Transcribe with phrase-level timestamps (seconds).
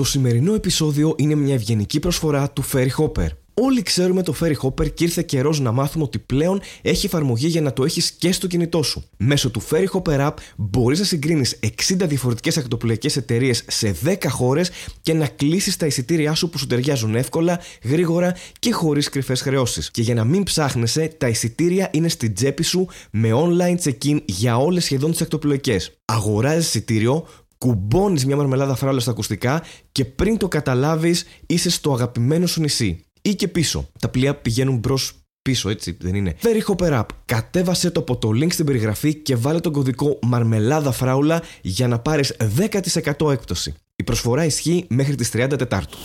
[0.00, 3.26] Το σημερινό επεισόδιο είναι μια ευγενική προσφορά του Ferry Hopper.
[3.54, 7.60] Όλοι ξέρουμε το Ferry Hopper και ήρθε καιρός να μάθουμε ότι πλέον έχει εφαρμογή για
[7.60, 9.04] να το έχεις και στο κινητό σου.
[9.16, 11.68] Μέσω του Ferry Hopper App μπορείς να συγκρίνεις 60
[12.06, 17.14] διαφορετικές ακτοπλοϊκές εταιρείες σε 10 χώρες και να κλείσεις τα εισιτήριά σου που σου ταιριάζουν
[17.14, 19.90] εύκολα, γρήγορα και χωρίς κρυφές χρεώσεις.
[19.90, 24.56] Και για να μην ψάχνεσαι, τα εισιτήρια είναι στην τσέπη σου με online check-in για
[24.56, 25.92] όλες σχεδόν τις ακτοπλοϊκές.
[26.04, 27.26] Αγοράζεις εισιτήριο,
[27.64, 29.62] κουμπώνεις μια μαρμελάδα φράουλα στα ακουστικά
[29.92, 33.04] και πριν το καταλάβεις είσαι στο αγαπημένο σου νησί.
[33.22, 33.88] Ή και πίσω.
[33.98, 35.12] Τα πλοία πηγαίνουν μπρος
[35.42, 36.36] πίσω, έτσι δεν είναι.
[36.42, 37.06] Very Hopper App.
[37.24, 41.98] Κατέβασε το από το link στην περιγραφή και βάλε τον κωδικό Μαρμελάδα Φράουλα για να
[41.98, 43.74] πάρεις 10% έκπτωση.
[43.96, 45.98] Η προσφορά ισχύει μέχρι τις 30 Τετάρτου.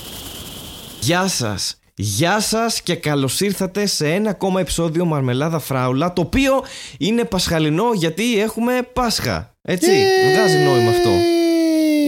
[1.01, 1.79] Γεια σας!
[1.97, 6.63] Γεια σας και καλώς ήρθατε σε ένα ακόμα επεισόδιο Μαρμελάδα Φράουλα το οποίο
[6.97, 9.55] είναι πασχαλινό γιατί έχουμε Πάσχα.
[9.61, 9.91] Έτσι,
[10.31, 11.09] βγάζει νόημα αυτό.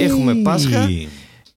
[0.04, 0.90] Έχουμε Πάσχα,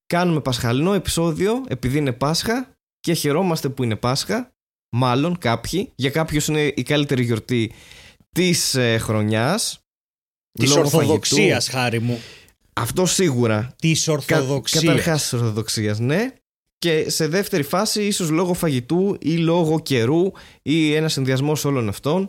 [0.07, 4.53] κάνουμε πασχαλινό επεισόδιο επειδή είναι Πάσχα και χαιρόμαστε που είναι Πάσχα.
[4.93, 5.93] Μάλλον κάποιοι.
[5.95, 7.73] Για κάποιους είναι η καλύτερη γιορτή
[8.33, 9.79] της ε, χρονιάς.
[10.53, 11.77] Της λόγω Ορθοδοξίας, φαγητού.
[11.77, 12.19] χάρη μου.
[12.73, 13.75] Αυτό σίγουρα.
[13.79, 14.85] Της Κα, Ορθοδοξίας.
[14.85, 16.35] καταρχάς της Ορθοδοξίας, ναι.
[16.79, 20.33] Και σε δεύτερη φάση, ίσως λόγω φαγητού ή λόγω καιρού
[20.63, 22.29] ή ένας συνδυασμός όλων αυτών.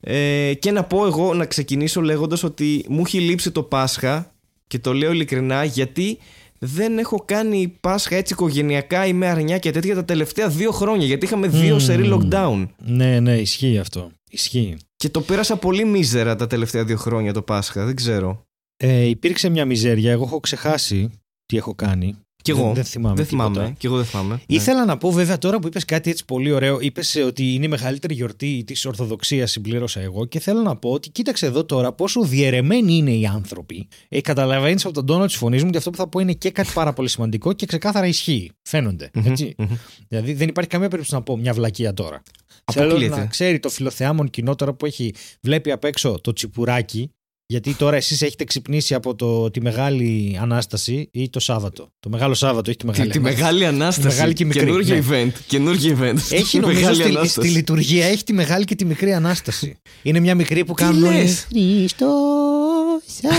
[0.00, 4.33] Ε, και να πω εγώ να ξεκινήσω λέγοντας ότι μου έχει λείψει το Πάσχα
[4.66, 6.18] και το λέω ειλικρινά γιατί
[6.58, 11.06] δεν έχω κάνει Πάσχα έτσι οικογενειακά ή με αρνιά και τέτοια τα τελευταία δύο χρόνια
[11.06, 11.80] γιατί είχαμε δύο Μμμ.
[11.80, 12.66] σερή lockdown.
[12.78, 14.10] Ναι, ναι, ισχύει αυτό.
[14.30, 14.76] Ισχύει.
[14.96, 18.46] Και το πέρασα πολύ μίζερα τα τελευταία δύο χρόνια το Πάσχα, δεν ξέρω.
[18.76, 20.12] Ε, υπήρξε μια μιζέρια.
[20.12, 21.10] Εγώ έχω ξεχάσει
[21.46, 22.16] τι έχω κάνει.
[22.44, 22.64] Κι εγώ.
[22.64, 23.14] Δεν, δεν θυμάμαι.
[23.14, 23.50] δεν τίποτα.
[23.50, 23.74] θυμάμαι.
[23.78, 24.34] Κι εγώ δεν θυμάμαι.
[24.34, 24.56] Ναι.
[24.56, 27.64] Ήθελα να πω βέβαια τώρα που είπες κάτι έτσι πολύ ωραίο, είπες ε, ότι είναι
[27.64, 31.92] η μεγαλύτερη γιορτή της Ορθοδοξίας, συμπλήρωσα εγώ και θέλω να πω ότι κοίταξε εδώ τώρα
[31.92, 33.88] πόσο διαιρεμένοι είναι οι άνθρωποι.
[34.08, 36.50] Ε, Καταλαβαίνεις από τον τόνο της φωνής μου ότι αυτό που θα πω είναι και
[36.50, 38.50] κάτι πάρα πολύ σημαντικό και ξεκάθαρα ισχύει.
[38.62, 39.10] Φαίνονται.
[39.14, 39.54] Μμμ, Έτσι.
[39.58, 39.66] μμμ.
[40.08, 42.22] Δηλαδή δεν υπάρχει καμία περίπτωση να πω μια βλακεία τώρα.
[42.72, 43.16] Θέλω Αποκλείεται.
[43.16, 47.10] να ξέρει το φιλοθεάμον κοινό τώρα που έχει, βλέπει απ' έξω το τσιπουράκι,
[47.46, 52.34] γιατί τώρα εσείς έχετε ξυπνήσει από το, τη μεγάλη Ανάσταση ή το Σάββατο; Το μεγάλο
[52.34, 54.06] Σάββατο, έχει τη μεγάλη Τη, τη Ανάσταση; μεγάλη ανάσταση.
[54.16, 55.02] μεγάλη και μικρή, Καινούργιο ναι.
[55.10, 55.32] event.
[55.46, 56.16] Καινούργιο event.
[56.30, 57.48] Έχει νομίζω Μεγάλη στη, Ανάσταση.
[57.48, 59.76] στη λειτουργία έχει τη μεγάλη και τη μικρή Ανάσταση.
[60.02, 61.16] Είναι μια μικρή που Τι κάνουν όλοι.
[61.16, 62.10] λες; Χριστός
[63.22, 63.34] ανε.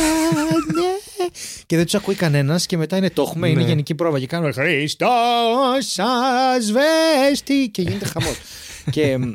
[1.66, 3.68] και δεν τους ακούει κανένας και μετά είναι το έχουμε, είναι Ναι.
[3.68, 5.10] γενική πρόβα και κάνουν Χριστός
[6.56, 8.36] ασβέστη και γίνεται χαμός.
[8.92, 9.32] και μ,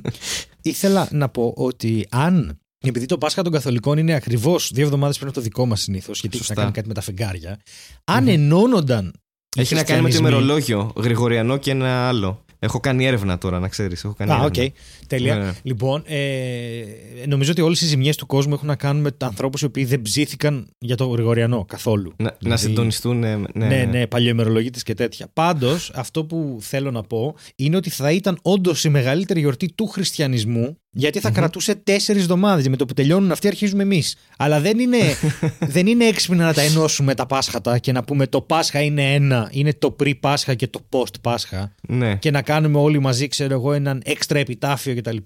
[0.62, 2.59] ήθελα να πω ότι αν.
[2.86, 6.20] Επειδή το Πάσχα των Καθολικών είναι ακριβώς δύο εβδομάδες πριν από το δικό μας συνήθως,
[6.20, 6.60] γιατί έχει να Σωστά.
[6.60, 7.60] κάνει κάτι με τα φεγγάρια.
[8.04, 9.12] Αν ενώνονταν.
[9.56, 10.92] Έχει να κάνει με το χριστιανισμοί- ημερολόγιο.
[10.96, 12.44] Γρηγοριανό και ένα άλλο.
[12.62, 14.04] Έχω κάνει έρευνα τώρα, να ξέρεις.
[14.04, 14.64] Έχω κάνει Α, έρευνα.
[14.64, 14.70] οκ.
[15.06, 15.34] Τέλεια.
[15.36, 15.52] Ναι, ναι.
[15.62, 16.84] Λοιπόν, ε,
[17.26, 20.02] νομίζω ότι όλες οι ζημιές του κόσμου έχουν να κάνουν με ανθρώπους οι οποίοι δεν
[20.02, 22.12] ψήθηκαν για το Γρηγοριανό καθόλου.
[22.16, 23.24] Να, να Δηλαδή, συντονιστούν.
[23.24, 25.28] ε, Ναι, Ναι, ναι, παλιοημερολογίτες και τέτοια.
[25.32, 29.86] Πάντως, αυτό που θέλω να πω είναι ότι θα ήταν όντως η μεγαλύτερη γιορτή του
[29.86, 32.68] χριστιανισμού, γιατί θα κρατούσε τέσσερις εβδομάδες.
[32.68, 34.16] Με το που τελειώνουν αυτοί, αρχίζουμε εμείς.
[34.38, 34.96] Αλλά δεν είναι,
[35.74, 39.48] δεν είναι έξυπνο να τα ενώσουμε τα Πάσχατα και να πούμε το Πάσχα είναι ένα,
[39.52, 41.74] είναι το πρι-Πάσχα και το post-Πάσχα.
[41.88, 42.16] ναι.
[42.16, 45.16] Και να κάνουμε όλοι μαζί, ξέρω εγώ, έναν έξτρα επιτάφιο κτλ.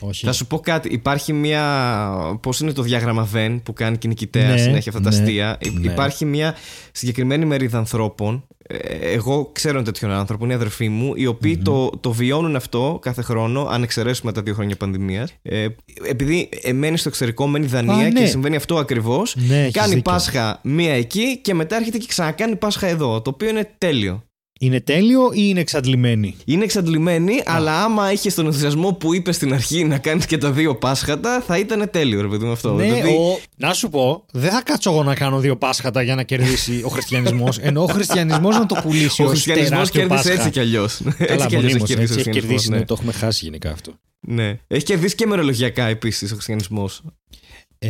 [0.00, 0.26] Όχι.
[0.26, 0.88] Θα σου πω κάτι.
[0.92, 2.38] Υπάρχει μια.
[2.42, 5.22] Πώς είναι το διάγραμμα Venn που κάνει και η νικητέα Ναι, συνέχεια αυτά τα ναι,
[5.22, 5.56] αστεία.
[5.60, 5.92] Υ- ναι.
[5.92, 6.54] Υπάρχει μια
[6.92, 8.46] συγκεκριμένη μερίδα ανθρώπων.
[8.70, 12.98] Ε, Εγώ ξέρω ένα τέτοιον άνθρωπο, είναι αδερφοί μου, οι οποιοι το, το βιώνουν αυτό
[13.02, 15.34] κάθε χρόνο, αν εξαιρέσουμε τα δύο χρόνια πανδημίας.
[15.42, 15.66] Ε,
[16.08, 18.20] επειδή ε, μένει στο εξωτερικό, μένει Δανία Α, ναι.
[18.20, 19.36] και συμβαίνει αυτό ακριβώς.
[19.36, 20.02] Ναι, έχεις κάνει δίκιο.
[20.02, 23.22] Πάσχα μία εκεί και μετά έρχεται και ξανακάνει Πάσχα εδώ.
[23.22, 24.27] Το οποίο είναι τέλειο.
[24.60, 29.54] Είναι τέλειο ή είναι εξαντλημένη; Είναι εξαντλημένη, αλλά άμα είχε τον ενθουσιασμό που είπες στην
[29.54, 32.72] αρχή να κάνεις και τα δύο Πάσχατα, θα ήταν τέλειο, ρε παιδί μου αυτό.
[32.74, 33.38] Ναι, Δηλαδή, ο...
[33.56, 36.88] Να σου πω, δεν θα κάτσω εγώ να κάνω δύο Πάσχατα για να κερδίσει ο
[36.88, 37.58] χριστιανισμός.
[37.68, 40.38] ενώ ο χριστιανισμός να το πουλήσει ο ως χριστιανισμός τεράστιο κέρδισε Πάσχα.
[40.40, 41.00] έτσι κι αλλιώς.
[41.02, 42.40] Καλά, Έτσι κι αλλιώς έχει μονίμως, κερδίσει ο έτσι έχει χριστιανισμός.
[42.48, 42.70] κερδίσει.
[42.70, 42.78] Ναι.
[42.78, 43.92] ναι, το έχουμε χάσει γενικά αυτό.
[44.20, 44.58] ναι.
[44.66, 47.02] Έχει κερδίσει και μερολογιακά επίσης ο χριστιανισμός.
[47.78, 47.88] Ε,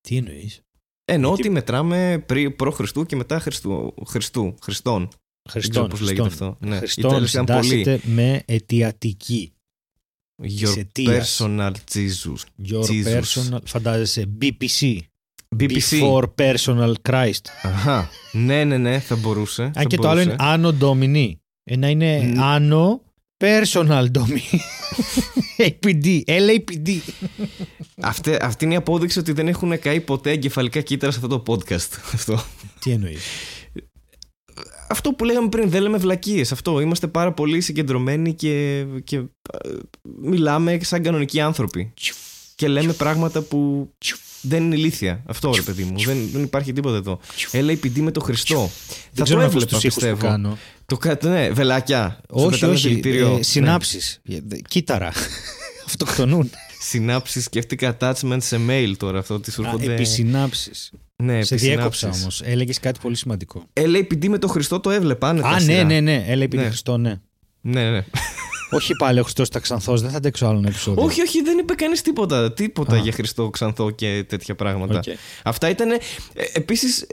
[0.00, 0.60] τι εννοείς;
[1.04, 3.94] Εννοώ Γιατί- ότι μετράμε πρι- προ Χριστού και μετά Χριστού.
[4.06, 5.08] Χριστού Χριστών.
[5.48, 5.88] Χριστόν.
[5.88, 6.56] πώς λέγεται αυτό.
[6.60, 6.76] Ναι.
[6.76, 7.68] Χριστόν Ιταλικά είναι πολύ.
[7.68, 9.52] συντάσσεται με αιτιατική.
[10.42, 11.40] Your αιτίας.
[11.40, 12.68] personal Jesus.
[12.70, 13.20] Your Jesus.
[13.20, 13.58] personal.
[13.64, 14.98] Φαντάζεσαι BBC.
[15.56, 15.78] BBC.
[15.78, 17.40] Before personal Christ.
[17.62, 18.08] Αχα.
[18.32, 19.62] Ναι, ναι, ναι, θα μπορούσε.
[19.62, 20.74] Αν θα και το άλλο είναι μπορούσε.
[20.80, 21.32] Anno Domini.
[21.64, 22.38] Ένα είναι Μμ.
[22.40, 22.98] Anno
[23.44, 24.58] Personal Domini.
[25.66, 26.20] APD.
[26.26, 26.98] LAPD.
[28.00, 31.42] Αυτή, αυτή είναι η απόδειξη ότι δεν έχουν καεί ποτέ εγκεφαλικά κύτταρα σε αυτό το
[31.46, 31.88] podcast.
[32.14, 32.44] Αυτό.
[32.80, 33.20] Τι εννοείς;
[34.90, 36.52] Αυτό που λέγαμε πριν, δεν λέμε βλακίες.
[36.52, 36.80] Αυτό.
[36.80, 39.22] Είμαστε πάρα πολύ συγκεντρωμένοι και, και ε,
[40.22, 41.92] μιλάμε σαν κανονικοί άνθρωποι.
[42.54, 43.90] Και λέμε πράγματα που
[44.40, 45.22] δεν είναι ηλίθεια.
[45.26, 45.98] Αυτό ρε παιδί μου.
[46.04, 47.20] δεν, δεν υπάρχει τίποτα εδώ.
[47.52, 48.58] LAPD με το Χριστό.
[48.58, 48.70] Δεν
[49.08, 50.20] θα το ξέρω έβλεπα, τους ήχους που πιστεύω.
[50.26, 50.58] κάνω.
[50.86, 52.20] Το κα- ναι, βελάκια.
[52.22, 52.88] Σου Όχι, πετάνε όχι.
[52.88, 53.36] δηλητήριο.
[53.38, 54.20] Ε, συνάψεις.
[54.28, 55.12] Ε, δε- Κύτταρα.
[55.86, 56.38] Αυτοκτονούν.
[56.38, 56.48] Ναι.
[56.80, 59.40] Συνάψεις, σκέφτηκα attachment σε mail τώρα αυτό.
[59.40, 59.92] Τι σου Α, έρχονται.
[59.92, 60.90] Επισυνάψεις.
[61.20, 62.20] Ναι, Σε διέκοψα επισυνάψεις.
[62.22, 62.42] όμως.
[62.44, 63.64] Έλεγες κάτι πολύ σημαντικό.
[63.72, 65.28] LAPD με το Χριστό το έβλεπα.
[65.28, 65.84] άνετα Α, ναι, σειρά.
[65.84, 66.24] ναι, ναι.
[66.26, 66.68] Έλα, επειδή Ναι.
[66.68, 67.14] Χριστό, ναι.
[67.60, 68.04] ναι, ναι.
[68.76, 71.02] όχι πάλι ο Χριστός τα ξανθός, δεν θα αντέξω άλλο ένα επεισόδιο.
[71.04, 72.52] όχι, όχι, δεν είπε κανείς τίποτα.
[72.52, 72.98] Τίποτα Α.
[72.98, 74.98] για Χριστό, Ξανθό και τέτοια πράγματα.
[74.98, 75.04] Οκ.
[75.44, 75.90] Αυτά ήταν.
[75.90, 75.96] Ε,
[76.52, 77.06] Επίσης,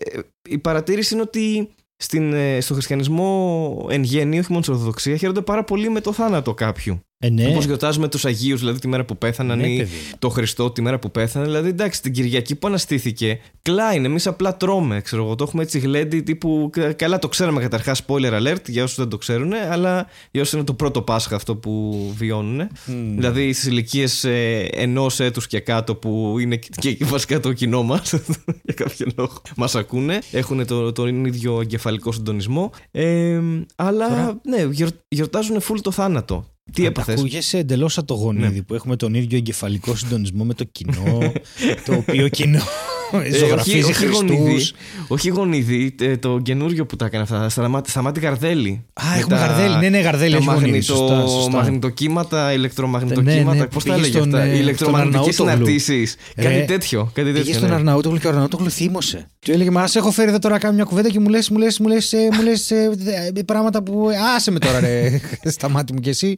[0.49, 5.41] η παρατήρηση είναι ότι στην, ε, στο χριστιανισμό εν γέννη, όχι μόνο στην Ορθοδοξίας, χαίρονται
[5.41, 6.99] πάρα πολύ με το θάνατο κάποιου.
[7.19, 7.47] Ε, ναι.
[7.47, 9.89] Όπως γιορτάζουμε τους Αγίους, δηλαδή τη μέρα που πέθαναν Ναι, ή παιδί.
[10.19, 11.45] το Χριστό τη μέρα που πέθανε.
[11.45, 15.01] Δηλαδή, εντάξει, την Κυριακή που αναστήθηκε, κλάιν, εμείς απλά τρώμε.
[15.01, 16.69] Ξέρω εγώ, το έχουμε έτσι γλέντι τύπου.
[16.71, 20.53] κα- Καλά, το ξέραμε καταρχάς, spoiler alert για όσους δεν το ξέρουν, αλλά για όσους
[20.53, 22.67] είναι το πρώτο Πάσχα αυτό που βιώνουν.
[23.15, 24.23] Δηλαδή στις ηλικίες
[24.71, 28.13] ενός έτους και κάτω που είναι και και βασικά το κοινό μας,
[28.65, 29.41] για κάποιο λόγο.
[29.55, 32.71] Μας ακούνε, έχουν το, τον ίδιο εγκεφαλικό συντονισμό.
[32.91, 33.39] Ε,
[33.75, 36.51] αλλά Τώρα- ναι, γιορ, γιορτάζουν full το θάνατο.
[36.73, 38.61] Τι έπαθες; Ακούγεσαι εντελώς σαν το γονίδι Ναι.
[38.61, 41.31] που έχουμε τον ίδιο εγκεφαλικό συντονισμό με το κοινό,
[41.85, 42.57] το οποίο κοινό
[43.06, 43.06] Ε,
[43.39, 44.73] ζωγραφίζει όχι, όχι γονίδι, Χριστούς.
[45.07, 47.49] όχι γονίδι, ε, το καινούριο που τα έκανε αυτά.
[47.49, 48.85] Σταμάτη, σταμάτη Γαρδέλη.
[48.93, 49.75] Α, Με έχουμε τα- Γαρδέλη.
[49.75, 50.65] Ναι, ναι, Γαρδέλη, Τα έχει γονίδι.
[50.65, 51.51] μαγνητο, Σωστά, σωστά.
[51.57, 53.53] μαγνητοκύματα, ηλεκτρομαγνητοκύματα.
[53.53, 54.41] Ναι, ναι, Πώς τα πήγε έλεγε στον, αυτά.
[54.45, 55.51] ε, στον Ηλεκτρομαγνητικέ Αρναούτογλου.
[55.79, 56.15] συναρτήσει.
[56.35, 57.03] Ρε, Κάτι τέτοιο.
[57.13, 57.75] Κάτι Πήγε τέτοιο στον ναι.
[57.75, 59.27] Αρναούτογλου και ο Αρναούτογλου θύμωσε.
[59.39, 61.49] Του έλεγε Μα σε έχω φέρει εδώ τώρα να κάνω μια κουβέντα και μου λες
[61.49, 62.89] μου λες, μου λες, ε, μου λες, ε,
[63.33, 64.07] δε- πράγματα που.
[64.35, 65.19] Άσε με τώρα, ρε.
[65.55, 66.35] Στα μάτια μου κι εσύ.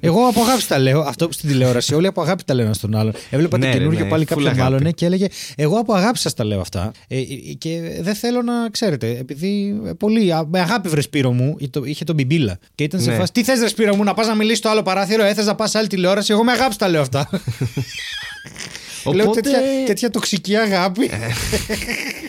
[0.00, 1.00] Εγώ από αγάπη τα λέω.
[1.00, 1.94] Αυτό που στην τηλεόραση.
[1.94, 3.12] Όλοι από αγάπη τα λένε ένα στον άλλον.
[3.30, 4.72] Έβλεπα Ναι, το ρε, καινούργιο ναι, πάλι full κάποιον αγάπη.
[4.72, 5.26] μάλλον και έλεγε
[5.64, 6.92] Εγώ από αγάπη σας τα λέω αυτά.
[7.08, 7.22] Ε, ε,
[7.58, 10.32] και δεν θέλω να ξέρετε, επειδή ε, πολύ.
[10.32, 12.58] α, Με αγάπη βρες Σπύρο μου, είχε το- είχε τον Μπιμπίλα.
[12.74, 13.16] Και ήταν σε Ναι.
[13.16, 13.32] φάση.
[13.32, 15.70] Τι θες, ρε Σπύρο μου, να πας να μιλήσεις στο άλλο παράθυρο, έθε να πας
[15.70, 16.32] σε άλλη τηλεόραση.
[16.32, 17.28] Εγώ με αγάπη τα λέω αυτά.
[19.12, 21.10] Λέω Οπότε- τέτοια, τέτοια τοξική αγάπη.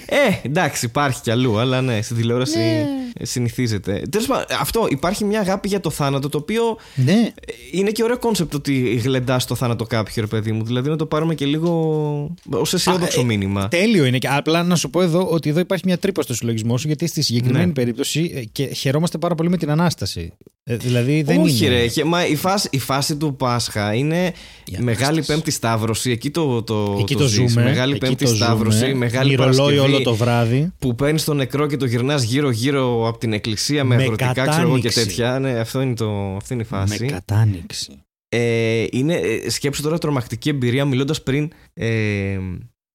[0.05, 2.85] Ε, εντάξει, υπάρχει κι αλλού, αλλά ναι, στην τηλεόραση
[3.21, 4.01] συνηθίζεται.
[4.09, 7.11] Τέλος πάντων, αυτό υπάρχει μια αγάπη για το θάνατο, το οποίο ναι.
[7.11, 7.31] ε,
[7.71, 10.63] είναι και ωραίο κόνσεπτ ότι γλεντάς το θάνατο κάποιου, ρε παιδί μου.
[10.63, 13.67] Δηλαδή να το πάρουμε και λίγο ως αισιόδοξο Α, ε, μήνυμα.
[13.67, 14.17] Τέλειο είναι.
[14.17, 17.07] Και απλά να σου πω εδώ ότι εδώ υπάρχει μια τρύπα στο συλλογισμό σου, γιατί
[17.07, 17.71] στη συγκεκριμένη Ναι.
[17.73, 20.33] περίπτωση ε, και χαιρόμαστε πάρα πολύ με την ανάσταση.
[20.69, 21.75] Ε, δηλαδή δεν Όχι, είναι.
[21.75, 21.87] ρε.
[21.87, 24.33] χε- Μα η φάση, η φάση του Πάσχα είναι
[24.65, 25.27] Η Μεγάλη Ανάσταση.
[25.27, 26.11] Πέμπτη Σταύρωση.
[26.11, 27.51] Εκεί το, το, Εκεί το, το, ζεις.
[27.51, 27.63] ζούμε.
[27.63, 28.77] Μεγάλη εκεί Πέμπτη το Σταύρωση.
[28.77, 28.93] ζούμε.
[28.93, 29.79] Μεγάλη Μυρολόι Παρασκευή.
[29.93, 30.71] όλο το βράδυ.
[30.79, 34.45] Που παίρνεις τον νεκρό και το γυρνάς γύρω-γύρω από την εκκλησία με, Με αγροτικά ξέρω
[34.67, 35.03] εγώ και κατάνοιξη.
[35.03, 35.39] τέτοια.
[35.39, 36.97] Ναι, αυτό είναι το, αυτή είναι η φάση.
[37.03, 37.99] Με κατάνοιξη.
[38.29, 42.37] Ε, είναι, ε, σκέψου τώρα τρομακτική εμπειρία μιλώντας πριν ε,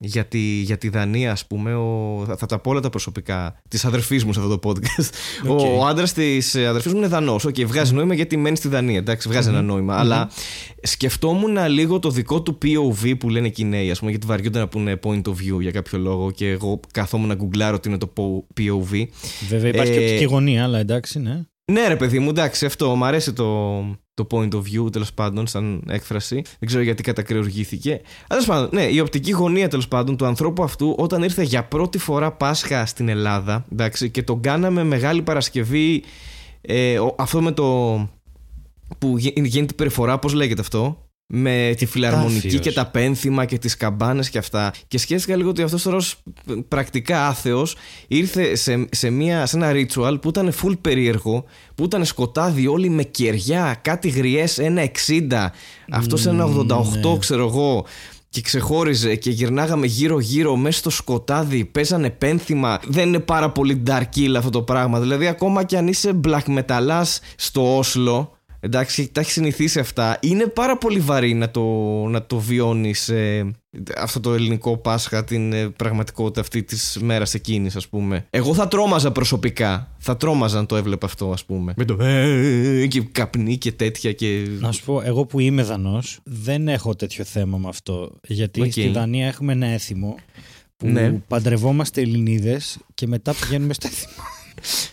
[0.03, 3.61] για, τη, για τη Δανία ας πούμε ο, θα, θα τα πω όλα τα προσωπικά
[3.69, 5.11] της αδερφής μου σε αυτό το podcast.
[5.47, 5.61] Οκ.
[5.61, 7.47] ο, ο άντρας της ε, αδερφής μου είναι Δανός.
[7.47, 8.99] Okay, βγάζει νόημα γιατί μένει στη Δανία.
[8.99, 9.99] Εντάξει βγάζει ένα νόημα.
[9.99, 10.31] Αλλά
[10.83, 14.59] σκεφτόμουν λίγο το δικό του POV που λένε και οι νέοι ας πούμε γιατί βαριούνται
[14.59, 17.99] να πούνε point of view για κάποιο λόγο και εγώ καθόμουν να γκουγκλάρω τι είναι
[17.99, 18.13] το
[18.57, 19.05] POV
[19.49, 21.41] Βέβαια υπάρχει Ε, και οπτική γωνία, αλλά εντάξει, ναι.
[21.73, 23.81] ναι, ρε παιδί μου, εντάξει, αυτό μου αρέσει το,
[24.25, 26.35] το point of view τέλος πάντων, σαν έκφραση.
[26.35, 27.91] Δεν ξέρω γιατί κατακρεουργήθηκε.
[27.91, 31.65] Αλλά τέλος πάντων, ναι, η οπτική γωνία τέλος πάντων του ανθρώπου αυτού όταν ήρθε για
[31.65, 36.03] πρώτη φορά Πάσχα στην Ελλάδα, εντάξει, και τον κάναμε Μεγάλη Παρασκευή.
[36.61, 37.65] Ε, ο- αυτό με το.
[38.99, 42.61] που γι- γίνεται περιφορά, πώς λέγεται αυτό; Με τη φιλαρμονική Επιτάφιος.
[42.61, 44.73] και τα πένθυμα και τις καμπάνες και αυτά.
[44.89, 46.23] Και σκέφτηκα λίγο ότι αυτός τώρα ως
[46.69, 47.77] πρακτικά άθεος
[48.09, 51.45] ήρθε σε, σε, μια, σε ένα ritual που ήταν full περίεργο,
[51.75, 55.47] που ήταν σκοτάδι όλοι με κεριά, κάτι γριές, ένα 60,
[55.91, 57.19] αυτός ένα 88 ναι.
[57.19, 57.87] ξέρω εγώ.
[58.29, 61.65] Και ξεχώριζε και γυρνάγαμε γύρω-γύρω μέσα στο σκοτάδι.
[61.65, 62.81] Παίζανε πένθυμα.
[62.87, 65.01] Δεν είναι πάρα πολύ dark kill αυτό το πράγμα.
[65.01, 70.19] Δηλαδή, ακόμα κι αν είσαι black metalάς στο Όσλο, εντάξει, τα έχεις συνηθίσει αυτά.
[70.23, 71.63] Είναι πάρα πολύ βαρύ να το,
[72.09, 73.11] να το βιώνεις
[73.97, 78.27] αυτό το ελληνικό Πάσχα, την ε, πραγματικότητα αυτή της μέρας εκείνης, ας πούμε.
[78.31, 79.95] Εγώ θα τρόμαζα προσωπικά.
[79.99, 81.73] Θα τρόμαζα αν το έβλεπα αυτό, ας πούμε.
[81.77, 84.47] Με το ε, και καπνί και τέτοια και.
[84.61, 88.11] Να σου πω, εγώ που είμαι Δανός δεν έχω τέτοιο θέμα με αυτό.
[88.27, 88.71] Γιατί Οκ.
[88.71, 90.15] στη Δανία έχουμε ένα έθιμο
[90.77, 91.11] που Ναι.
[91.11, 94.13] παντρευόμαστε Ελληνίδες και μετά πηγαίνουμε στο έθιμο.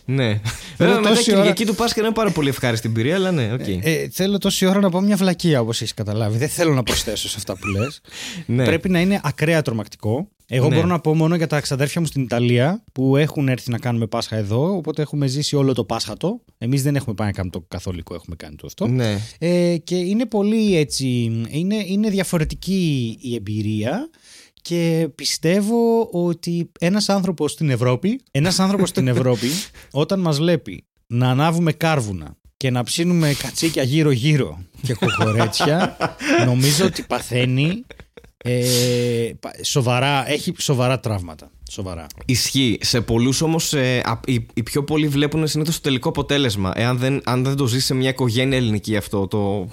[0.06, 0.40] Ναι.
[0.78, 3.54] Βέβαια, μετά η τόση ώρα- Κυριακή του Πάσχα είναι πάρα πολύ ευχάριστη εμπειρία, αλλά ναι,
[3.54, 3.68] οκ.
[3.68, 6.38] Ε, θέλω τόση ώρα να πω μια βλακεία όπως έχεις καταλάβει.
[6.38, 8.02] Δεν θέλω να προσθέσω σε αυτά που λες.
[8.46, 8.64] ναι.
[8.66, 10.28] Πρέπει να είναι ακραία τρομακτικό.
[10.50, 10.76] Εγώ Ναι.
[10.76, 14.08] μπορώ να πω μόνο για τα ξαδέρφια μου στην Ιταλία που έχουν έρθει να κάνουμε
[14.08, 14.76] Πάσχα εδώ.
[14.76, 16.42] Οπότε έχουμε ζήσει όλο το Πάσχατο.
[16.58, 18.88] Εμείς δεν έχουμε πάει να κάνουμε το καθολικό, έχουμε κάνει το αυτό.
[18.88, 19.20] Ναι.
[19.40, 21.06] Ε, και είναι πολύ έτσι.
[21.50, 24.10] Είναι, είναι διαφορετική η εμπειρία.
[24.68, 29.48] Και πιστεύω ότι ένας άνθρωπος στην Ευρώπη, ένας άνθρωπος στην Ευρώπη,
[29.92, 35.98] όταν μας βλέπει να ανάβουμε κάρβουνα και να ψήνουμε κατσίκια γύρω-γύρω και κοκορέτσια,
[36.48, 37.86] νομίζω ότι παθαίνει
[38.44, 41.52] Ε, πα- σοβαρά, έχει σοβαρά τραύματα.
[41.72, 42.06] Σοβαρά.
[42.26, 42.78] Ισχύει.
[42.82, 43.74] Σε πολλούς όμως
[44.26, 46.72] οι, οι πιο πολλοί βλέπουν συνήθως το τελικό αποτέλεσμα.
[46.76, 49.68] Εάν δεν, αν δεν το ζεις σε μια οικογένεια ελληνική αυτό, το.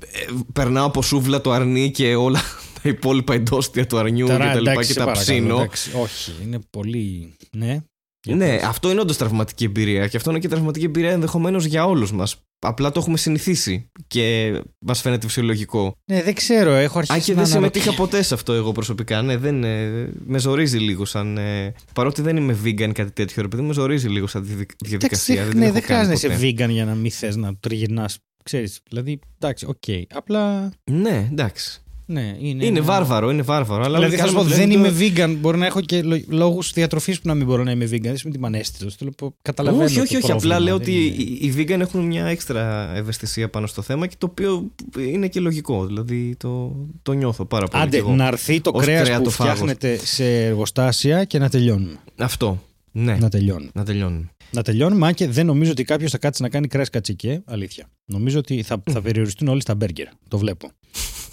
[0.00, 2.38] Ε, περνάω από σούβλα το αρνί και όλα
[2.74, 5.54] τα υπόλοιπα εντόστια του αρνιού Τώρα, και τα λοιπά εντάξει, και σε τα παρακαλώ, ψήνω.
[5.56, 7.34] εντάξει, όχι, είναι πολύ.
[7.56, 7.78] Ναι.
[8.26, 8.62] Για Ναι, πες.
[8.62, 12.36] αυτό είναι όντως τραυματική εμπειρία και αυτό είναι και τραυματική εμπειρία ενδεχομένως για όλους μας.
[12.66, 14.54] Απλά το έχουμε συνηθίσει και
[14.86, 15.92] μας φαίνεται φυσιολογικό.
[16.12, 18.10] Ναι, δεν ξέρω, έχω Αν αρχίσει και να δεν συμμετείχα αναρωτιέμαι.
[18.10, 19.22] ποτέ σε αυτό εγώ προσωπικά.
[19.22, 21.38] Ναι, δεν, ε, με ζορίζει λίγο σαν.
[21.38, 24.70] ε, παρότι δεν είμαι vegan κάτι τέτοιο, ρε παιδί μου, με ζορίζει λίγο σαν διαδικ-
[24.70, 25.34] Εντάξει, διαδικασία.
[25.42, 26.46] δεν- δεν, ναι, έχω δεν κάνει χρειάζεται να ποτέ.
[26.46, 28.18] είσαι vegan για να μην θες να τριγυρνάς.
[28.42, 29.82] Ξέρεις, δηλαδή, εντάξει, οκ.
[30.14, 31.80] Απλά, Ναι, εντάξει.
[32.08, 32.64] Ναι, είναι...
[32.64, 33.82] Είναι ένα- βάρβαρο, είναι βάρβαρο.
[33.84, 35.36] Αλλά Δηλαδή, όλοι θα σου πω, κάνουμε δεν δηλαδή είμαι vegan.
[35.40, 37.88] Μπορεί να έχω και λόγους διατροφής που να μην μπορώ να είμαι vegan.
[37.88, 38.94] Δεν σημαίνει ότι είμαι ανέστητος.
[38.94, 39.84] Θέλω να πω, Καταλαβαίνω.
[39.84, 40.32] όχι, το όχι, όχι.
[40.32, 43.82] Απλά πρόβλημα, λέω δεν ότι είναι- οι οι vegan έχουν μια έξτρα ευαισθησία πάνω στο
[43.82, 45.86] θέμα και το οποίο είναι και λογικό.
[45.86, 47.82] Δηλαδή το, το νιώθω πάρα πολύ.
[47.82, 48.14] κι Άντε, εγώ.
[48.14, 49.52] να έρθει το Ως κρέας που κρεατοφάγος.
[49.54, 51.96] φτιάχνεται σε εργοστάσια και να τελειώνουμε.
[52.16, 52.62] Αυτό.
[52.92, 53.70] Ναι, Να τελειώνουμε.
[53.74, 54.30] να τελειώνουμε.
[54.50, 57.42] Να τελειώνουμε, αν και δεν νομίζω ότι κάποιος θα κάτσει να κάνει κρέας κατσικέ.
[57.44, 57.86] Αλήθεια.
[58.04, 60.06] Νομίζω ότι θα, θα περιοριστούν όλοι στα μπέργκερ.
[60.28, 60.70] Το βλέπω.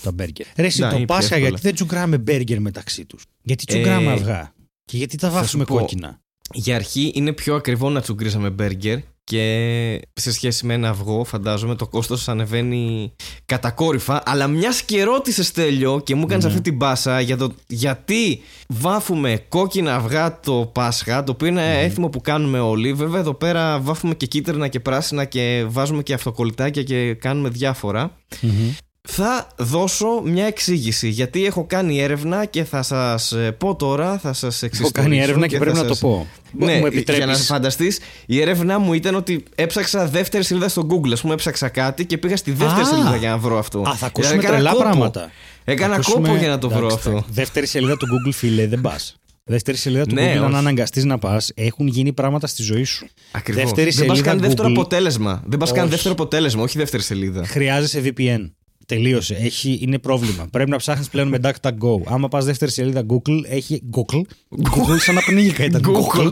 [0.04, 0.46] Τα μπέργκερ.
[0.56, 1.48] Ρε, εσύ Να, το είναι πιο Πάσχα, εύκολα.
[1.50, 3.26] γιατί δεν τσουγκράμε μπέργκερ μεταξύ τους.
[3.42, 4.54] Γιατί τσουγκράμε Ε, αυγά.
[4.86, 6.20] Και γιατί τα θα βάφουμε σου πω, κόκκινα.
[6.54, 11.76] Για αρχή είναι πιο ακριβό να τσουγκρίζαμε μπέργκερ και σε σχέση με ένα αυγό φαντάζομαι
[11.76, 13.14] το κόστος ανεβαίνει
[13.46, 16.50] κατακόρυφα αλλά μιας και ρώτησες Στέλιο και μου έκανες Ναι.
[16.50, 21.82] αυτή την πάσα για το γιατί βάφουμε κόκκινα αυγά το Πάσχα το οποίο είναι Ναι.
[21.82, 26.14] έθιμο που κάνουμε όλοι βέβαια εδώ πέρα βάφουμε και κίτρινα και πράσινα και βάζουμε και
[26.14, 28.72] αυτοκολλητάκια και κάνουμε διάφορα Μμμ.
[29.10, 34.34] Θα δώσω μια εξήγηση γιατί έχω κάνει έρευνα και θα σας ε, πω τώρα, θα
[34.34, 36.28] σας Έχω εξιστορήσω κάνει έρευνα και θα πρέπει να το σας- πω.
[36.52, 37.46] ναι, Μου για να επιτρέπεις.
[37.46, 41.12] φανταστείς, η έρευνά μου ήταν ότι έψαξα δεύτερη σελίδα στο Google.
[41.18, 42.86] Α πούμε, έψαξα κάτι και πήγα στη δεύτερη Α!
[42.86, 43.80] σελίδα για να βρω αυτό.
[43.80, 44.82] Α, θα ακούσουμε Έκανα τρελά κόπο.
[44.84, 45.32] πράγματα.
[45.64, 47.10] Έκανα Θα ακούσουμε- κόπο για να το βρω Εντάξει, αυτό.
[47.10, 47.30] εντάξει.
[47.32, 49.16] Δεύτερη σελίδα του Google, φίλε, δεν πας.
[49.44, 50.56] Δεύτερη σελίδα του Ναι, Google, αν όχι.
[50.56, 53.08] αναγκαστείς να πας, έχουν γίνει πράγματα στη ζωή σου.
[53.32, 53.64] Ακριβώς.
[53.64, 54.72] Δεύτερη Δεν πας σελίδα καν δεύτερο Google.
[54.72, 55.44] αποτέλεσμα.
[55.46, 55.90] Δεν πας καν Όχι.
[55.92, 57.46] δεύτερο αποτέλεσμα, όχι δεύτερη σελίδα.
[57.46, 58.52] Χρειάζεσαι VPN.
[58.86, 59.36] Τελείωσε.
[59.36, 60.48] Έχει, είναι πρόβλημα.
[60.52, 62.02] Πρέπει να ψάχνεις πλέον με DuckDuckGo.
[62.06, 63.82] Άμα πας δεύτερη σελίδα Google, έχει.
[63.96, 64.22] Google;
[64.70, 65.82] Google σαν να πνίγηκα ήταν.
[65.86, 66.32] Google.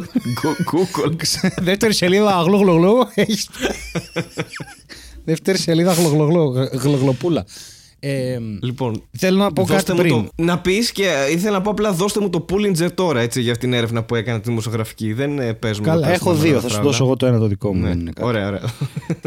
[0.72, 1.12] Google.
[1.62, 3.10] δεύτερη σελίδα γλογλογλο.
[3.16, 3.48] Έχει.
[5.24, 6.70] δεύτερη σελίδα γλογλογλο.
[6.74, 7.46] Γλογλοπούλα.
[8.04, 10.30] Ε, Λοιπόν, θέλω να πω δώστε κάτι μου πριν.
[10.36, 10.44] το.
[10.44, 13.74] Να πει και ήθελα να πω απλά δώστε μου το Pulitzer τώρα έτσι για την
[13.74, 15.14] έρευνα που έκανα τη δημοσιογραφική.
[15.14, 15.88] Δεν ε, παίζουμε.
[15.88, 16.52] Καλά, εδώ έχω πέρα δύο.
[16.52, 16.90] στα Θα σου φράουλα.
[16.92, 17.82] δώσω εγώ το ένα το δικό μου.
[17.82, 17.88] Ναι.
[17.88, 18.28] δεν είναι κάτι.
[18.28, 18.62] Ωραία, ωραία.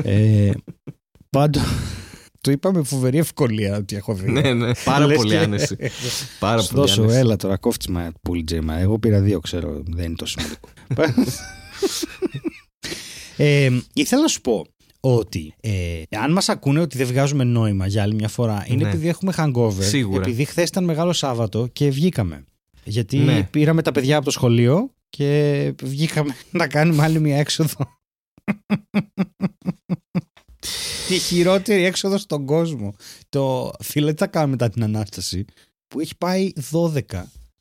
[0.03, 0.51] Ε,
[1.31, 1.61] Πάντω.
[2.45, 4.33] Το είπα με φοβερή ευκολία ότι έχω δύο.
[4.33, 4.71] ναι, ναι.
[4.85, 5.77] Πάρα Λες πολύ και- άνεση.
[6.39, 7.19] Πάρα Σου πολύ δώσω, άνεση.
[7.19, 8.75] έλα τώρα, κόφτισμα πουλτζέμα.
[8.79, 10.69] Εγώ πήρα δύο, ξέρω, δεν είναι τόσο σημαντικό.
[13.37, 14.67] ε, ήθελα να σου πω
[15.01, 18.89] ότι ε, αν μας ακούνε ότι δεν βγάζουμε νόημα για άλλη μια φορά, είναι Ναι.
[18.89, 19.73] επειδή έχουμε hangover.
[19.83, 20.21] Σίγουρα.
[20.23, 22.45] Επειδή χθες ήταν μεγάλο Σάββατο και βγήκαμε.
[22.85, 23.43] Γιατί Ναι.
[23.51, 27.77] πήραμε τα παιδιά από το σχολείο και βγήκαμε να κάνουμε άλλη μια έξοδο.
[31.09, 32.95] Τη χειρότερη έξοδο στον κόσμο.
[33.29, 35.45] Το φίλε τι θα κάνουμε μετά την Ανάσταση
[35.89, 37.01] που έχει πάει 12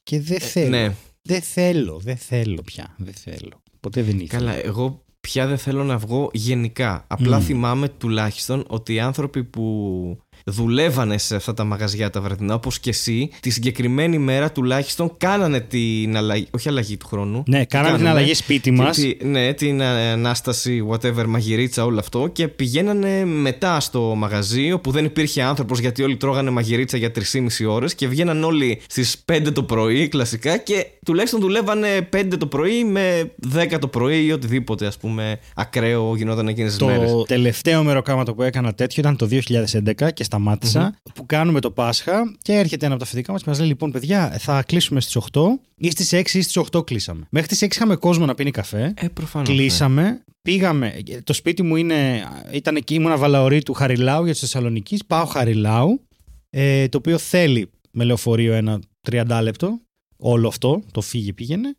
[0.03, 0.69] και δεν θέλω.
[0.69, 0.95] Ναι.
[1.22, 2.95] Δεν θέλω, δεν θέλω πια.
[2.98, 3.62] Δεν θέλω.
[3.79, 4.39] Ποτέ δεν ήθελα.
[4.39, 7.05] Καλά, εγώ πια δεν θέλω να βγω γενικά.
[7.07, 7.45] Απλά Μμμ.
[7.45, 12.90] θυμάμαι τουλάχιστον ότι οι άνθρωποι που δουλεύανε σε αυτά τα μαγαζιά τα βραδινά, όπως και
[12.90, 16.48] εσύ, τη συγκεκριμένη μέρα τουλάχιστον κάνανε την αλλαγή.
[16.52, 17.44] Όχι αλλαγή του χρόνου.
[17.48, 18.96] Ναι, κάναμε την αλλαγή σπίτι μας.
[18.98, 22.28] Τη- ναι, την ε, ανάσταση, whatever, μαγειρίτσα, όλο αυτό.
[22.28, 27.66] Και πηγαίνανε μετά στο μαγαζί, όπου δεν υπήρχε άνθρωπος γιατί όλοι τρώγανε μαγειρίτσα για 3,5
[27.68, 32.84] ώρες και βγαίναν όλοι στις 5 το πρωί, κλασικά, και τουλάχιστον δουλεύανε 5 το πρωί
[32.84, 37.12] με 10 το πρωί ή οτιδήποτε, ας πούμε, ακραίο γινόταν εκείνες τις Το μέρες.
[37.28, 42.54] τελευταίο μεροκάματο που έκανα τέτοιο ήταν το 2011 και σταματησα που κάνουμε το Πάσχα και
[42.54, 45.42] έρχεται ένα από τα αφεντικά μας και μας λέει: Λοιπόν, παιδιά, θα κλείσουμε στις 8
[45.75, 47.28] ή στις 6 ή στις 8 κλείσαμε.
[47.30, 48.94] Μέχρι τις 6 είχαμε κόσμο να πίνει καφέ.
[48.98, 49.50] Ε, προφανώς.
[49.50, 51.00] Κλείσαμε, πήγαμε.
[51.24, 55.00] Το σπίτι μου είναι, ήταν εκεί, ήμουν βαλαωρή του Χαριλάου για τη Θεσσαλονίκη.
[55.08, 56.02] Πάω Χαριλάου,
[56.50, 58.80] ε, το οποίο θέλει με λεωφορείο ένα
[59.12, 59.80] 30 λεπτό.
[60.18, 61.75] Όλο αυτό, το φύγε πήγαινε.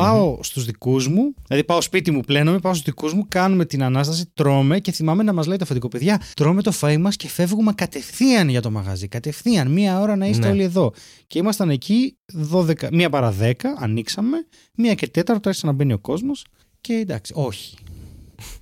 [0.00, 3.82] Πάω στους δικούς μου, δηλαδή πάω σπίτι μου, πλένομαι, πάω στους δικούς μου, κάνουμε την
[3.82, 7.28] ανάσταση, τρώμε και θυμάμαι να μας λέει το αφεντικό παιδιά, τρώμε το φαΐ μας και
[7.28, 9.08] φεύγουμε κατευθείαν για το μαγαζί.
[9.08, 10.52] Κατευθείαν, μία ώρα να είστε Ναι.
[10.52, 10.92] όλοι εδώ.
[11.26, 12.16] Και ήμασταν εκεί
[12.52, 14.36] 12, μία παρά 10, ανοίξαμε,
[14.76, 16.44] μία και τέταρτο άρχισε να μπαίνει ο κόσμος
[16.80, 17.76] και εντάξει, όχι.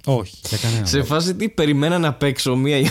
[0.04, 1.08] όχι, για κανένα Σε λόγο.
[1.08, 2.86] φάση τι περιμένα να παίξω μία ή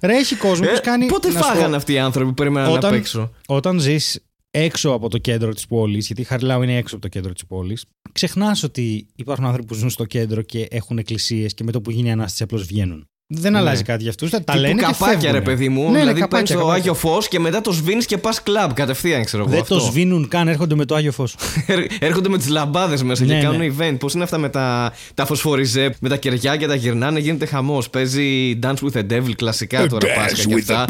[0.00, 1.06] Ρε, έχει κόσμο που Ε, κάνει.
[1.06, 3.30] Πότε να σου πω, φάγανε αυτοί οι άνθρωποι που περιμέναν Όταν- να παίξω.
[3.46, 4.22] Όταν ζεις
[4.58, 7.46] έξω από το κέντρο της πόλης, γιατί η Χαριλάου είναι έξω από το κέντρο της
[7.46, 11.80] πόλης, ξεχνάς ότι υπάρχουν άνθρωποι που ζουν στο κέντρο και έχουν εκκλησίες και με το
[11.80, 13.06] που γίνει η ανάσταση απλώς βγαίνουν.
[13.30, 14.30] Δεν αλλάζει κάτι για αυτούς.
[14.30, 15.30] Τα Τύπου λένε και καπάκια, φεύγουνε.
[15.32, 15.82] ρε παιδί μου.
[15.84, 16.80] Ναι, ναι, δηλαδή καπάκια, παίρνει το καπάκια.
[16.90, 19.52] Άγιο Φως και μετά το σβήνεις και πας κλαμπ κατευθείαν, ξέρω εγώ.
[19.52, 19.74] Δεν αυτό.
[19.78, 21.34] το σβήνουν καν, έρχονται με το Άγιο Φως.
[21.66, 23.74] Έρ- Έρχονται με τις λαμπάδες μέσα Ναι, και κάνουν ναι.
[23.78, 23.96] event.
[23.98, 27.90] Πώς είναι αυτά με τα, τα φωσφοριζέ, με τα κεριά και τα γυρνάνε, γίνεται χαμός.
[27.90, 30.84] Παίζει Dance with the Devil κλασικά τώρα Πάσχα και αυτά.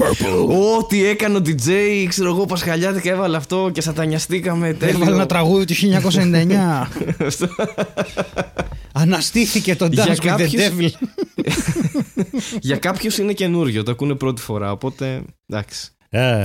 [0.79, 1.71] Ό,τι έκανε ο DJ,
[2.09, 4.73] ξέρω εγώ, Πασχαλιάτικα έβαλε αυτό και σατανιαστήκαμε.
[4.73, 4.97] τέλειο.
[4.97, 6.87] Έβαλε ένα τραγούδι του 1999.
[8.93, 10.91] Αναστήθηκε το Για Dance with the κάποιους- Devil.
[12.61, 14.73] Για κάποιους είναι καινούριο, το ακούνε πρώτη φορά.
[14.73, 15.91] Οπότε εντάξει.
[16.11, 16.41] Ε,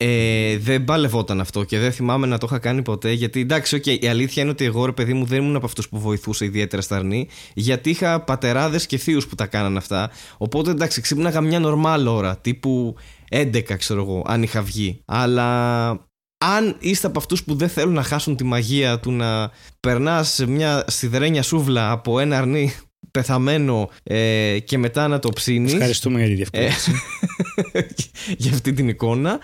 [0.00, 3.12] Ε, δεν παλευόταν αυτό και δεν θυμάμαι να το είχα κάνει ποτέ.
[3.12, 5.88] Γιατί εντάξει, οκ, η αλήθεια είναι ότι εγώ ρε παιδί μου δεν ήμουν από αυτούς
[5.88, 7.28] που βοηθούσε ιδιαίτερα στα αρνή.
[7.54, 10.10] Γιατί είχα πατεράδες και θείους που τα κάναν αυτά.
[10.38, 12.94] Οπότε εντάξει, ξύπναγα μια νορμάλ ώρα, τύπου
[13.30, 15.00] 11 ξέρω εγώ, αν είχα βγει.
[15.06, 16.07] Αλλά
[16.38, 20.46] αν είστε από αυτούς που δεν θέλουν να χάσουν τη μαγεία του να περνάς σε
[20.46, 22.74] μια σιδερένια σούβλα από ένα αρνί
[23.10, 25.72] πεθαμένο ε, και μετά να το ψήνεις.
[25.72, 26.92] ευχαριστούμε για τη Ε, διευκρίνηση.
[28.42, 29.38] για αυτή την εικόνα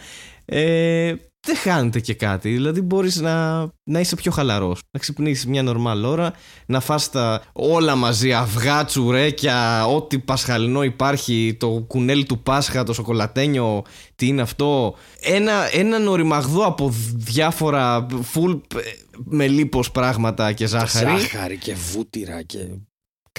[0.44, 2.50] ε, δεν χάνεται και κάτι.
[2.50, 4.80] Δηλαδή μπορείς να, να είσαι πιο χαλαρός.
[4.90, 6.32] Να ξυπνήσεις μια νορμάλ ώρα
[6.66, 12.92] να φας τα όλα μαζί αυγά, τσουρέκια ό,τι πασχαλινό υπάρχει το κουνέλι του Πάσχα, το
[12.92, 13.82] σοκολατένιο
[14.16, 14.94] τι είναι αυτό.
[15.20, 18.80] Ένα, έναν οριμαγδό από διάφορα full ε,
[19.24, 21.20] με λίπος πράγματα και ζάχαρη.
[21.20, 22.58] Ζάχαρη και βούτυρα και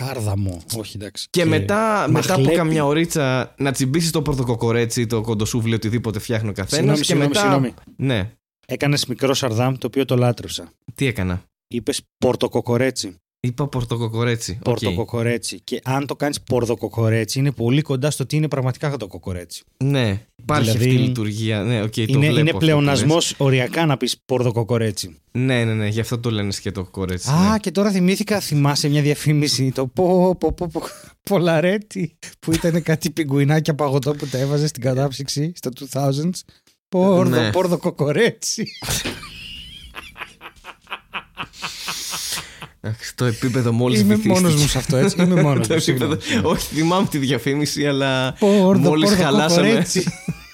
[0.02, 0.62] κάρδαμο.
[0.78, 1.28] Όχι, εντάξει.
[1.30, 2.56] Και, μετά, μετά από μαχλέπι.
[2.56, 6.74] καμιά ωρίτσα να τσιμπήσεις το πορτοκοκορέτσι, το κοντοσούβλι, οτιδήποτε φτιάχνει ο καθένας.
[6.75, 7.40] Συγγνώμη, Και συγγνώμη, μετά.
[7.40, 7.74] συγγνώμη.
[7.96, 8.32] Ναι.
[8.68, 10.72] Έκανες μικρό σαρδάμ το οποίο το λάτρεψα.
[10.96, 13.16] Τι έκανα; Είπες πορτοκοκορέτσι.
[13.46, 14.52] Είπα πορτοκοκορέτσι.
[14.52, 14.64] Οκ.
[14.64, 15.60] Πορτοκοκορέτσι.
[15.64, 19.64] Και αν το κάνεις πορδοκοκορέτσι, είναι πολύ κοντά στο τι είναι πραγματικά το κοκορέτσι.
[19.78, 20.22] Ναι.
[20.36, 21.64] Υπάρχει Δηλαδή, αυτή η λειτουργία.
[21.64, 23.36] Ναι, οκ, το είναι βλέπω είναι αυτό που πλεονασμός λες.
[23.38, 25.16] οριακά να πεις πορδοκοκορέτσι.
[25.32, 25.88] Ναι, ναι, ναι.
[25.88, 27.30] Γι' αυτό το λένε σκέτο κοκορέτσι.
[27.30, 27.58] Α, ναι.
[27.58, 30.82] και τώρα θυμήθηκα, θυμάσαι μια διαφήμιση, το πω, πω, πω, πω,
[31.24, 36.30] Πολαρέτη, που ήταν κάτι πιγκουινάκια παγωτό που τα έβαζε στην κατάψυξη στα 2000s.
[36.90, 37.52] Πόρδο, Ναι.
[37.52, 38.68] πόρδο κοκορέτσι.
[42.86, 45.22] Εντάξει, Το επίπεδο μόλις Είμαι μόνος μου σε αυτό, έτσι.
[45.22, 45.80] Είμαι μόνος μου.
[45.80, 46.18] συγγνώμη.
[46.44, 50.03] Όχι, θυμάμαι τη διαφήμιση, αλλά Πόρδο, μόλις πόρδο χαλάσαμε, κοκορέτσι.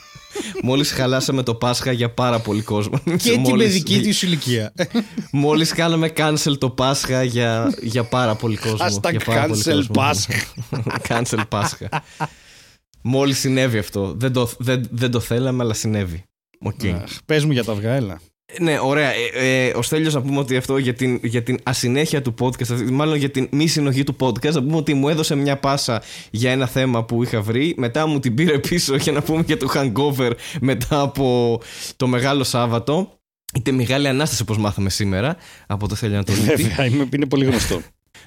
[0.63, 2.97] μόλις χαλάσαμε το Πάσχα για πάρα πολύ κόσμο.
[3.05, 4.73] Και την Μόλις- παιδική της ηλικία.
[5.31, 8.85] Μόλις κάναμε cancel το Πάσχα για, για πάρα πολύ κόσμο.
[9.01, 9.93] Hashtag για πάρα πολύ cancel κόσμο.
[9.93, 10.33] Πάσχα.
[11.07, 11.89] cancel Πάσχα.
[13.01, 14.13] Μόλις συνέβη αυτό.
[14.17, 16.23] Δεν το, δεν, δεν το θέλαμε, αλλά συνέβη.
[16.59, 16.83] Οκ.
[17.03, 18.19] Αχ, Πες μου για τα αυγά, έλα.
[18.59, 19.09] Ναι, ωραία.
[19.33, 22.61] Ε, ε, ο Στέλιος να πούμε ότι αυτό για την, για την ασυνέχεια του podcast,
[22.71, 26.01] αυτή- μάλλον για την μη συνοχή του podcast, να πούμε ότι μου έδωσε μια πάσα
[26.31, 27.73] για ένα θέμα που είχα βρει.
[27.77, 31.59] Μετά μου την πήρε πίσω για να πούμε και το hangover μετά από
[31.95, 33.19] το Μεγάλο Σάββατο.
[33.55, 35.35] Είτε Μεγάλη Ανάσταση όπως μάθαμε σήμερα
[35.67, 36.45] από το Θέλει Ανατολίτη.
[36.63, 37.81] Βέβαια, είμαι- είναι πολύ γνωστό.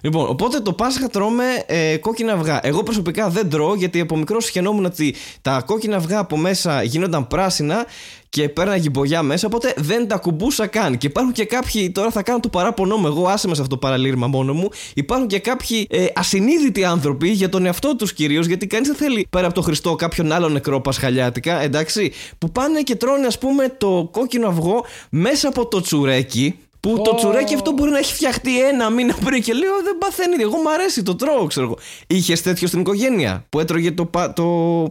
[0.04, 2.60] Λοιπόν, οπότε το Πάσχα τρώμε ε, κόκκινα αυγά.
[2.62, 7.26] Εγώ προσωπικά δεν τρώω γιατί από μικρό σχαινόμουν ότι τα κόκκινα αυγά από μέσα γίνονταν
[7.26, 7.86] πράσινα
[8.28, 10.98] και πέρναγε μπογιά μέσα, οπότε δεν τα κουμπούσα καν.
[10.98, 13.74] Και υπάρχουν και κάποιοι, τώρα θα κάνω το παράπονό μου, εγώ άσε με σε αυτό
[13.74, 14.68] το παραλήρημα μόνο μου.
[14.94, 19.26] Υπάρχουν και κάποιοι ε, ασυνείδητοι άνθρωποι για τον εαυτό τους κυρίως, γιατί κανείς δεν θέλει
[19.30, 23.74] πέρα από τον Χριστό κάποιον άλλο νεκρό πασχαλιάτικα, εντάξει, που πάνε και τρώνε, ας πούμε,
[23.78, 26.58] το κόκκινο αυγό μέσα από το τσουρέκι.
[26.84, 27.14] Που το Ω.
[27.14, 30.42] τσουρέκι αυτό μπορεί να έχει φτιαχτεί ένα μήνα πριν και λέω δεν παθαίνει.
[30.42, 31.78] Εγώ μου αρέσει, το τρώω, ξέρω εγώ.
[32.06, 34.82] Είχες τέτοιο στην οικογένεια που έτρωγε το, πα- το,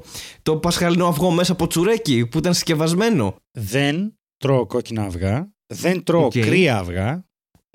[0.43, 5.51] το πασχαλινό αυγό μέσα από τσουρέκι που ήταν συσκευασμένο; Δεν τρώω κόκκινα αυγά.
[5.67, 6.32] Δεν τρώω Οκ.
[6.32, 7.25] κρύα αυγά.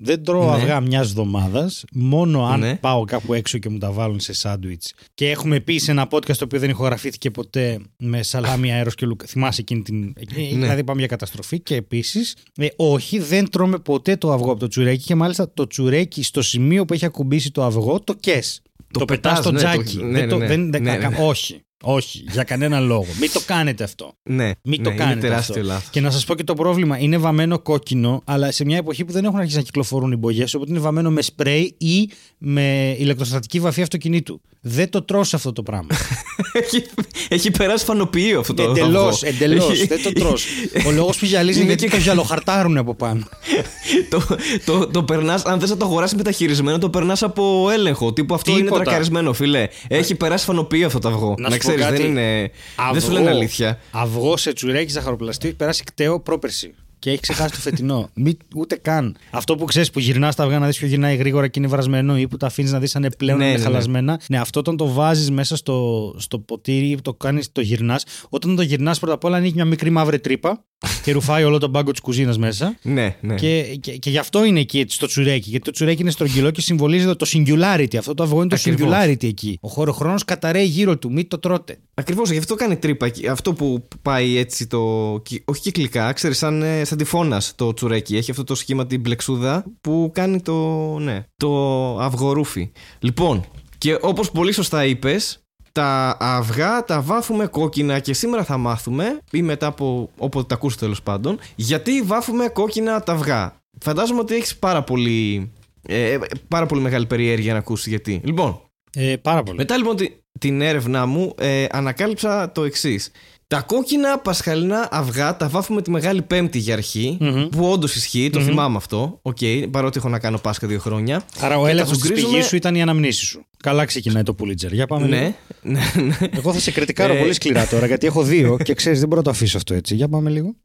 [0.03, 0.51] Δεν τρώω Ναι.
[0.51, 1.83] αυγά μιας εβδομάδας.
[1.93, 2.75] Μόνο αν Ναι.
[2.75, 4.93] πάω κάπου έξω και μου τα βάλουν σε σάντουιτς.
[5.13, 9.05] Και έχουμε πει σε ένα podcast το οποίο δεν ηχογραφήθηκε ποτέ με σαλάμι αέρος και
[9.05, 9.21] λουκ.
[9.27, 10.03] Θυμάσαι εκείνη την.
[10.03, 10.47] ε, Ναι.
[10.59, 11.59] Δηλαδή πάμε για καταστροφή.
[11.59, 12.35] Και επίσης,
[12.75, 15.03] όχι, δεν τρώμε ποτέ το αυγό από το τσουρέκι.
[15.03, 18.61] Και μάλιστα το τσουρέκι στο σημείο που έχει ακουμπήσει το αυγό το κες.
[18.91, 20.03] Το, πετάς πετάς, στο ναι, το- τζάκι.
[20.03, 20.55] ναι, Δεν το- ναι, ναι.
[20.55, 21.23] δεν- δεν- Ναι, κα- ναι, ναι.
[21.25, 21.61] Όχι.
[21.83, 22.23] Όχι.
[22.31, 23.05] Για κανένα λόγο.
[23.19, 24.11] Μην το κάνετε αυτό.
[24.23, 25.67] Ναι, Μην ναι, το κάνετε Είναι τεράστιο αυτό.
[25.67, 25.89] λάθος.
[25.89, 26.97] Και να σας πω και το πρόβλημα.
[26.99, 30.53] Είναι βαμμένο κόκκινο, αλλά σε μια εποχή που δεν έχουν αρχίσει να κυκλοφορούν οι μπογιές,
[30.53, 34.41] οπότε είναι βαμμένο με σπρέι ή με ηλεκτροστατική βαφή αυτοκινήτου.
[34.61, 35.87] Δεν το τρως αυτό το πράγμα.
[36.63, 36.83] έχει,
[37.29, 39.35] έχει περάσει φανοποιείο αυτό το εντελώς, αυγό.
[39.35, 39.69] εντελώς.
[39.71, 40.45] Έχει- Δεν το τρως.
[40.87, 43.23] Ο λόγος που γυαλίζει είναι Είναι γιατί και- το γυαλοχαρτάρουν από πάνω.
[44.09, 44.21] το,
[44.65, 48.13] το, το περνάς, αν θες να το αγοράσεις μεταχειρισμένο, το περνάς από έλεγχο.
[48.13, 48.83] Τύπου αυτό είναι Τίποτα.
[48.83, 49.67] τρακαρισμένο, φιλέ.
[49.87, 51.35] Έχει περάσει φανοποιείο αυτό το αυγό.
[51.37, 51.97] Να Να, σου πω ξέρεις, κάτι.
[52.01, 52.51] δεν είναι.
[52.91, 53.79] Δεν σου λένε αλήθεια.
[53.91, 56.75] Αυγό σε τσουρέκι ζαχαροπλαστή έχει περάσει κταίο πρόπερση.
[56.99, 58.09] Και έχει ξεχάσει το φετινό.
[58.13, 59.15] Μη, ούτε καν.
[59.31, 62.17] Αυτό που ξέρεις που γυρνάς τα αυγά να δεις ποιο γυρνάει γρήγορα και είναι βρασμένο
[62.17, 63.63] ή που τα αφήνεις να δεις αν είναι πλέον Ναι, είναι ναι, ναι.
[63.65, 64.19] χαλασμένα.
[64.29, 68.03] Ναι, αυτό όταν το βάζεις μέσα στο, στο ποτήρι, το κάνεις, το γυρνάς.
[68.29, 70.63] Όταν το γυρνάς πρώτα απ' όλα ανοίγει μια μικρή μαύρη τρύπα
[71.03, 72.77] και ρουφάει όλο τον πάγκο της κουζίνας μέσα.
[72.81, 73.35] Ναι, ναι.
[73.35, 75.49] Και, και, και γι' αυτό είναι εκεί έτσι, το τσουρέκι.
[75.49, 77.95] Γιατί το τσουρέκι είναι στρογγυλό και συμβολίζει το singularity.
[77.97, 78.89] Αυτό το αυγό είναι το Ακριβώς.
[78.93, 79.57] singularity εκεί.
[79.61, 81.11] Ο χωροχρόνο καταραίει γύρω του.
[81.11, 81.77] Μην το τρώτε.
[81.93, 83.05] Ακριβώς, γι' αυτό κάνει τρύπα.
[83.05, 83.27] εκεί.
[83.27, 85.19] Αυτό που πάει έτσι το.
[85.23, 88.17] κυ- Όχι κυκλικά, ξέρεις, σαν, ε, σαν τυφώνα το τσουρέκι.
[88.17, 90.55] Έχει αυτό το σχήμα την μπλεξούδα που κάνει το.
[90.99, 92.71] Ναι, το αυγορούφι.
[92.99, 93.45] Λοιπόν,
[93.77, 95.39] και όπως πολύ σωστά είπες,
[95.71, 100.81] τα αυγά τα βάφουμε κόκκινα και σήμερα θα μάθουμε, ή μετά από όποτε τα ακούσετε
[100.83, 103.55] τέλος πάντων, γιατί βάφουμε κόκκινα τα αυγά.
[103.81, 105.51] Φαντάζομαι ότι έχεις πάρα πολύ.
[105.87, 108.21] Ε, πάρα πολύ μεγάλη περιέργεια να ακούσεις γιατί.
[108.23, 108.61] Λοιπόν,
[108.93, 109.57] Ε, πάρα πολύ.
[109.57, 113.11] μετά λοιπόν τη- την έρευνά μου ε, ανακάλυψα το εξής.
[113.49, 117.47] Τα κόκκινα πασχαλινά αυγά τα βάφουμε τη Μεγάλη Πέμπτη για αρχή mm-hmm.
[117.51, 118.43] που όντως ισχύει, το mm-hmm.
[118.43, 119.19] θυμάμαι αυτό.
[119.21, 121.23] Οκ, okay, παρότι έχω να κάνω Πάσχα δύο χρόνια.
[121.39, 123.45] Άρα ο έλεγχος της πηγής σου ήταν η ανάμνησή σου.
[123.63, 124.73] Καλά ξεκινάει το Pulitzer.
[124.73, 125.07] Για πάμε.
[125.07, 126.17] Ναι, ναι, ναι.
[126.31, 129.21] Εγώ θα σε κριτικάρω ε, πολύ σκληρά τώρα, γιατί έχω δύο και ξέρεις, δεν μπορώ
[129.21, 129.95] να το αφήσω αυτό έτσι.
[129.95, 130.55] Για πάμε λίγο.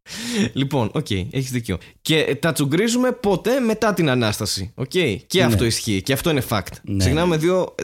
[0.53, 1.77] Λοιπόν, οκ, okay, έχεις δίκιο.
[2.01, 4.71] Και ε, τα τσουγκρίζουμε πότε μετά την ανάσταση.
[4.75, 5.17] Οκ, okay.
[5.27, 5.45] και ναι.
[5.45, 6.71] αυτό ισχύει και αυτό είναι fact.
[6.83, 6.97] Ναι.
[6.97, 7.75] Ξεκινάμε δύο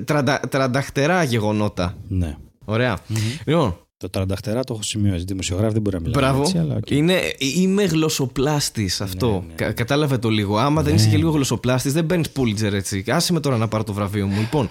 [0.50, 1.98] τρανταχτερά γεγονότα.
[2.08, 2.38] Ναι.
[2.66, 3.42] ωραία mm-hmm.
[3.46, 5.24] Λοιπόν, το τρανταχτερά το έχω σημειώσει.
[5.24, 6.22] Δημοσιογράφοι δεν μπορεί να μιλάει.
[6.24, 6.42] Μπράβο.
[6.42, 6.90] Έτσι, αλλά, οκ.
[6.90, 9.28] Είναι, είμαι γλωσσοπλάστης αυτό.
[9.28, 9.54] Ναι, ναι.
[9.54, 10.58] Κα- κατάλαβε το λίγο.
[10.58, 13.04] Άμα δεν είσαι και λίγο γλωσσοπλάστης, δεν παίρνει Pulitzer έτσι.
[13.08, 14.40] Άσε με τώρα να πάρω το βραβείο μου.
[14.40, 14.70] Λοιπόν,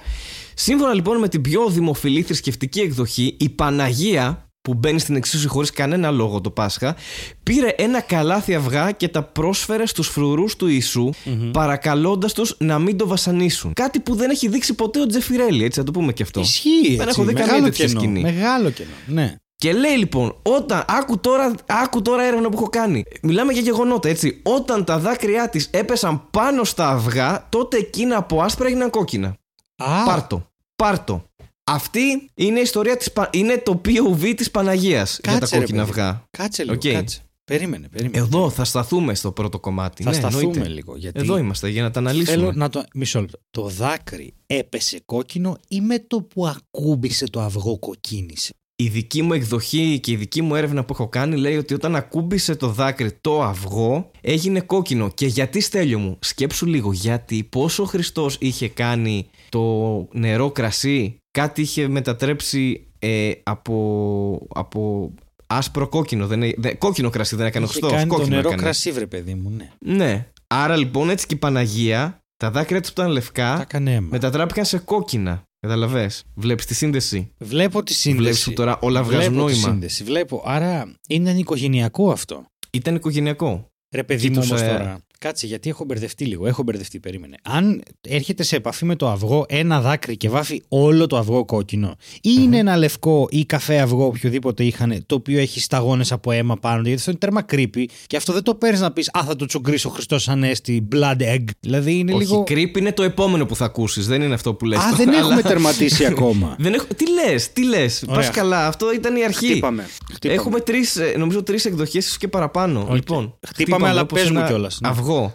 [0.54, 5.70] σύμφωνα λοιπόν με την πιο δημοφιλή θρησκευτική εκδοχή, η Παναγία που μπαίνει στην εξίσωση χωρίς
[5.70, 6.96] κανένα λόγο το Πάσχα,
[7.42, 11.10] πήρε ένα καλάθι αυγά και τα πρόσφερε στους φρουρούς του ιησου
[11.52, 13.72] παρακαλώντας τους να μην το βασανίσουν.
[13.72, 16.40] Κάτι που δεν έχει δείξει ποτέ ο Τζεφιρέλη, έτσι να το πούμε και αυτό.
[16.40, 16.96] Ισχύει.
[16.96, 18.00] Δεν έτσι, έχω δει καμία μεγάλο τέτοια κενό.
[18.00, 18.20] σκηνή.
[18.20, 18.90] Μεγάλο κενό.
[19.06, 19.34] Ναι.
[19.56, 20.84] Και λέει λοιπόν, όταν.
[20.88, 23.04] Άκου τώρα, άκου τώρα έρευνα που έχω κάνει.
[23.22, 24.40] Μιλάμε για γεγονότα, έτσι.
[24.42, 29.36] Όταν τα δάκρυά της έπεσαν πάνω στα αυγά, τότε εκείνα από άσπρα έγιναν κόκκινα.
[29.76, 30.46] Α, Πάρ' το.
[30.76, 31.29] Πάρ' το.
[31.74, 35.60] Αυτή είναι η ιστορία της, Πα- είναι το POV της Παναγίας για τα Κάτσε, ρε,
[35.60, 36.00] κόκκινα παιδί.
[36.00, 36.24] αυγά.
[36.30, 36.74] Κάτσε λίγο.
[36.74, 36.92] Οκ.
[36.92, 37.20] Κάτσε.
[37.44, 38.18] Περίμενε, περίμενε.
[38.24, 40.02] Εδώ θα σταθούμε στο πρώτο κομμάτι.
[40.02, 40.68] θα ναι, σταθούμε εννοείται.
[40.68, 40.96] λίγο.
[40.96, 42.36] Γιατί Εδώ είμαστε για να τα αναλύσουμε.
[42.36, 42.84] Θέλω να το.
[42.94, 43.38] Μισό λεπτό.
[43.50, 49.32] Το δάκρυ έπεσε κόκκινο ή με το που ακούμπησε το αυγό κοκκίνησε; Η δική μου
[49.32, 53.12] εκδοχή και η δική μου έρευνα που έχω κάνει λέει ότι όταν ακούμπησε το δάκρυ
[53.20, 55.10] το αυγό έγινε κόκκινο.
[55.14, 59.64] Και γιατί Στέλιο μου, σκέψου λίγο, γιατί πόσο ο Χριστός είχε κάνει το
[60.12, 65.10] νερό κρασί, κάτι είχε μετατρέψει ε, από, από
[65.46, 66.26] άσπρο κόκκινο.
[66.26, 67.98] Δεν, ε- δεν- κόκκινο κρασί δεν έκανε ο Είχε Χριστός.
[67.98, 68.62] κάνει το κόκκινο νερό έκανε.
[68.62, 69.70] κρασί, βρε παιδί μου, ναι.
[69.96, 70.26] Ναι.
[70.46, 74.08] Άρα λοιπόν έτσι και η Παναγία, τα δάκρυα της που ήταν λευκά, Τα έκανε αίμα.
[74.10, 75.42] μετατράπηκαν σε κόκκινα.
[75.60, 76.24] Καταλαβες.
[76.34, 77.32] Βλέπεις τη σύνδεση.
[77.38, 78.22] Βλέπω τη σύνδεση.
[78.22, 79.68] Βλέπεις που τώρα όλα βγάζουν Βλέπω τη νόημα.
[79.68, 80.04] σύνδεση.
[80.04, 80.42] Βλέπω.
[80.46, 82.44] Άρα είναι οικογενειακό αυτό.
[82.70, 83.66] Ήταν οικογενειακό.
[83.94, 85.00] Ρε παιδί μου Κοίτος, όμως ε, τώρα.
[85.24, 86.46] Κάτσε, γιατί έχω μπερδευτεί λίγο.
[86.46, 87.36] Έχω μπερδευτεί, περίμενε.
[87.42, 91.96] Αν έρχεται σε επαφή με το αυγό ένα δάκρυ και βάφει όλο το αυγό κόκκινο,
[92.14, 96.56] ή είναι ένα λευκό ή καφέ αυγό, οποιοδήποτε είχαν, το οποίο έχει σταγόνες από αίμα
[96.56, 99.24] πάνω, του, γιατί αυτό είναι τέρμα creepy και αυτό δεν το παίρνεις να πεις Α,
[99.24, 101.44] θα το τσουγκρίσει ο Χριστός Ανέστη, blood egg.
[101.60, 102.44] Δηλαδή είναι Όχι, λίγο.
[102.48, 104.06] creep είναι το επόμενο που θα ακούσεις.
[104.06, 104.78] Δεν είναι αυτό που λες.
[104.78, 106.56] Α, δεν έχουμε τερματίσει ακόμα.
[106.58, 106.86] Δεν έχω...
[106.96, 108.04] Τι λες, τι λες.
[108.08, 108.20] Ωραία.
[108.20, 109.46] Πας καλά, αυτό ήταν η αρχή.
[109.46, 109.88] Χτύπαμε.
[110.12, 110.40] Χτύπαμε.
[110.40, 112.88] Έχουμε τρεις, νομίζω τρεις εκδοχές, ίσως και παραπάνω.
[112.92, 114.78] Λοιπόν, Χτύπαμε, αλλά όπως παίζουμε ένα κιόλας,
[115.14, 115.22] ναι.
[115.22, 115.34] Αυγό.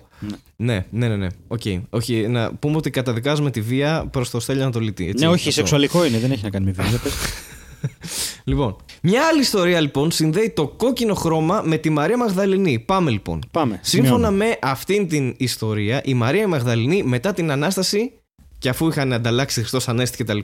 [0.56, 1.16] Ναι, ναι, ναι.
[1.16, 1.28] ναι.
[1.48, 1.62] Οκ.
[1.90, 5.08] Όχι, να πούμε ότι καταδικάζουμε τη βία προς το Στέλιο Ανατολίτη.
[5.08, 5.52] Έτσι, Ναι, όχι, αυτό.
[5.52, 6.86] σεξουαλικό είναι, δεν έχει να κάνει με βία.
[6.86, 7.14] Για πες.
[8.44, 12.80] Λοιπόν, μια άλλη ιστορία λοιπόν συνδέει το κόκκινο χρώμα με τη Μαρία Μαγδαληνή.
[12.80, 13.40] Πάμε λοιπόν.
[13.52, 13.80] Πάμε.
[13.84, 14.38] Σύμφωνα σημειώνω.
[14.38, 18.12] με αυτήν την ιστορία, η Μαρία Μαγδαληνή μετά την Ανάσταση
[18.58, 20.40] και αφού είχαν ανταλλάξει Χριστός Ανέστη κτλ.,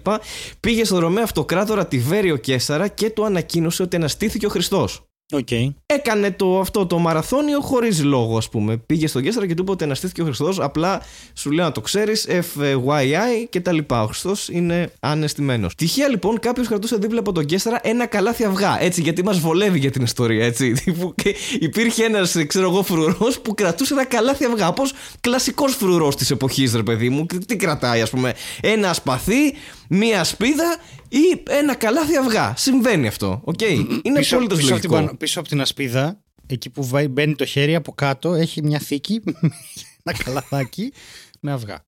[0.60, 5.04] πήγε στον Ρωμαίο Αυτοκράτορα Τιβέριο Καίσαρα και του ανακοίνωσε ότι αναστήθηκε ο Χριστός.
[5.32, 5.52] Οκ.
[5.86, 8.78] Έκανε το, αυτό το μαραθώνιο χωρίς λόγο, ας πούμε.
[8.78, 10.60] Πήγε στον Καίσαρα και του είπε ότι αναστήθηκε ο Χριστός.
[10.60, 11.02] Απλά
[11.34, 13.78] σου λέω να το ξέρεις, FYI κτλ.
[13.88, 15.76] Ο Χριστός είναι ανεστημένος.
[15.76, 18.82] Τυχαία λοιπόν κάποιος κρατούσε δίπλα από τον Καίσαρα ένα καλάθι αυγά.
[18.82, 20.72] Έτσι, γιατί μας βολεύει για την ιστορία, έτσι.
[20.84, 24.68] Τύπου, και υπήρχε ένας, ξέρω εγώ, φρουρός που κρατούσε ένα καλάθι αυγά.
[24.68, 27.26] Όπως κλασικός φρουρός της εποχής, ρε παιδί μου.
[27.48, 29.54] Τι κρατάει, ας πούμε, ένα σπαθί,
[29.94, 30.78] μία ασπίδα
[31.10, 32.54] ή ένα καλάθι αυγά.
[32.58, 33.42] Συμβαίνει αυτό.
[33.44, 34.80] Οκ; Είναι πίσω, απόλυτος πίσω, από λογικό.
[34.80, 38.64] την, πάνω- πίσω από την ασπίδα, εκεί που βάει- μπαίνει το χέρι από κάτω, έχει
[38.64, 39.22] μια θήκη,
[40.04, 40.92] ένα καλαθάκι
[41.40, 41.86] με αυγά.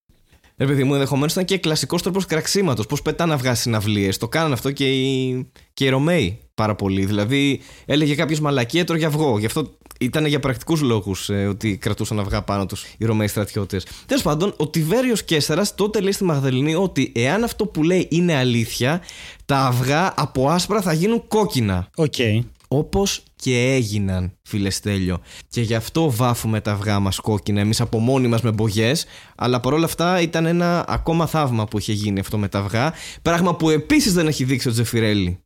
[0.57, 2.85] Ρε παιδί μου, ενδεχομένως ήταν και κλασικός τρόπος κραξίματος.
[2.85, 4.17] Πώς πετάνε αυγά στις συναυλίες.
[4.17, 7.05] Το κάνανε αυτό και οι, και οι Ρωμαίοι πάρα πολύ.
[7.05, 9.39] Δηλαδή, έλεγε κάποιος μαλακία, έτρωγε αυγό.
[9.39, 13.85] Γι' αυτό ήταν για πρακτικούς λόγους ότι κρατούσαν αυγά πάνω τους οι Ρωμαίοι στρατιώτες.
[14.05, 18.35] Τέλος πάντων, ο Τιβέριος Καίσαρα τότε λέει στη Μαγδαληνή ότι εάν αυτό που λέει είναι
[18.35, 19.01] αλήθεια,
[19.45, 21.89] τα αυγά από άσπρα θα γίνουν κόκκινα.
[21.95, 22.13] Οκ.
[22.67, 25.19] Όπως και έγιναν, φίλε Στέλιο.
[25.47, 29.59] Και γι' αυτό βάφουμε τα αυγά μας κόκκινα, εμείς από μόνοι μας με μπογιές, αλλά
[29.59, 33.69] παρόλα αυτά ήταν ένα ακόμα θαύμα που είχε γίνει αυτό με τα αυγά, πράγμα που
[33.69, 35.43] επίσης δεν έχει δείξει ο Τζεφιρέλι.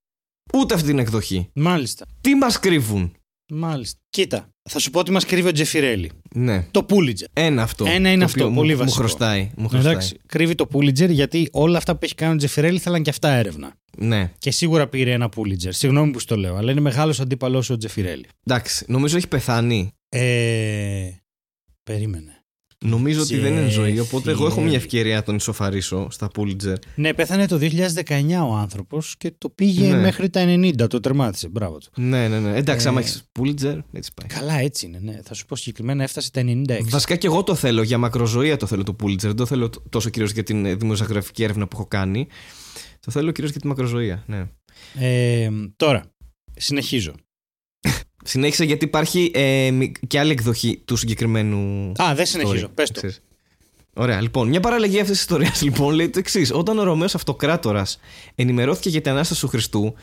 [0.53, 1.49] Ούτε αυτή την εκδοχή.
[1.53, 2.05] Μάλιστα.
[2.21, 3.15] Τι μας κρύβουν;
[3.49, 3.99] Μάλιστα.
[4.10, 6.12] Κοίτα, θα σου πω ότι μας κρύβει ο Τζεφιρέλι.
[6.33, 6.67] Ναι.
[6.71, 7.27] Το Pulitzer.
[7.33, 7.86] Ένα αυτό.
[7.86, 9.01] Ένα είναι το αυτό, οποίο πολύ μου, βασικό.
[9.01, 9.51] Μου χρωστάει.
[9.55, 9.91] Μου χρωστάει.
[9.91, 13.29] Εντάξει, κρύβει το Πούλιτζερ γιατί όλα αυτά που έχει κάνει ο Τζεφιρέλη θέλαν και αυτά
[13.29, 13.73] έρευνα.
[13.97, 14.31] Ναι.
[14.38, 15.73] Και σίγουρα πήρε ένα Πούλιτζερ.
[15.73, 18.25] Συγγνώμη που στο λέω, αλλά είναι μεγάλος αντίπαλο ο Τζεφιρέλη.
[18.43, 19.91] Εντάξει, νομίζω έχει πεθάνει.
[20.10, 21.10] Ε.
[21.83, 22.37] Περίμενε.
[22.85, 24.75] Νομίζω ότι δεν είναι ζωή, οπότε εγώ έχω μια Τζεφιρέλη.
[24.75, 26.75] ευκαιρία να τον ισοφαρίσω στα Pulitzer.
[26.95, 30.01] Ναι, πέθανε το 2019 ο άνθρωπος και το πήγε Ναι.
[30.01, 30.87] μέχρι τα 90.
[30.89, 31.47] Το τερμάτισε.
[31.47, 31.89] Μπράβο του.
[32.01, 32.57] Ναι, ναι, ναι.
[32.57, 34.27] Εντάξει, Ε, άμα έχεις Pulitzer, έτσι πάει.
[34.39, 34.99] Καλά, έτσι είναι.
[35.01, 35.19] Ναι.
[35.23, 36.79] Θα σου πω συγκεκριμένα έφτασε τα 96.
[36.89, 39.17] Βασικά και εγώ το θέλω για μακροζωία το θέλω το Pulitzer.
[39.17, 42.27] Δεν το θέλω τ- τόσο κυρίως για την ε, δημοσιογραφική έρευνα που έχω κάνει.
[42.99, 44.23] Το θέλω κυρίως για τη μακροζωία.
[44.27, 44.45] Ναι.
[44.99, 46.03] Ε, τώρα,
[46.55, 47.13] συνεχίζω.
[48.27, 51.91] Συνέχισε γιατί υπάρχει ε, μη- και άλλη εκδοχή του συγκεκριμένου.
[52.01, 52.65] Α, δεν συνεχίζω.
[52.67, 52.71] story.
[52.75, 52.93] Πες το.
[52.97, 53.21] Ξέρεις.
[53.99, 56.51] Ωραία, λοιπόν, μια παραλλαγή αυτής της ιστορίας λοιπόν λέει το εξής.
[56.53, 57.99] Όταν ο Ρωμαίος Αυτοκράτορας
[58.35, 59.93] ενημερώθηκε για την ανάσταση του χριστου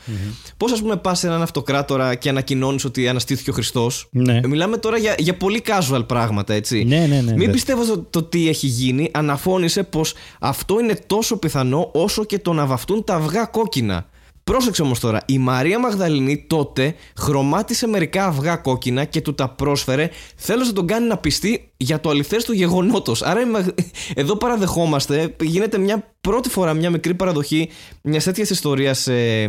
[0.57, 4.39] πώς ας πούμε πας σε έναν αυτοκράτορα και ανακοινώνεις ότι αναστήθηκε ο Χριστός; Ναι.
[4.47, 6.83] Μιλάμε τώρα για, για πολύ casual πράγματα, έτσι.
[6.83, 7.33] Ναι, ναι, ναι.
[7.33, 7.51] Μην ναι.
[7.51, 12.53] πιστεύω το, το τι έχει γίνει, αναφώνησε πως αυτό είναι τόσο πιθανό όσο και το
[12.53, 14.09] να βαφτούν τα αυγά κόκκινα.
[14.51, 20.09] Πρόσεξε όμως τώρα, η Μαρία Μαγδαληνή τότε χρωμάτισε μερικά αυγά κόκκινα και του τα πρόσφερε,
[20.35, 23.21] θέλω να τον κάνει να πιστεί για το αληθές του γεγονότος.
[23.21, 23.79] Άρα η Μαγ-
[24.21, 27.69] εδώ παραδεχόμαστε, γίνεται μια πρώτη φορά μια μικρή παραδοχή
[28.03, 29.41] μιας τέτοιας ιστορίας ε,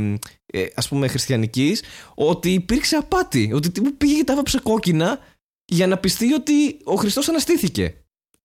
[0.46, 1.82] ε, ας πούμε χριστιανικής,
[2.14, 3.50] ότι υπήρξε απάτη.
[3.54, 5.18] Ότι τι μου πήγε και τα βάψε κόκκινα
[5.64, 6.52] για να πιστεί ότι
[6.84, 7.94] ο Χριστός αναστήθηκε.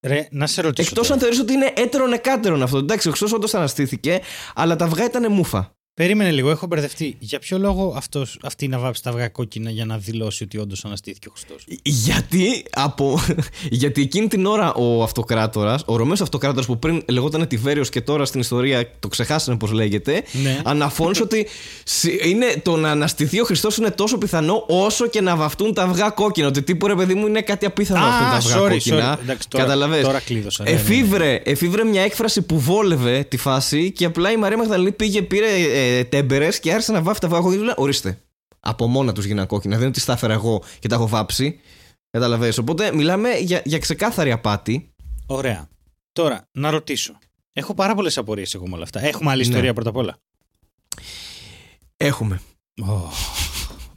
[0.01, 0.87] Ρε, να σε ρωτήσω.
[0.89, 1.13] Εκτός τώρα.
[1.13, 2.77] αν θεωρείς ότι είναι έτερον εκάτερον αυτό.
[2.77, 4.21] Εντάξει, ο Χριστός όντως αναστήθηκε,
[4.55, 5.75] αλλά τα αυγά ήταν μούφα.
[5.93, 7.15] Περίμενε λίγο, έχω μπερδευτεί.
[7.19, 10.85] Για ποιο λόγο αυτός, αυτή να βάψει τα αυγά κόκκινα για να δηλώσει ότι όντως
[10.85, 13.19] αναστήθηκε ο Χριστός; Γιατί, από...
[13.81, 18.25] Γιατί εκείνη την ώρα ο αυτοκράτορας, ο Ρωμαίος αυτοκράτορας που πριν λεγόταν Τιβέριος και τώρα
[18.25, 20.61] στην ιστορία το ξεχάσανε πώ λέγεται, Ναι.
[20.63, 21.47] αναφώνησε ότι
[21.83, 25.83] συ- είναι, το να αναστηθεί ο Χριστός είναι τόσο πιθανό όσο και να βαφτούν τα
[25.83, 26.47] αυγά κόκκινα.
[26.47, 29.15] Ότι τι ρε παιδί μου είναι κάτι απίθανο Α, αυτό τα αυγά sorry, κόκκινα.
[29.17, 29.21] sorry.
[29.21, 30.03] Εντάξει, τώρα- Καταλαβες.
[30.03, 30.81] τώρα κλείδωσα, ναι, ναι, ναι.
[30.81, 35.45] Εφήβρε, εφήβρε μια έκφραση που βόλευε τη φάση και απλά η Μαρία Μαγδαληνή πήγε, πήρε
[35.81, 37.73] ε, τέμπερες και άρχισε να βάφει τα αυγά κόκκινα.
[37.77, 38.21] Ορίστε.
[38.59, 39.73] Από μόνα τους γίνανε κόκκινα.
[39.75, 41.59] Δεν είναι ότι τα έφερα εγώ και τα έχω βάψει.
[42.11, 42.57] Καταλαβαίνεις.
[42.57, 44.93] Οπότε μιλάμε για, για ξεκάθαρη απάτη.
[45.25, 45.69] Ωραία.
[46.11, 47.17] Τώρα, να ρωτήσω.
[47.53, 49.05] Έχω πάρα πολλές απορίες εγώ με όλα αυτά.
[49.05, 49.47] Έχουμε άλλη Ναι.
[49.47, 50.17] ιστορία πρώτα απ' όλα.
[51.97, 52.41] Έχουμε.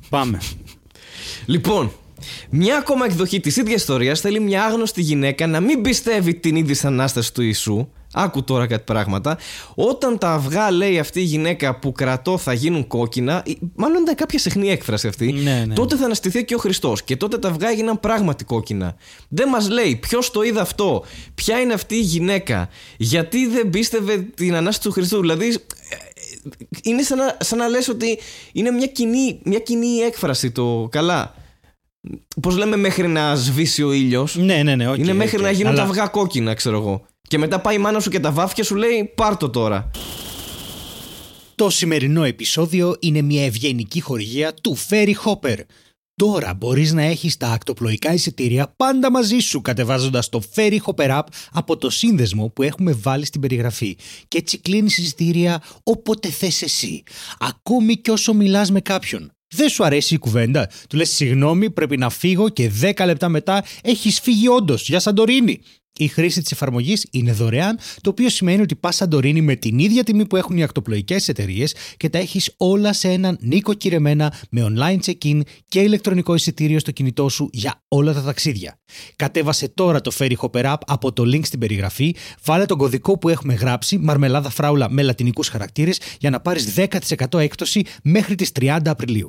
[0.08, 0.40] Πάμε.
[1.46, 1.92] Λοιπόν,
[2.50, 6.88] μια ακόμα εκδοχή της ίδιας ιστορίας θέλει μια άγνωστη γυναίκα να μην πιστεύει την ίδια
[6.88, 7.88] ανάσταση του Ιησού.
[8.16, 9.38] Άκου τώρα κάτι πράγματα.
[9.74, 14.14] Όταν τα αυγά, λέει αυτή η γυναίκα που κρατώ, θα γίνουν κόκκινα, ή- μάλλον ήταν
[14.14, 15.74] κάποια συχνή έκφραση αυτή, Ναι, ναι.
[15.74, 17.02] τότε θα αναστηθεί και ο Χριστός.
[17.02, 18.96] Και τότε τα αυγά έγιναν πράγματι κόκκινα.
[19.28, 24.16] Δεν μας λέει ποιος το είδε αυτό, ποια είναι αυτή η γυναίκα, γιατί δεν πίστευε
[24.18, 25.20] την ανάσταση του Χριστού.
[25.20, 25.96] Δηλαδή, ε,
[26.82, 28.18] είναι σαν να, σαν να λες ότι
[28.52, 31.34] είναι μια κοινή, μια κοινή έκφραση το καλά.
[32.42, 34.36] Πώς λέμε μέχρι να σβήσει ο ήλιος.
[34.36, 34.88] Ναι, ναι, ναι.
[34.90, 35.42] οκ, είναι μέχρι οκ.
[35.42, 37.06] να γίνουν Αλλά τα αυγά κόκκινα, ξέρω εγώ.
[37.28, 39.90] Και μετά πάει η μάνα σου και τα βάφει και σου λέει πάρ' το τώρα.
[41.54, 45.58] Το σημερινό επεισόδιο είναι μια ευγενική χορηγία του Ferry Hopper.
[46.16, 51.22] Τώρα μπορείς να έχεις τα ακτοπλοϊκά εισιτήρια πάντα μαζί σου κατεβάζοντας το Ferry Hopper App
[51.52, 53.96] από το σύνδεσμο που έχουμε βάλει στην περιγραφή
[54.28, 57.02] και έτσι κλείνεις εισιτήρια όποτε θες εσύ,
[57.38, 59.30] ακόμη κι όσο μιλάς με κάποιον.
[59.54, 63.64] Δεν σου αρέσει η κουβέντα; Του λες συγγνώμη πρέπει να φύγω και 10 λεπτά μετά
[63.82, 65.60] έχεις φύγει όντως για Σαντορίνη.
[65.98, 70.02] Η χρήση της εφαρμογής είναι δωρεάν, το οποίο σημαίνει ότι πας Σαντορίνη με την ίδια
[70.04, 74.98] τιμή που έχουν οι ακτοπλοϊκές εταιρείες και τα έχεις όλα σε έναν νοικοκυρεμένα με online
[75.04, 78.78] check-in και ηλεκτρονικό εισιτήριο στο κινητό σου για όλα τα ταξίδια.
[79.16, 83.28] Κατέβασε τώρα το Ferry Hopper App από το link στην περιγραφή, βάλε τον κωδικό που
[83.28, 88.78] έχουμε γράψει, μαρμελάδα φράουλα με λατινικούς χαρακτήρες, για να πάρεις 10% έκπτωση μέχρι τις 30
[88.84, 89.28] Απριλίου.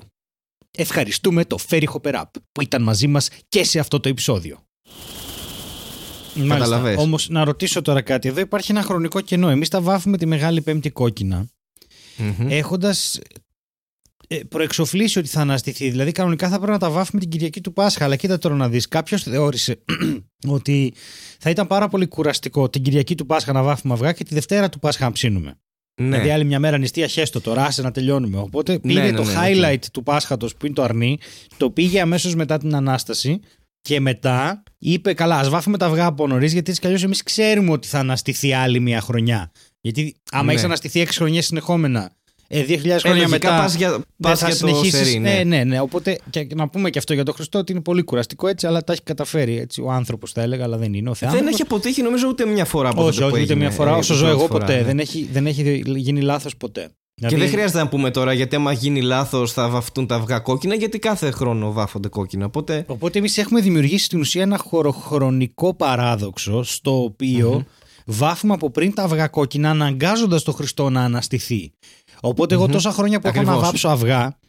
[0.77, 4.65] Ευχαριστούμε το Ferry Hopper App που ήταν μαζί μας και σε αυτό το επεισόδιο.
[6.47, 6.97] Καταλαβες.
[6.97, 8.27] Όμως, να ρωτήσω τώρα κάτι.
[8.27, 9.49] Εδώ υπάρχει ένα χρονικό κενό.
[9.49, 11.47] Εμείς τα βάφουμε τη Μεγάλη Πέμπτη κόκκινα,
[12.17, 12.47] Μμμ.
[12.49, 13.19] έχοντας
[14.49, 15.89] προεξοφλήσει ότι θα αναστηθεί.
[15.89, 18.03] Δηλαδή, κανονικά θα πρέπει να τα βάφουμε την Κυριακή του Πάσχα.
[18.05, 18.87] Αλλά κοίτα τώρα να δεις.
[18.87, 19.83] Κάποιος θεώρησε
[20.57, 20.93] ότι
[21.39, 24.69] θα ήταν πάρα πολύ κουραστικό την Κυριακή του Πάσχα να βάφουμε αυγά και τη Δευτέρα
[24.69, 25.59] του Πάσχα να ψήνουμε.
[26.01, 26.09] ναι.
[26.09, 28.37] Δηλαδή, άλλη μια μέρα νηστεία χέστο τώρα, άσε να τελειώνουμε.
[28.39, 31.17] Οπότε πήρε ναι, το ναι, highlight του Πάσχατος που είναι το αρνί,
[31.57, 33.39] το πήγε αμέσως μετά την ανάσταση
[33.85, 37.23] και μετά είπε: Καλά, ας βάφουμε τα αυγά από νωρίς, γιατί έτσι κι αλλιώς εμείς
[37.23, 39.51] ξέρουμε ότι θα αναστηθεί άλλη μια χρονιά.
[39.81, 40.51] Γιατί άμα Ναι.
[40.51, 42.11] έχεις αναστηθεί έξι χρονιές συνεχόμενα
[42.47, 43.61] Ε, 2.000 Ε, χρόνια λογικά μετά.
[43.63, 45.07] πας για, δεν πας θα για το συνεχίσεις.
[45.07, 45.33] σερί, ναι.
[45.33, 45.79] ναι, ναι, ναι.
[45.79, 48.83] Οπότε και να πούμε και αυτό για τον Χριστό ότι είναι πολύ κουραστικό έτσι, αλλά
[48.83, 49.81] τα έχει καταφέρει έτσι.
[49.81, 51.09] Ο άνθρωπος θα έλεγα, αλλά δεν είναι.
[51.09, 51.53] Ο Δεν θεάνθρωπος.
[51.53, 53.91] έχει αποτύχει νομίζω ούτε μια φορά από Όχι, τότε που όχι, ούτε έγινε, μια φορά.
[53.91, 54.75] ε, Όσο η ζω πρώτη εγώ φορά, ποτέ.
[54.77, 54.83] ναι.
[54.83, 56.89] Δεν, έχει, δεν έχει γίνει λάθος ποτέ.
[57.17, 60.39] Και Δηλαδή, δεν χρειάζεται να πούμε τώρα γιατί άμα γίνει λάθος θα βαφτούν τα αυγά
[60.39, 62.45] κόκκινα, γιατί κάθε χρόνο βάφονται κόκκινα.
[62.45, 62.83] Οπότε.
[62.87, 67.65] Οπότε εμείς έχουμε δημιουργήσει στην ουσία ένα χωροχρονικό παράδοξο στο οποιο
[68.05, 71.71] βάφουμε από πριν τα αυγά κόκκινα αναγκάζοντας τον Χριστό να αναστηθεί.
[72.21, 73.59] Οπότε εγώ τόσα χρόνια που έχω Ακριβώς.
[73.59, 74.39] να βάψω αυγά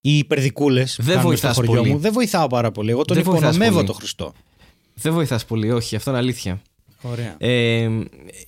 [0.00, 1.92] ή υπερδικούλες Δεν βοηθάς στο χωριό πολύ.
[1.92, 2.90] μου, δεν βοηθάω πάρα πολύ.
[2.90, 3.86] Εγώ τον Δεν βοηθάς υπονομεύω πολύ.
[3.86, 4.32] τον Χριστό.
[4.94, 6.60] Δεν βοηθάς πολύ, όχι, αυτό είναι αλήθεια.
[7.02, 7.34] Ωραία.
[7.38, 7.88] Ε,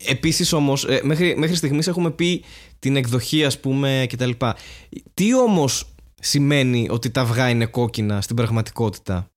[0.06, 2.44] Επίσης όμως, μέχρι, μέχρι στιγμής έχουμε πει
[2.78, 4.30] την εκδοχή, ας πούμε, κτλ.
[5.14, 5.84] Τι όμως
[6.20, 9.30] σημαίνει ότι τα αυγά είναι κόκκινα στην πραγματικότητα,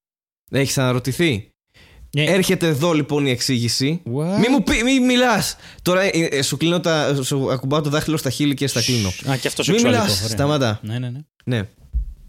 [0.52, 1.48] Έχεις αναρωτηθεί;
[2.16, 4.02] Ε, Έρχεται εδώ λοιπόν η εξήγηση.
[4.06, 4.38] What?
[4.40, 5.56] Μη μου πει, μη μιλάς!
[5.82, 9.08] Τώρα ε, ε, σου, κλείνω τα, σου ακουμπάω το δάχτυλο στα χείλη και στα κλείνω.
[9.08, 10.04] Α, και αυτός Μη σεξουαλικό.
[10.04, 10.30] μιλάς, ωραία.
[10.36, 10.80] σταμάτα.
[10.84, 11.20] Ναι, ναι, ναι.
[11.46, 11.68] Ναι.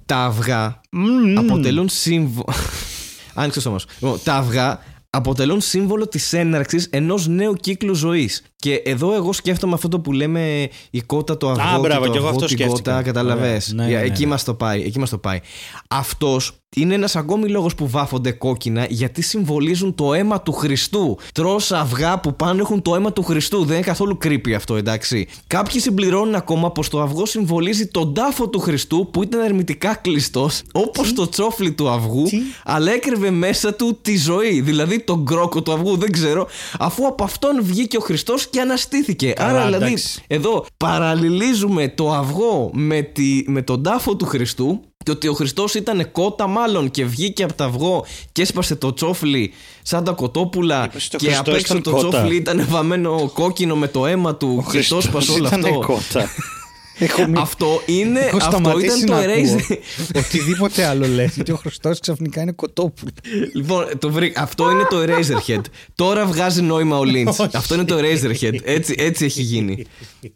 [0.06, 1.38] Τα αυγά Μμμ.
[1.38, 2.54] αποτελούν σύμβολο.
[3.34, 3.76] Άνοιξε όμω.
[4.00, 4.82] Λοιπόν, τα αυγά
[5.14, 8.42] αποτελούν σύμβολο της έναρξης ενός νέου κύκλου ζωής.
[8.64, 11.76] Και εδώ εγώ σκέφτομαι αυτό το που λέμε η κότα το αυγό.
[11.76, 12.90] Α, μπράβο, και το και εγώ αυγό αυτό την σκέφτηκα.
[12.90, 13.72] κότα, καταλαβες.
[13.72, 13.86] Ωραία.
[13.86, 14.28] Ναι, ναι, ναι, εκεί ναι.
[14.28, 14.82] μας το πάει.
[14.82, 15.40] Εκεί μας το πάει.
[15.88, 21.18] Αυτός είναι ένας ακόμη λόγος που βάφονται κόκκινα γιατί συμβολίζουν το αίμα του Χριστού.
[21.34, 23.64] Τρως αυγά που πάνω έχουν το αίμα του Χριστού.
[23.64, 25.28] Δεν είναι καθόλου creepy αυτό, εντάξει.
[25.46, 30.62] Κάποιοι συμπληρώνουν ακόμα πως το αυγό συμβολίζει τον τάφο του Χριστού που ήταν ερμητικά κλειστός,
[30.72, 34.60] όπως το τσόφλι του αυγού, Τι; αλλά έκρυβε μέσα του τη ζωή.
[34.60, 36.46] Δηλαδή τον κρόκο του αυγού, δεν ξέρω,
[36.78, 39.30] αφού από αυτόν βγήκε ο Χριστός και αναστήθηκε.
[39.32, 40.22] Καλά, Άρα δηλαδή εντάξει.
[40.26, 45.74] εδώ παραλληλίζουμε το αυγό με, τη, με τον τάφο του Χριστού και ότι ο Χριστός
[45.74, 50.84] ήταν κότα μάλλον και βγήκε από το αυγό και έσπασε το τσόφλι σαν τα κοτόπουλα
[50.84, 52.08] Είπες ότι ο και Χριστός απ' έξω ήταν το κότα.
[52.08, 55.78] τσόφλι ήταν βαμμένο κόκκινο με το αίμα του και το Χριστός έσπασε όλο ήταν αυτό.
[55.78, 56.28] κότα.
[56.98, 59.78] Έχω μη- Αυτό είναι, Έχω αυτό σταματήσει ήταν το να ακούω erase.
[60.24, 63.10] Οτιδήποτε άλλο λες Γιατί ο Χριστός ξαφνικά είναι κοτόπουλο
[63.52, 64.42] Λοιπόν, το βρήκα.
[64.42, 65.60] Αυτό είναι το Eraserhead.
[65.94, 67.26] Τώρα βγάζει νόημα ο Lynch.
[67.26, 67.48] Όχι.
[67.56, 68.58] Αυτό είναι το Eraserhead.
[68.64, 69.84] Έτσι, έτσι έχει γίνει.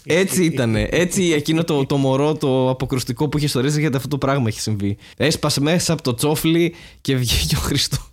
[0.04, 0.74] Έτσι ήταν.
[0.76, 4.60] Έτσι εκείνο το, το μωρό, το αποκρουστικό που είχε στο Eraserhead, αυτό το πράγμα έχει
[4.60, 4.96] συμβεί.
[5.16, 8.10] Έσπασε μέσα από το τσόφλι και βγήκε ο Χριστός.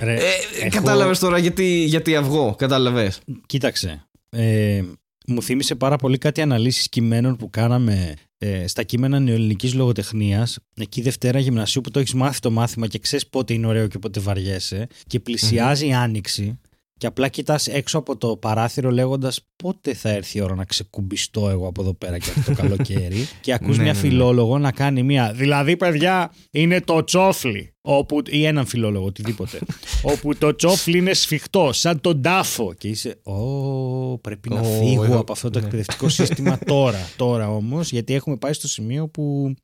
[0.00, 0.18] Ρε, Ε,
[0.60, 2.54] έχω- Κατάλαβες τώρα γιατί, γιατί αυγό.
[2.58, 3.20] Κατάλαβες.
[3.46, 4.82] Κοίταξε ε,
[5.26, 10.58] Μου θύμισε πάρα πολύ κάτι αναλύσεις κειμένων που κάναμε ε, στα κείμενα νεοελληνικής λογοτεχνίας.
[10.74, 13.98] Εκεί Δευτέρα Γυμνασίου που το έχεις μάθει το μάθημα και ξέρεις πότε είναι ωραίο και
[13.98, 16.58] πότε βαριέσαι και πλησιάζει η Άνοιξη
[16.98, 21.48] και απλά κοιτάς έξω από το παράθυρο λέγοντας πότε θα έρθει η ώρα να ξεκουμπιστώ
[21.48, 24.08] εγώ από εδώ πέρα και αυτό το καλοκαίρι και ακούς Ναι, μια ναι, ναι.
[24.08, 29.58] φιλόλογο να κάνει μια δηλαδή παιδιά είναι το τσόφλι όπου, ή έναν φιλόλογο οτιδήποτε
[30.12, 35.04] όπου το τσόφλι είναι σφιχτό σαν τον τάφο και είσαι Ω, πρέπει να Ω, φύγω
[35.04, 35.64] εδώ- από αυτό το ναι.
[35.64, 39.54] εκπαιδευτικό σύστημα τώρα τώρα όμως γιατί έχουμε πάει στο σημείο που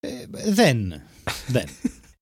[0.00, 0.08] ε,
[0.52, 0.92] δεν
[1.46, 1.64] δεν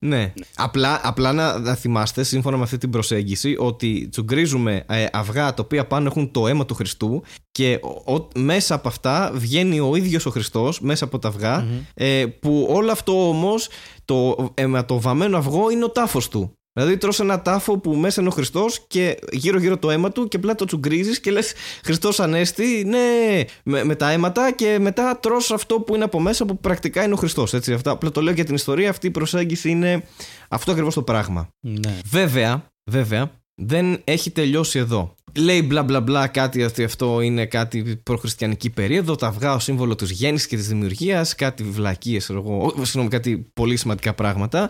[0.05, 0.33] Ναι.
[0.55, 5.63] Απλά, απλά να, να θυμάστε, σύμφωνα με αυτή την προσέγγιση, ότι τσουγκρίζουμε ε, αυγά τα
[5.65, 9.95] οποία πάνω έχουν το αίμα του Χριστού και ο- ο- μέσα από αυτά βγαίνει ο
[9.95, 13.69] ίδιος ο Χριστός, μέσα από τα αυγα ε, που όλο αυτό όμως,
[14.05, 16.53] το αιματοβαμμένο αυγό είναι ο τάφος του.
[16.73, 20.27] Δηλαδή τρως ένα τάφο που μέσα είναι ο Χριστός και γύρω γύρω το αίμα του
[20.27, 25.19] και απλά το τσουγκρίζεις και λες Χριστός Ανέστη, ναι, με, με τα αίματα και μετά
[25.19, 27.53] τρως αυτό που είναι από μέσα που πρακτικά είναι ο Χριστός.
[27.53, 27.91] Έτσι, αυτά.
[27.91, 30.03] Απλά το λέω για την ιστορία, αυτή η προσέγγιση είναι
[30.47, 31.49] αυτό ακριβώς το πράγμα.
[31.59, 31.97] ναι.
[32.05, 35.15] Βέβαια, βέβαια, δεν έχει τελειώσει εδώ.
[35.37, 39.95] Λέει μπλα μπλα μπλα κάτι ότι αυτό είναι κάτι προχριστιανική περίοδο, τα αυγά ο σύμβολο
[39.95, 44.69] της γέννησης και της δημιουργίας, κάτι βλακίες, εγώ, ό, συγγνώμη, κάτι πολύ σημαντικά πράγματα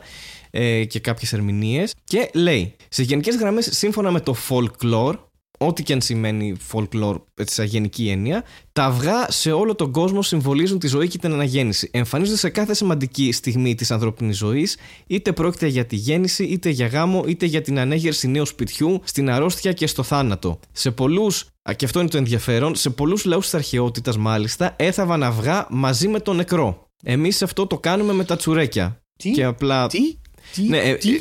[0.55, 1.93] ε, και κάποιες ερμηνείες.
[2.03, 5.15] Και λέει, σε γενικές γραμμές, σύμφωνα με το folklore,
[5.57, 10.21] ό,τι και αν σημαίνει folklore, έτσι σαν γενική έννοια, τα αυγά σε όλο τον κόσμο
[10.21, 11.89] συμβολίζουν τη ζωή και την αναγέννηση.
[11.93, 16.87] Εμφανίζονται σε κάθε σημαντική στιγμή της ανθρώπινης ζωής, είτε πρόκειται για τη γέννηση, είτε για
[16.87, 20.59] γάμο, είτε για την ανέγερση νέου σπιτιού, στην αρρώστια και στο θάνατο.
[20.71, 25.67] Σε πολλούς, και αυτό είναι το ενδιαφέρον, σε πολλούς λαούς της αρχαιότητας μάλιστα έθαβαν αυγά
[25.69, 26.87] μαζί με τον νεκρό.
[27.03, 29.01] Εμείς αυτό το κάνουμε με τα τσουρέκια.
[29.17, 29.87] Τι; Και απλά.
[29.87, 29.99] τι;
[30.53, 31.19] Τι, Ναι, ε, τι; ε,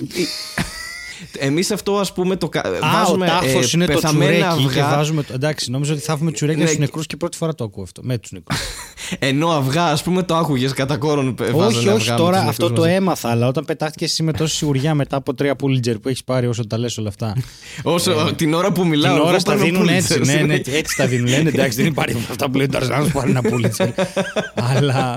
[1.39, 4.49] ε, εμείς αυτό ας πούμε το κα- Α, βάζουμε ο τάφο ε, είναι το πεθαμένα
[4.49, 5.23] τσουρέκι και αυγά βάζουμε.
[5.23, 7.65] το- Εντάξει, νόμιζα ότι θα έχουμε τσουρέκια Ναι, στου και- νεκρούς και πρώτη φορά το
[7.65, 8.01] ακούω αυτό.
[8.05, 8.59] Με τους νεκρούς.
[9.19, 11.37] Ενώ αυγά, ας πούμε, το άκουγες κατά κόρον.
[11.43, 12.95] ε, βάζανε όχι, αυγά όχι με τώρα τους αυτό νεκρούς το μαζί.
[12.97, 16.47] έμαθα, αλλά όταν πετάχτηκε εσύ με τόση σιγουριά μετά από τρία πούλιτζερ που έχεις πάρει
[16.47, 17.37] όσο τα λες όλα αυτά.
[17.83, 20.15] Όσο την ώρα που μιλάω, Ε, Την εγώ ώρα στα παίρνω δίνουν έτσι.
[20.15, 20.77] Pulitzer, Ναι, ναι, συνέχεια.
[20.79, 21.29] έτσι τα δίνουν.
[21.29, 23.89] Λένε εντάξει, δεν υπάρχει αυτά που λένε Ταρζάνο πάρει ένα πούλιτζερ.
[24.77, 25.17] Αλλά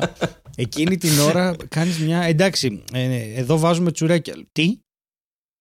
[0.56, 2.22] εκείνη την ώρα κάνεις μια.
[2.22, 4.34] Εντάξει, ε, εδώ βάζουμε τσουρέκια.
[4.52, 4.78] Τι;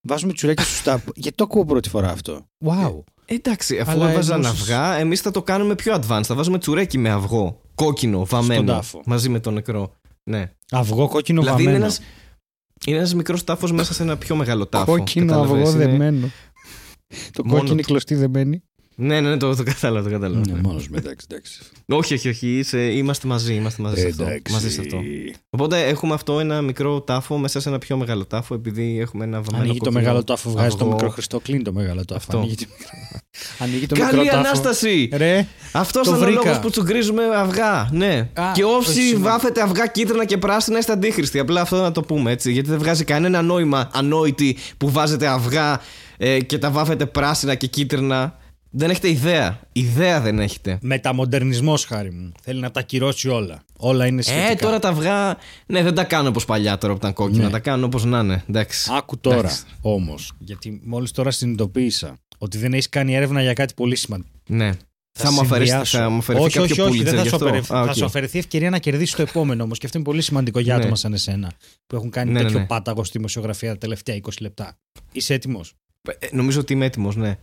[0.06, 1.12] Βάζουμε τσουρέκια στου τάπου.
[1.22, 2.46] Γιατί το ακούω πρώτη φορά αυτό.
[2.64, 3.02] Wow.
[3.26, 6.22] Εντάξει, αφού Αλλά έβαζαν εννοούσες- αυγά, εμείς θα το κάνουμε πιο advanced.
[6.24, 7.60] Θα βάζουμε τσουρέκι με αυγό.
[7.74, 8.72] Κόκκινο, βαμμένο.
[8.72, 9.02] τάφο.
[9.06, 9.96] Μαζί με το νεκρό.
[10.30, 10.50] Ναι.
[10.70, 11.92] Αυγό κόκκινο δηλαδή είναι βαμμένο.
[11.94, 12.04] ένα
[12.86, 14.84] είναι ένας μικρός τάφος μέσα σε ένα πιο μεγάλο τάφο.
[14.96, 16.30] Κόκκινο Κατάλαβες, αυγό είναι- δεμένο.
[17.32, 17.86] Το Μόνο κόκκινη του.
[17.86, 18.62] κλωστή δεμένη.
[18.96, 20.08] Ναι, ναι, ναι, το, το κατάλαβα.
[20.08, 20.50] Το κατάλαβα.
[20.52, 21.60] Ναι, μόνος με εντάξει, εντάξει.
[21.88, 22.58] όχι, όχι, όχι.
[22.58, 23.54] Είσαι, είμαστε μαζί.
[23.54, 24.24] Είμαστε μαζί σε αυτό.
[24.50, 25.00] Μαζί σε αυτό.
[25.50, 29.36] Οπότε έχουμε αυτό ένα μικρό τάφο μέσα σε ένα πιο μεγάλο τάφο, επειδή έχουμε ένα
[29.42, 29.62] βαμμένο.
[29.62, 30.90] Ανοίγει το κόκκινο μεγάλο τάφο, βγάζει το αυγό.
[30.92, 32.16] μικρό Χριστό, κλείνει το μεγάλο τάφο.
[32.16, 32.38] Αυτό.
[32.38, 32.88] Ανοίγει το μικρό,
[33.64, 34.38] ανοίγει το Καλή μικρό τάφο.
[34.38, 35.08] ανάσταση!
[35.12, 36.44] Ρε, Αυτός Το ήταν ο βρήκα.
[36.44, 37.88] λόγος που τσουγκρίζουμε αυγά.
[37.92, 38.28] Ναι.
[38.34, 41.38] Α, και όσοι όχι, βάφετε αυγά κίτρινα και πράσινα είστε αντίχρηστοι.
[41.38, 42.52] Απλά αυτό να το πούμε έτσι.
[42.52, 45.80] Γιατί δεν βγάζει κανένα νόημα ανόητη που βάζετε αυγά
[46.16, 48.38] ε, και τα βάφετε πράσινα και κίτρινα.
[48.76, 49.60] Δεν έχετε ιδέα.
[49.72, 50.78] Ιδέα δεν έχετε.
[50.82, 52.32] μεταμοντερνισμός χάρη μου.
[52.42, 53.62] Θέλει να τα ακυρώσει όλα.
[53.78, 54.50] Όλα είναι σχετικά.
[54.50, 55.36] Ε, τώρα τα αυγά.
[55.66, 57.44] Ναι, δεν τα κάνω όπως παλιά τώρα που ήταν κόκκινα.
[57.44, 57.50] Ναι.
[57.50, 58.44] Τα κάνω όπως να είναι.
[58.48, 58.90] Εντάξει.
[58.96, 59.62] Άκου τώρα Εντάξει.
[59.80, 60.32] όμως.
[60.38, 64.28] Γιατί μόλις τώρα συνειδητοποίησα ότι δεν έχεις κάνει έρευνα για κάτι πολύ σημαντικό.
[64.46, 64.70] Ναι.
[65.18, 65.98] Θα, μου αφαιρέσει, συνδυάσω.
[65.98, 67.46] θα μου αφαιρεθεί όχι, κάποιο όχι, όχι, Pulitzer δεν θα γι' σου, αυτό.
[67.46, 67.94] αφαιρεθεί, Α, θα οκ.
[67.96, 69.78] σου αφαιρεθεί ευκαιρία να κερδίσει το επόμενο όμως.
[69.78, 70.80] Και αυτό είναι πολύ σημαντικό για Ναι.
[70.80, 71.52] άτομα σαν εσένα
[71.86, 72.66] που έχουν κάνει Ναι, ναι, τέτοιο ναι.
[72.66, 74.76] πάταγο στη δημοσιογραφία τα τελευταία 20 λεπτά.
[75.12, 75.74] Είσαι έτοιμος;
[76.18, 77.36] Ε, Νομίζω ότι είμαι έτοιμος, ναι.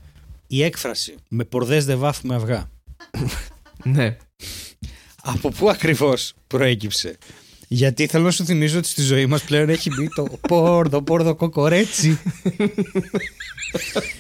[0.54, 2.70] Η έκφραση με πορδές δεν βάφουμε αυγά.
[3.84, 4.18] ναι.
[5.22, 7.18] Από πού ακριβώς προέκυψε;
[7.68, 11.36] Γιατί θέλω να σου θυμίζω ότι στη ζωή μας πλέον έχει μπει το πόρδο, πόρδο
[11.36, 12.20] κοκορέτσι.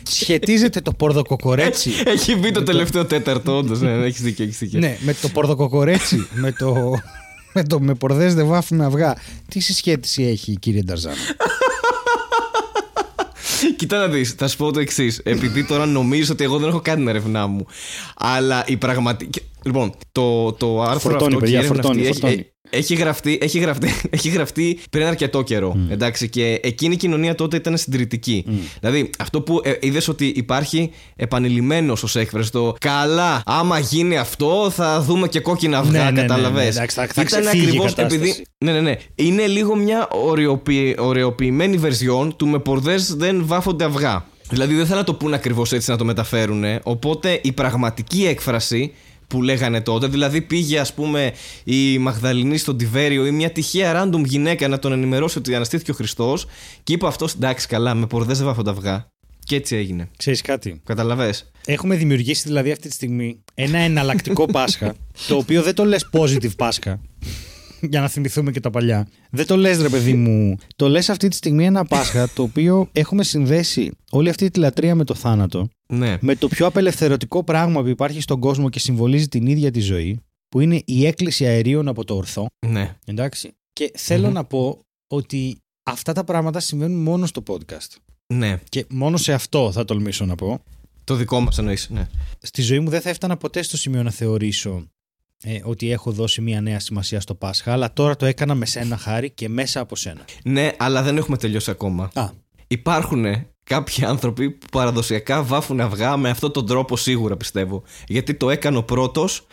[0.03, 1.91] Σχετίζεται το πόρδο κοκορέτσι.
[2.05, 3.81] Έχει μπει το τελευταίο τέταρτο, όντως.
[3.81, 4.45] Ναι, ναι, έχεις δίκιο.
[4.45, 4.79] Έχεις δίκιο.
[4.79, 6.27] ναι, με το πόρδο κοκορέτσι.
[6.33, 6.93] με το.
[7.53, 9.15] Με το με πορδές δεν βάφουμε αυγά.
[9.47, 11.15] Τι συσχέτιση έχει κύριε Νταρζάνο;
[13.75, 15.21] Κοίτα να δεις, θα σου πω το εξής.
[15.23, 17.65] Επειδή τώρα νομίζω ότι εγώ δεν έχω κάνει την έρευνά μου.
[18.17, 19.41] Αλλά η πραγματική.
[19.65, 22.33] Λοιπόν, το, το άρθρο Φορτώνει, αυτό παιδιά, και η έρευνα φορτώνει, αυτή φορτώνει.
[22.69, 25.77] έχει, έχει, γραφτεί, έχει, γραφτεί, έχει γραφτεί πριν αρκετό καιρό.
[25.89, 28.45] Εντάξει, και εκείνη η κοινωνία τότε ήταν συντηρητική.
[28.79, 34.69] Δηλαδή, αυτό που ε, είδες ότι υπάρχει επανειλημμένος ως έκφραση το Καλά, άμα γίνει αυτό,
[34.73, 35.91] θα δούμε και κόκκινα αυγά.
[36.03, 36.63] Ναι, ναι, ναι, καταλαβες.
[36.63, 38.15] ναι, εντάξει, θα- θα Ήταν ξεφύγει η ακριβώς κατάσταση.
[38.29, 38.45] επειδή.
[38.65, 38.95] Ναι, ναι, ναι.
[39.15, 44.25] Είναι λίγο μια ωρεοποιη- ωρεοποιημένη βερζιόν του με πορδές δεν βάφονται αυγά.
[44.49, 46.63] Δηλαδή δεν θέλω να το πούνε ακριβώς έτσι να το μεταφέρουν.
[46.83, 48.93] Οπότε η πραγματική έκφραση
[49.31, 54.23] που λέγανε τότε, δηλαδή πήγε ας πούμε η Μαγδαληνή στον Τιβέριο ή μια τυχαία random
[54.25, 56.45] γυναίκα να τον ενημερώσει ότι αναστήθηκε ο Χριστός
[56.83, 59.09] και είπε αυτός εντάξει καλά, με πορδέ δεν βάφονται αυγά.
[59.43, 60.09] Και έτσι έγινε.
[60.17, 64.95] Ξέρεις κάτι; Καταλαβες; Έχουμε δημιουργήσει δηλαδή αυτή τη στιγμή ένα εναλλακτικό Πάσχα,
[65.27, 67.01] το οποίο δεν το λες positive Πάσχα,
[67.81, 69.07] για να θυμηθούμε και τα παλιά.
[69.31, 72.89] Δεν το λες ρε παιδί μου, το λες αυτή τη στιγμή ένα Πάσχα το οποίο
[72.91, 76.17] έχουμε συνδέσει όλη αυτή τη λατρεία με το θάνατο, Ναι.
[76.21, 80.19] με το πιο απελευθερωτικό πράγμα που υπάρχει στον κόσμο και συμβολίζει την ίδια τη ζωή,
[80.49, 82.45] που είναι η έκκληση αερίων από το ορθό.
[82.67, 82.95] Ναι.
[83.05, 83.51] Εντάξει.
[83.73, 84.33] Και θελω Μμμ.
[84.33, 87.95] να πω ότι αυτά τα πράγματα συμβαίνουν μόνο στο podcast.
[88.33, 88.59] Ναι.
[88.69, 90.59] Και μόνο σε αυτό θα τολμήσω να πω.
[91.03, 91.89] Το δικό μας εννοείς.
[91.89, 92.07] Ναι.
[92.41, 94.85] στη ζωή μου δεν θα έφτανα ποτέ στο σημείο να θεωρήσω
[95.43, 98.97] ε, ότι έχω δώσει μια νέα σημασία στο Πάσχα, αλλά τώρα το έκανα με σένα
[98.97, 100.21] χάρη και μέσα από σένα.
[100.43, 102.09] ναι, αλλά δεν έχουμε τελειώσει ακόμα.
[102.13, 102.29] Α,
[102.67, 103.25] Υπάρχουν
[103.63, 107.83] κάποιοι άνθρωποι που παραδοσιακά βάφουν αυγά με αυτόν τον τρόπο σίγουρα πιστεύω.
[108.07, 109.47] Γιατί το έκανε ο πρώτος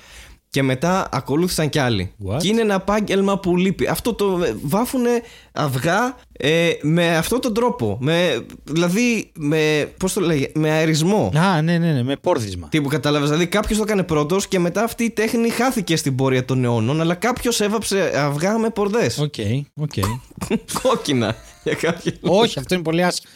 [0.51, 2.13] και μετά ακολούθησαν κι άλλοι.
[2.27, 2.39] What?
[2.39, 3.87] Και είναι ένα επάγγελμα που λείπει.
[3.87, 5.23] Αυτό το ε, βάφουνε
[5.53, 7.99] αυγά ε, με αυτόν τον τρόπο.
[8.01, 11.31] Με, δηλαδή με, πώς το λέγε, με αερισμό.
[11.37, 12.69] Α, ναι, ναι, ναι, με πόρδισμα.
[12.69, 16.15] Τι που κατάλαβες, δηλαδή κάποιος το έκανε πρώτος και μετά αυτή η τέχνη χάθηκε στην
[16.15, 19.19] πορεία των αιώνων, αλλά κάποιος έβαψε αυγά με πορδές.
[19.19, 19.35] OK,
[19.75, 19.93] OK.
[20.83, 22.15] Κόκκινα για κάποιον.
[22.23, 23.33] Όχι, αυτό είναι πολύ άσχημο.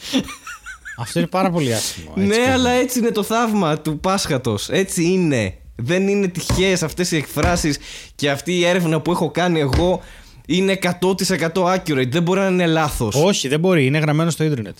[0.97, 2.13] αυτό είναι πάρα πολύ άσχημο.
[2.15, 2.83] έτσι Ναι, κι αλλά αλλιώς.
[2.83, 4.69] έτσι είναι το θαύμα του Πάσχατος.
[4.69, 5.57] Έτσι είναι.
[5.75, 7.77] Δεν είναι τυχαίες αυτές οι εκφράσεις
[8.15, 10.01] και αυτή η έρευνα που έχω κάνει εγώ
[10.47, 12.07] είναι 100% accurate.
[12.09, 13.15] Δεν μπορεί να είναι λάθος.
[13.15, 14.77] Όχι, δεν μπορεί, είναι γραμμένο στο ίντερνετ.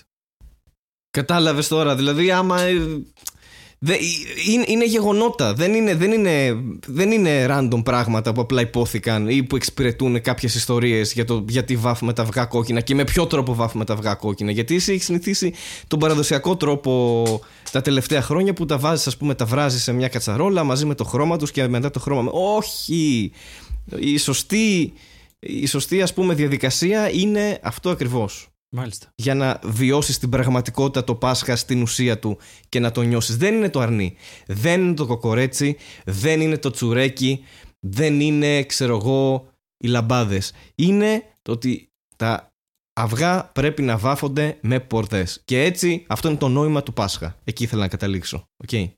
[1.12, 1.96] Κατάλαβες τώρα.
[1.96, 2.62] Δηλαδή άμα...
[2.62, 2.74] ε,
[3.80, 3.98] δε- ε,
[4.52, 5.54] είναι, είναι γεγονότα.
[5.54, 6.56] Δεν είναι, δεν, είναι,
[6.88, 11.76] δεν είναι random πράγματα που απλά υπόθηκαν ή που εξυπηρετούν κάποιες ιστορίες για το γιατί
[11.76, 14.52] βάφουμε τα αυγά κόκκινα και με ποιο τρόπο βάφουμε τα αυγά κόκκινα.
[14.52, 15.54] Γιατί εσύ έχεις συνηθίσει
[15.88, 17.24] τον παραδοσιακό τρόπο
[17.74, 20.96] τα τελευταία χρόνια που τα βάζεις, ας πούμε, τα βράζεις σε μια κατσαρόλα μαζί με
[20.96, 22.22] το χρώμα τους και μετά το χρώμα.
[22.22, 23.32] με- Όχι!
[24.00, 24.94] Η σωστή,
[25.40, 29.08] η σωστή ας πούμε διαδικασία είναι αυτό ακριβώς Μάλιστα.
[29.16, 32.38] για να βιώσεις την πραγματικότητα το Πάσχα στην ουσία του
[32.70, 33.38] και να το νιώσεις.
[33.38, 34.16] Δεν είναι το αρνί,
[34.48, 37.44] δεν είναι το κοκορέτσι, δεν είναι το τσουρέκι,
[37.80, 39.48] δεν είναι, ξέρω εγώ,
[39.78, 40.52] οι λαμπάδες.
[40.76, 42.53] Είναι το ότι τα
[42.94, 45.42] αυγά πρέπει να βάφονται με πορδές.
[45.46, 47.38] Και έτσι αυτό είναι το νόημα του Πάσχα.
[47.44, 48.48] Εκεί ήθελα να καταλήξω.
[48.58, 48.90] Οκ.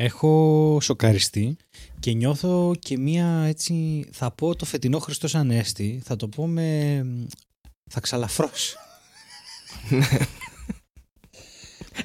[0.00, 1.56] Έχω σοκαριστεί
[2.00, 4.04] και νιώθω και μία έτσι.
[4.12, 7.04] Θα πω το φετινό Χριστός Ανέστη, θα το πω με.
[7.90, 8.76] Θα ξαλαφρώσει.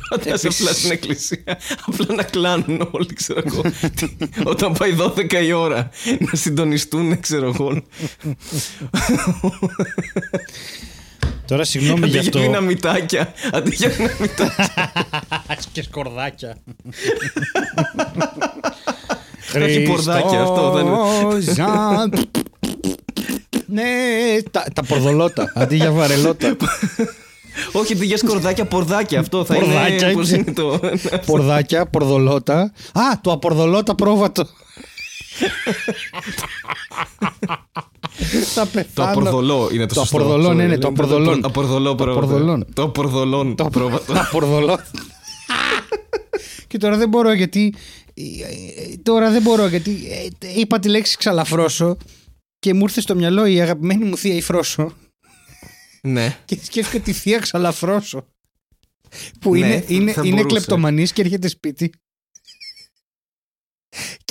[0.09, 1.59] Φαντάζεσαι απλά στην εκκλησία.
[1.85, 3.61] Απλά να κλάνουν όλοι, ξέρω εγώ.
[3.95, 4.15] Τι-
[4.45, 5.89] Όταν πάει 12 η ώρα.
[6.19, 7.81] Να συντονιστούν, ξέρω εγώ.
[11.47, 12.39] Τώρα συγγνώμη γι' Αντί για αυτό.
[12.39, 13.33] δυναμητάκια.
[13.51, 14.69] Αντί για δυναμητάκια.
[15.71, 16.57] και σκορδάκια.
[19.53, 20.97] έχει πορδάκια, αυτό δεν είναι.
[21.29, 22.09] Χριστόζα.
[23.65, 23.83] Ναι,
[24.51, 25.51] τα, τα πορδολότα.
[25.55, 26.55] Αντί για βαρελότα.
[27.71, 29.19] Όχι, αντί για σκορδάκια, πορδάκια.
[29.19, 30.21] Αυτό θα Πορδάκια είναι.
[30.21, 30.37] Πώ είναι.
[30.37, 30.79] είναι το.
[31.25, 32.59] Πορδάκια, πορδολότα.
[32.93, 34.47] Α, το απορδολότα πρόβατο.
[38.53, 39.11] Θα Το πεθάνω.
[39.11, 40.15] απορδολό είναι το Το σωστό.
[40.17, 41.41] απορδολόν, Sorry, ναι, ναι, λέμε το απορδολόν.
[41.41, 42.19] Το απορδολό πρόβατο.
[42.25, 42.65] απορδολόν.
[42.73, 44.13] Το απορδολόν Το πρόβατο.
[44.19, 44.85] απορδολότα.
[46.67, 47.73] Και τώρα δεν μπορώ γιατί.
[48.13, 49.91] ε, Τώρα δεν μπορώ γιατί
[50.39, 51.97] ε, είπα τη λέξη ξαλαφρώσω
[52.59, 54.93] και μου ήρθε στο μυαλό η αγαπημένη μου θεία η Φρόσο
[56.01, 56.37] Ναι.
[56.45, 58.25] και σκέφτηκα τη θεία ξαλαφρώσω
[59.39, 60.55] που Ναι, είναι, είναι, θα είναι μπορούσε.
[60.55, 61.91] κλεπτομανής και έρχεται σπίτι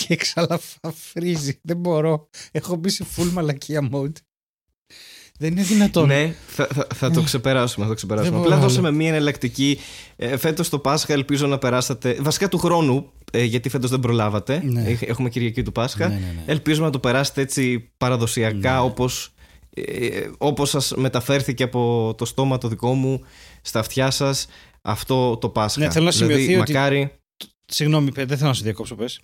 [0.06, 1.58] και ξαλαφρίζει.
[1.62, 2.28] Δεν μπορώ.
[2.52, 4.12] Έχω μπει σε full μαλακία mode.
[5.38, 6.06] Δεν είναι δυνατόν.
[6.06, 7.84] Ναι, θα, θα, θα το ξεπεράσουμε.
[7.84, 8.30] Θα το ξεπεράσουμε.
[8.36, 9.78] Δεν Απλά μπορώ δώσαμε μία εναλλακτική.
[10.16, 12.16] Ε, φέτος το Πάσχα ελπίζω να περάσατε.
[12.20, 14.62] Βασικά του χρόνου, ε, γιατί φέτος δεν προλάβατε.
[14.64, 14.84] Ναι.
[14.84, 16.08] Έχ- Έχουμε Κυριακή του Πάσχα.
[16.08, 16.42] Ναι, ναι, ναι.
[16.46, 18.80] Ελπίζουμε να το περάσετε έτσι παραδοσιακά Ναι.
[18.80, 19.34] όπως,
[19.74, 23.20] ε, όπως σας μεταφέρθηκε από το στόμα το δικό μου
[23.62, 24.46] στα αυτιά σας
[24.82, 25.80] αυτό το Πάσχα.
[25.80, 27.10] Ναι, θέλω να δηλαδή, σημειωθεί ότι- μακάρι,
[27.66, 29.20] Συγγνώμη, παι- δεν θέλω να σου διακόψω, πες.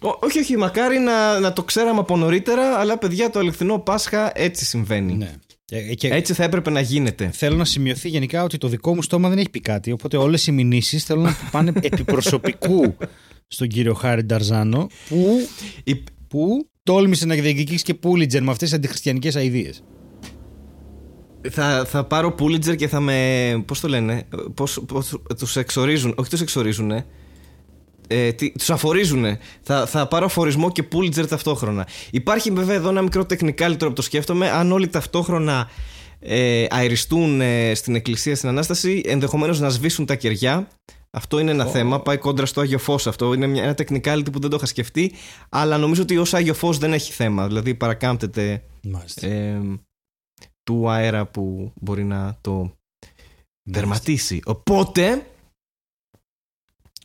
[0.00, 4.32] Ό, όχι, όχι, μακάρι να, να το ξέραμε από νωρίτερα, αλλά παιδιά το αληθινό Πάσχα
[4.34, 5.14] έτσι συμβαίνει.
[5.14, 5.32] Ναι.
[5.70, 7.30] Ε, Και Έτσι θα έπρεπε να γίνεται.
[7.32, 9.92] θέλω να σημειωθεί γενικά ότι το δικό μου στόμα δεν έχει πει κάτι.
[9.92, 12.96] Οπότε όλες οι μηνύσεις θέλω να πάνε επί προσωπικού
[13.46, 15.48] στον κύριο Χάρη Νταρζάνο, που,
[15.84, 19.70] Η- που τόλμησε να διεκδικήσει και Πούλιτζερ με αυτές τις αντιχριστιανικές αειδίε.
[21.50, 23.62] Θα, θα πάρω Pulitzer και θα με.
[23.66, 24.22] Πώς το λένε,
[24.54, 26.14] πώς, πώς τους εξορίζουν.
[26.16, 26.90] Όχι, τους εξορίζουν.
[26.90, 27.04] Ε,
[28.36, 29.24] τι, τους αφορίζουν.
[29.62, 31.86] Θα, θα πάρω αφορισμό και Pulitzer ταυτόχρονα.
[32.10, 34.50] Υπάρχει βέβαια εδώ ένα μικρό τεχνικά τώρα που το σκέφτομαι.
[34.50, 35.70] Αν όλοι ταυτόχρονα
[36.18, 40.68] ε, αεριστούν ε, στην εκκλησία στην Ανάσταση, ενδεχομένως να σβήσουν τα κεριά.
[41.10, 42.00] Αυτό είναι ένα θέμα.
[42.00, 43.34] Πάει κόντρα στο Άγιο Φως αυτό.
[43.34, 45.12] Είναι μια, ένα technicality που δεν το είχα σκεφτεί.
[45.48, 47.46] Αλλά νομίζω ότι ως Άγιο Φως δεν έχει θέμα.
[47.46, 49.26] Δηλαδή παρακάμπτεται Μάλιστα.
[49.26, 49.60] ε,
[50.62, 52.72] του αέρα που μπορεί να το
[53.72, 54.40] τερματίσει.
[54.44, 55.26] Οπότε,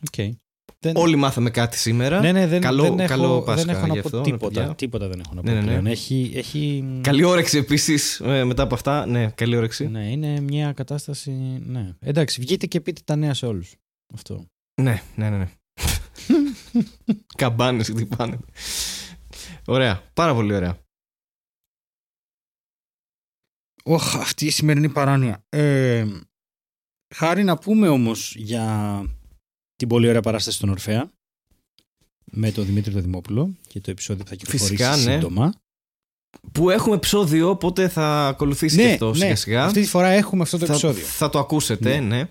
[0.06, 0.34] Οκ.
[0.80, 0.96] Δεν...
[0.96, 2.20] όλοι μάθαμε κάτι σήμερα.
[2.20, 4.60] Ναι, ναι, δεν, Καλό- δεν, έχω, καλό Πάσχα δεν έχω να γι' πω αυτό, τίποτα.
[4.60, 4.74] παιδιά.
[4.74, 5.66] Τίποτα δεν έχω να πω Ναι, ναι, ναι.
[5.66, 5.86] πλέον.
[5.86, 6.84] Έχει, έχει...
[7.00, 9.06] Καλή όρεξη επίσης μετά από αυτά.
[9.06, 9.88] Ναι, καλή όρεξη.
[9.88, 11.30] Ναι, είναι μια κατάσταση.
[11.66, 11.94] Ναι.
[12.00, 13.74] Εντάξει, βγείτε και πείτε τα νέα σε όλους.
[14.14, 14.44] Αυτό.
[14.82, 15.36] Ναι, ναι, ναι.
[15.36, 15.48] ναι.
[17.36, 18.38] Καμπάνες χτυπάνε.
[19.66, 20.02] Ωραία.
[20.14, 20.78] Πάρα πολύ ωραία.
[23.84, 25.44] Ωχ, αυτή η σημερινή παράνοια.
[25.48, 26.06] Ε,
[27.14, 29.02] χάρη να πούμε όμως για
[29.78, 31.10] την πολύ ωραία παράσταση στον Ορφέα
[32.24, 35.12] με τον Δημήτρη τον Δημόπουλο και το επεισόδιο που θα κυκλοφορήσει Φυσικά, ναι.
[35.12, 35.52] σύντομα.
[36.52, 39.60] Που έχουμε επεισόδιο, οπότε θα ακολουθήσει και αυτό σιγά σιγά.
[39.60, 41.04] Ναι, αυτή τη φορά έχουμε αυτό το θα, επεισόδιο.
[41.04, 42.28] θα το ακούσετε, ναι.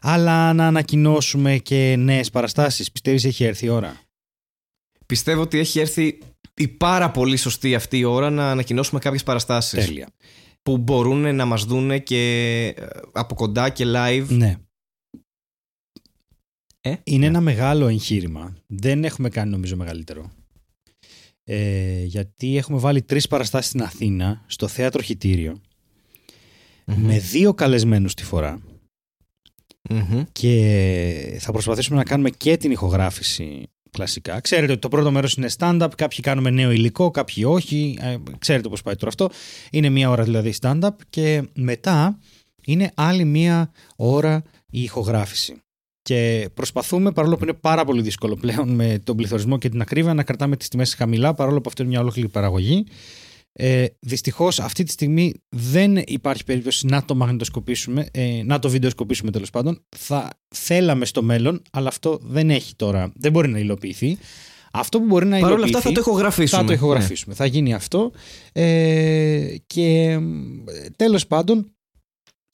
[0.00, 2.92] Αλλά να ανακοινώσουμε και νέες παραστάσεις.
[2.92, 4.00] Πιστεύεις έχει έρθει η ώρα;
[5.06, 6.18] Πιστεύω ότι έχει έρθει
[6.54, 9.84] η πάρα πολύ σωστή αυτή η ώρα να ανακοινώσουμε κάποιες παραστάσεις.
[9.84, 10.08] Τέλεια.
[10.62, 12.18] που μπορούν να μας δούνε και
[12.76, 14.26] ε, από κοντά και live.
[14.28, 14.56] Ναι.
[16.80, 17.26] Ε, Είναι ναι.
[17.26, 18.56] ένα μεγάλο εγχείρημα.
[18.66, 20.30] Δεν έχουμε κάνει νομίζω μεγαλύτερο.
[21.44, 25.60] Ε, γιατί έχουμε βάλει τρεις παραστάσεις στην Αθήνα, στο Θέατρο Χιτήριο,
[26.86, 27.04] Μμμ.
[27.04, 28.60] με δύο καλεσμένους τη φορά.
[29.90, 30.22] Μμμ.
[30.32, 34.40] Και θα προσπαθήσουμε να κάνουμε και την ηχογράφηση κλασικά.
[34.40, 37.98] Ξέρετε ότι το πρώτο μέρος είναι stand-up, κάποιοι κάνουμε νέο υλικό, κάποιοι όχι.
[38.00, 39.30] Ε, ξέρετε πώς πάει τώρα αυτό.
[39.70, 42.18] Είναι μία ώρα δηλαδή stand-up και μετά
[42.64, 45.62] είναι άλλη μία ώρα η ηχογράφηση.
[46.10, 50.14] Και προσπαθούμε, παρόλο που είναι πάρα πολύ δύσκολο πλέον με τον πληθωρισμό και την ακρίβεια,
[50.14, 52.84] να κρατάμε τις τιμές χαμηλά, παρόλο που αυτό είναι μια ολόκληρη παραγωγή.
[53.52, 59.30] Ε, Δυστυχώς αυτή τη στιγμή δεν υπάρχει περίπτωση να το μαγνητοσκοπήσουμε, ε, να το βιντεοσκοπήσουμε
[59.30, 59.82] τέλος πάντων.
[59.96, 64.18] Θα θέλαμε στο μέλλον, αλλά αυτό δεν έχει τώρα, δεν μπορεί να υλοποιηθεί.
[64.72, 65.76] Αυτό που μπορεί να Παρ' όλα υλοποιηθεί.
[65.76, 66.60] αυτά θα το ηχογραφήσουμε.
[66.60, 67.34] Θα το ηχογραφήσουμε.
[67.34, 68.12] Θα γίνει αυτό.
[68.52, 70.64] Ε, και μ,
[70.96, 71.72] τέλος πάντων,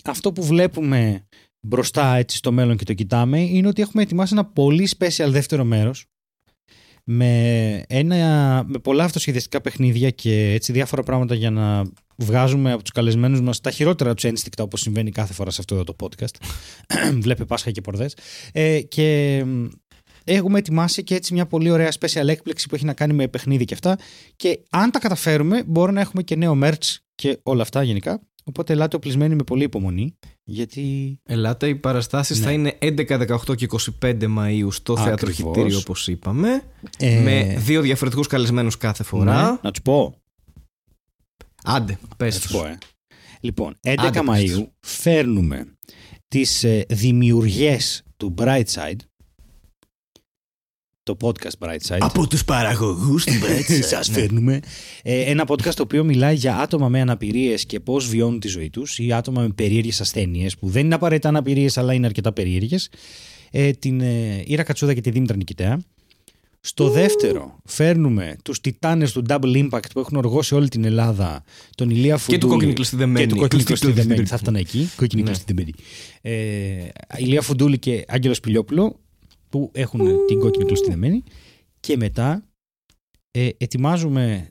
[0.05, 1.27] αυτό που βλέπουμε
[1.61, 5.65] μπροστά έτσι στο μέλλον και το κοιτάμε είναι ότι έχουμε ετοιμάσει ένα πολύ special δεύτερο
[5.65, 6.07] μέρος
[7.09, 11.83] με, ένα, με πολλά αυτοσχεδιαστικά παιχνίδια και έτσι διάφορα πράγματα για να
[12.17, 15.75] βγάζουμε από τους καλεσμένους μας τα χειρότερα τους ένστικτα όπως συμβαίνει κάθε φορά σε αυτό
[15.75, 16.35] εδώ το podcast.
[17.25, 18.17] Βλέπε Πάσχα και Πορδές.
[18.53, 19.67] Ε, και μ,
[20.25, 23.65] έχουμε ετοιμάσει και έτσι μια πολύ ωραία special έκπληξη που έχει να κάνει με παιχνίδι
[23.65, 23.99] και αυτά
[24.37, 28.73] και αν τα καταφέρουμε μπορούμε να έχουμε και νέο merch και όλα αυτά γενικά Οπότε
[28.73, 30.17] ελάτε οπλισμένοι με πολύ υπομονή.
[30.45, 31.19] Γιατί.
[31.25, 32.45] Ελάτε, οι παραστάσεις Ναι.
[32.45, 35.05] θα είναι 11, 18 και 25 Μαου στο Ακριβώς.
[35.05, 36.63] θεατροχητήριο, όπως είπαμε.
[36.99, 39.51] Ε, Με δύο διαφορετικούς καλεσμένους κάθε φορά.
[39.51, 40.21] ναι, να τους πω.
[41.65, 42.61] Άντε, πες Να τους τους.
[42.61, 42.79] πω, ε.
[43.41, 44.59] Λοιπόν, 11 Άντε, πες τους.
[44.61, 45.67] Μαΐου φέρνουμε
[46.29, 48.97] τις ε, δημιουργίες του Brightside
[51.07, 53.33] το podcast Brightside Από τους παραγωγούς του
[53.91, 54.61] σας φέρνουμε.
[55.03, 58.71] Ε, ένα podcast το οποίο μιλάει για άτομα με αναπηρίες και πώς βιώνουν τη ζωή
[58.71, 62.89] τους ή άτομα με περίεργες ασθένειες που δεν είναι απαραίτητα αναπηρίες αλλά είναι αρκετά περίεργες.
[63.51, 65.81] Ε, την ε, Ήρα Κατσούδα και τη Δήμητρα Νικητέα.
[66.61, 71.45] Στο δεύτερο φέρνουμε τους τιτάνες του Double Impact που έχουν οργώσει όλη την Ελλάδα
[71.75, 73.27] τον Ηλία Φουντούλη του κόκκινη κλωστή δεμένη.
[73.27, 74.09] και του κόκκινη κλωστή Κλωστή δεμένη.
[74.09, 74.29] Δεμένη.
[74.29, 74.91] θα έφτανα εκεί.
[74.97, 75.29] Κόκκινη Ναι.
[75.29, 75.73] κλωστή δεμένη.
[76.23, 76.89] Ε,
[77.19, 78.99] Ηλία Φουντούλη και Άγγελος Πιλιόπουλο
[79.49, 81.23] που έχουν την κόκκινη κλωστή δεμένη
[81.81, 82.45] και μετά
[83.31, 84.51] ε, ετοιμάζουμε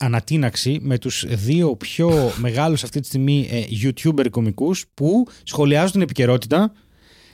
[0.00, 2.10] ανατείναξη με τους δύο πιο
[2.46, 6.72] μεγάλους αυτή τη στιγμή ε, YouTuber κομικούς που σχολιάζουν την επικαιρότητα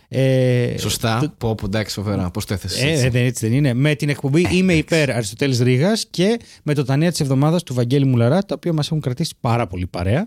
[0.09, 1.19] ε, Σωστά.
[1.21, 2.31] το- Πω, πω, εντάξει, φοβερά.
[2.31, 2.83] Πώς το έθεσες.
[2.83, 3.75] ε, ε, δεν, έτσι δεν είναι.
[3.75, 7.75] Με την εκπομπή Είμαι υπέρ Αριστοτέλης Ρήγας και με το τα νέα της εβδομάδας του
[7.75, 10.27] Βαγγέλη Μουλαρά, τα οποία μας έχουν κρατήσει πάρα πολύ παρέα.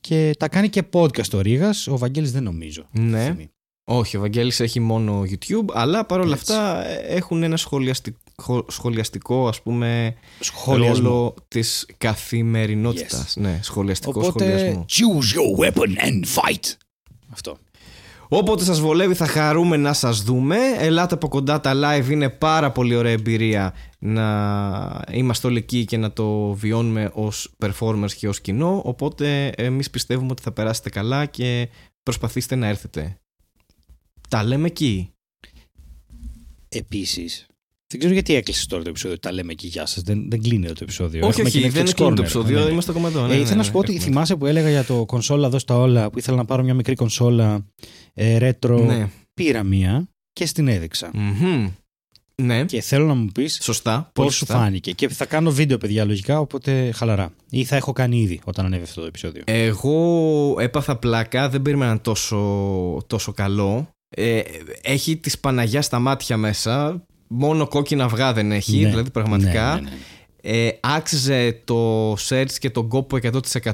[0.00, 2.82] Και τα κάνει και podcast ο Ρήγας, ο Βαγγέλης δεν νομίζω.
[2.82, 3.22] αυτή τη Ναι.
[3.22, 3.48] στιγμή.
[3.88, 6.52] Όχι, ο Βαγγέλης έχει μόνο YouTube, αλλά παρόλα Έτσι.
[6.52, 11.08] αυτά ε, έχουν ένα σχολιαστικό, σχολιαστικό ας πούμε, Σχολιασμό.
[11.08, 13.36] ρόλο της καθημερινότητας.
[13.36, 14.84] Ναι, σχολιαστικό Οπότε, σχολιασμό.
[14.88, 16.72] choose your weapon and fight.
[17.32, 17.58] Αυτό.
[18.28, 20.56] Όποτε σας βολεύει θα χαρούμε να σας δούμε.
[20.78, 25.96] Ελάτε από κοντά τα live, είναι πάρα πολύ ωραία εμπειρία να είμαστε όλοι εκεί και
[25.96, 28.80] να το βιώνουμε ως performers και ως κοινό.
[28.84, 31.68] Οπότε εμείς πιστεύουμε ότι θα περάσετε καλά και
[32.02, 33.18] προσπαθήστε να έρθετε.
[34.28, 35.10] Τα λέμε εκεί.
[36.68, 37.46] Επίσης,
[37.86, 39.18] δεν ξέρω γιατί έκλεισε τώρα το επεισόδιο.
[39.18, 40.02] Τα λέμε εκεί, γεια σας.
[40.02, 41.26] Δεν, δεν κλείνει το επεισόδιο.
[41.26, 42.18] όχι, Έχουμε όχι, και δεν Netflix είναι κλείνει το Corner.
[42.24, 42.70] επεισόδιο, Ναι, ναι.
[42.70, 43.24] είμαστε ακόμα εδώ.
[43.24, 44.04] Ε, ναι, ναι, ήθελα να σου ναι, πω ότι έχουμε.
[44.06, 46.94] θυμάσαι που έλεγα για το κονσόλα εδώ στα όλα, που ήθελα να πάρω μια μικρή
[46.94, 47.66] κονσόλα
[48.14, 48.84] ε, retro.
[48.86, 49.08] Ναι.
[49.34, 51.10] Πήρα μία και στην έδειξα.
[51.14, 51.68] Μμμ.
[52.42, 54.00] Ναι, Και θέλω να μου πεις σωστά.
[54.02, 54.54] Πώς πολύ σου σωστά.
[54.54, 54.92] φάνηκε.
[54.92, 57.32] Και θα κάνω βίντεο, παιδιά, λογικά, οπότε χαλαρά.
[57.50, 59.42] Ή θα έχω κάνει ήδη όταν ανέβει αυτό το επεισόδιο.
[59.46, 62.36] Εγώ έπαθα πλάκα, δεν περίμενα τόσο,
[63.06, 63.88] τόσο καλό.
[64.08, 64.40] Ε,
[64.82, 67.04] έχει τη Παναγιά στα μάτια μέσα.
[67.28, 68.88] Μόνο κόκκινα αυγά δεν έχει, Ναι.
[68.88, 69.74] δηλαδή πραγματικά.
[69.74, 69.96] Ναι, ναι, ναι.
[70.42, 73.18] Ε, άξιζε το search και τον κόπο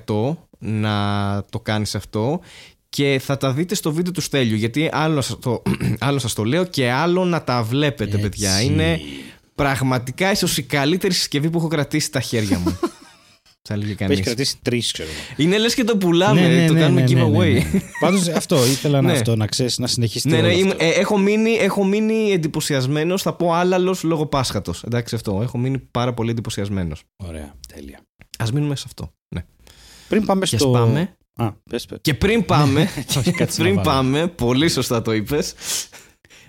[0.06, 2.40] 100% να το κάνεις αυτό
[2.88, 5.62] και θα τα δείτε στο βίντεο του Στέλιου γιατί άλλο σας το,
[5.98, 8.28] άλλο σας το λέω και άλλο να τα βλέπετε Έτσι.
[8.28, 9.00] παιδιά είναι
[9.54, 12.78] πραγματικά ίσως η καλύτερη συσκευή που έχω κρατήσει στα χέρια μου
[13.68, 15.18] θα έλεγε Που έχει κανείς κρατήσει τρεις, ξέρω εγώ.
[15.36, 17.62] είναι λες και το πουλάμε, το κάνουμε giveaway
[18.00, 19.16] Πάντως αυτό ήθελα να, Ναι.
[19.18, 20.84] αυτό, να ξέρεις, να συνεχίσει Ναι, ναι, όλο είμαι- αυτό.
[20.84, 23.22] ε, έχω, μείνει, έχω μείνει εντυπωσιασμένος.
[23.22, 24.82] Θα πω άλλαλος λόγω Πάσχατος.
[24.82, 25.40] Εντάξει, αυτό.
[25.42, 27.02] Έχω μείνει πάρα πολύ εντυπωσιασμένος.
[27.16, 28.00] Ωραία, τέλεια.
[28.38, 29.12] Α μείνουμε σε αυτό.
[29.34, 29.44] Ναι.
[30.08, 30.70] Πριν πάμε Και στο.
[30.70, 31.16] ας πάμε.
[31.34, 31.98] Α, πες, πες.
[32.00, 32.88] Και πριν πάμε.
[33.18, 33.88] Όχι, κάτσε να πριν βάλω.
[33.88, 35.54] πάμε, πολύ σωστά το είπες.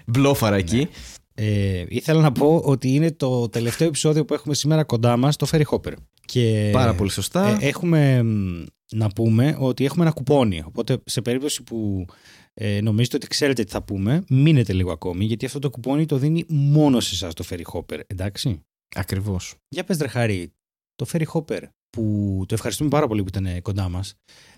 [0.05, 0.87] Μπλόφαρα εκεί.
[1.35, 5.47] Ε, ήθελα να πω ότι είναι το τελευταίο επεισόδιο που έχουμε σήμερα κοντά μας, το
[5.51, 5.93] Ferry Hopper.
[6.33, 7.47] Και Πάρα πολύ σωστά.
[7.47, 10.63] Ε, έχουμε μ, να πούμε ότι έχουμε ένα κουπόνι.
[10.65, 12.05] Οπότε σε περίπτωση που
[12.53, 16.17] ε, νομίζετε ότι ξέρετε τι θα πούμε, μείνετε λίγο ακόμη, γιατί αυτό το κουπόνι το
[16.17, 17.99] δίνει μόνο σε εσάς το Ferry Hopper.
[18.07, 18.61] Εντάξει;
[18.95, 19.55] Ακριβώς.
[19.69, 20.53] Για πες ρε Χαρή,
[20.95, 24.13] το Ferry Hopper που το ευχαριστούμε πάρα πολύ που ήταν ε, κοντά μας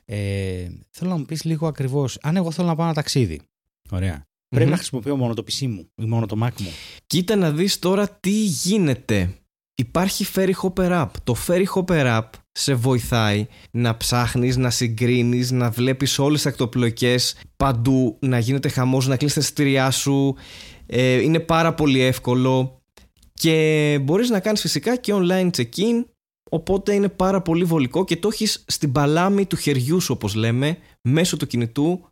[0.05, 3.41] ε, θέλω να μου πεις λίγο ακριβώς αν εγώ θέλω να πάω ένα ταξίδι
[3.89, 6.69] ωραία πρέπει να χρησιμοποιώ μόνο το PC μου ή μόνο το Mac μου
[7.07, 9.44] Κοίτα να δεις τώρα τι γίνεται.
[9.75, 11.09] Υπάρχει Ferry Hopper App.
[11.23, 17.37] Το Ferry Hopper App σε βοηθάει να ψάχνεις, να συγκρίνεις, να βλέπεις όλες τις ακτοπλοϊκές
[17.57, 20.35] παντού, να γίνεται χαμός, να κλείσεις τα εισιτήριά σου.
[20.85, 22.81] Ε, είναι πάρα πολύ εύκολο
[23.33, 26.05] και μπορείς να κάνεις φυσικά και online check-in
[26.49, 30.77] οπότε είναι πάρα πολύ βολικό και το έχεις στην παλάμη του χεριού σου όπως λέμε
[31.01, 32.07] μέσω του κινητού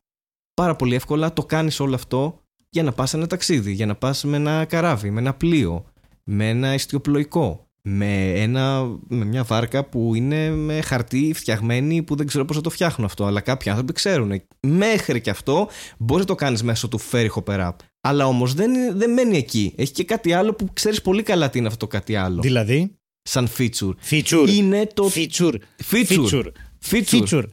[0.53, 4.23] πάρα πολύ εύκολα το κάνεις όλο αυτό για να πας ένα ταξίδι, για να πας
[4.23, 5.85] με ένα καράβι, με ένα πλοίο,
[6.23, 12.27] με ένα ιστιοπλοϊκό, με, ένα, με μια βάρκα που είναι με χαρτί φτιαγμένη που δεν
[12.27, 14.41] ξέρω πώς θα το φτιάχνουν αυτό, αλλά κάποιοι άνθρωποι ξέρουν.
[14.67, 15.67] Μέχρι και αυτό
[15.97, 17.75] μπορείς να το κάνεις μέσω του Ferry Hopper App.
[18.01, 19.73] Αλλά όμως δεν, είναι- δεν μένει εκεί.
[19.77, 22.41] Έχει και κάτι άλλο που ξέρεις πολύ καλά τι είναι αυτό το κάτι άλλο.
[22.41, 23.93] δηλαδή; Σαν feature.
[24.09, 25.53] feature Είναι το feature
[25.91, 26.27] feature.
[26.29, 26.45] feature
[26.91, 27.19] Feature.
[27.29, 27.43] feature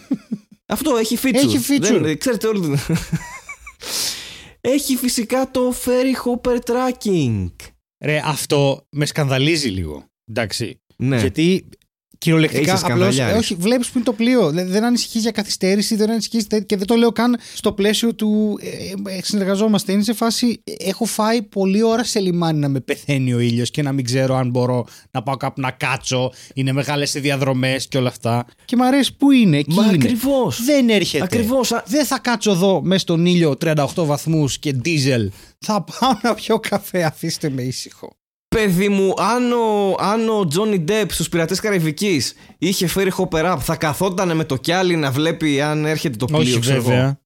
[0.66, 1.34] Αυτό έχει feature.
[1.34, 2.00] Έχει feature.
[2.02, 2.76] Δεν- ξέρετε όλοι.
[4.60, 7.50] έχει φυσικά το Ferry Hopper Tracking.
[8.00, 11.18] Ρε αυτό με σκανδαλίζει λίγο εντάξει Ναι.
[11.20, 11.68] γιατί
[12.24, 12.80] Κυριολεκτικά Είσαι απλώς.
[13.14, 13.36] σκανδαλιάρης.
[13.38, 14.50] Όχι, βλέπεις που είναι το πλοίο.
[14.50, 18.14] Δεν, δεν ανησυχείς για καθυστέρηση, δεν ανησυχείς τε- και δεν το λέω καν στο πλαίσιο
[18.14, 19.92] του ε, ε, συνεργαζόμαστε.
[19.92, 20.62] Είναι σε φάση.
[20.64, 24.04] ε, Έχω φάει πολλή ώρα σε λιμάνι να με πεθαίνει ο ήλιος και να μην
[24.04, 26.32] ξέρω αν μπορώ να πάω κάπου να κάτσω.
[26.54, 28.46] Είναι μεγάλες οι διαδρομές και όλα αυτά.
[28.64, 29.56] Και μ' αρέσει που είναι.
[29.58, 29.92] Εκεί Μα είναι.
[29.94, 30.64] ακριβώς.
[30.64, 31.24] Δεν έρχεται.
[31.24, 35.30] Ακριβώς, α- Δεν θα κάτσω εδώ μέσα στον ήλιο 38 βαθμούς και ντίζελ.
[35.58, 37.02] Θα πάω να πιω καφέ.
[37.02, 38.12] Αφήστε με ήσυχο.
[38.56, 43.56] Παιδί μου, αν ο, αν ο Τζόνι Ντεπ στους πειρατές Καραϊβικής είχε φέρει hopper up,
[43.60, 46.88] θα καθόταν με το κιάλι να βλέπει αν έρχεται το πλοίο, Όχι ξέρω εγώ.
[46.88, 47.18] βέβαια.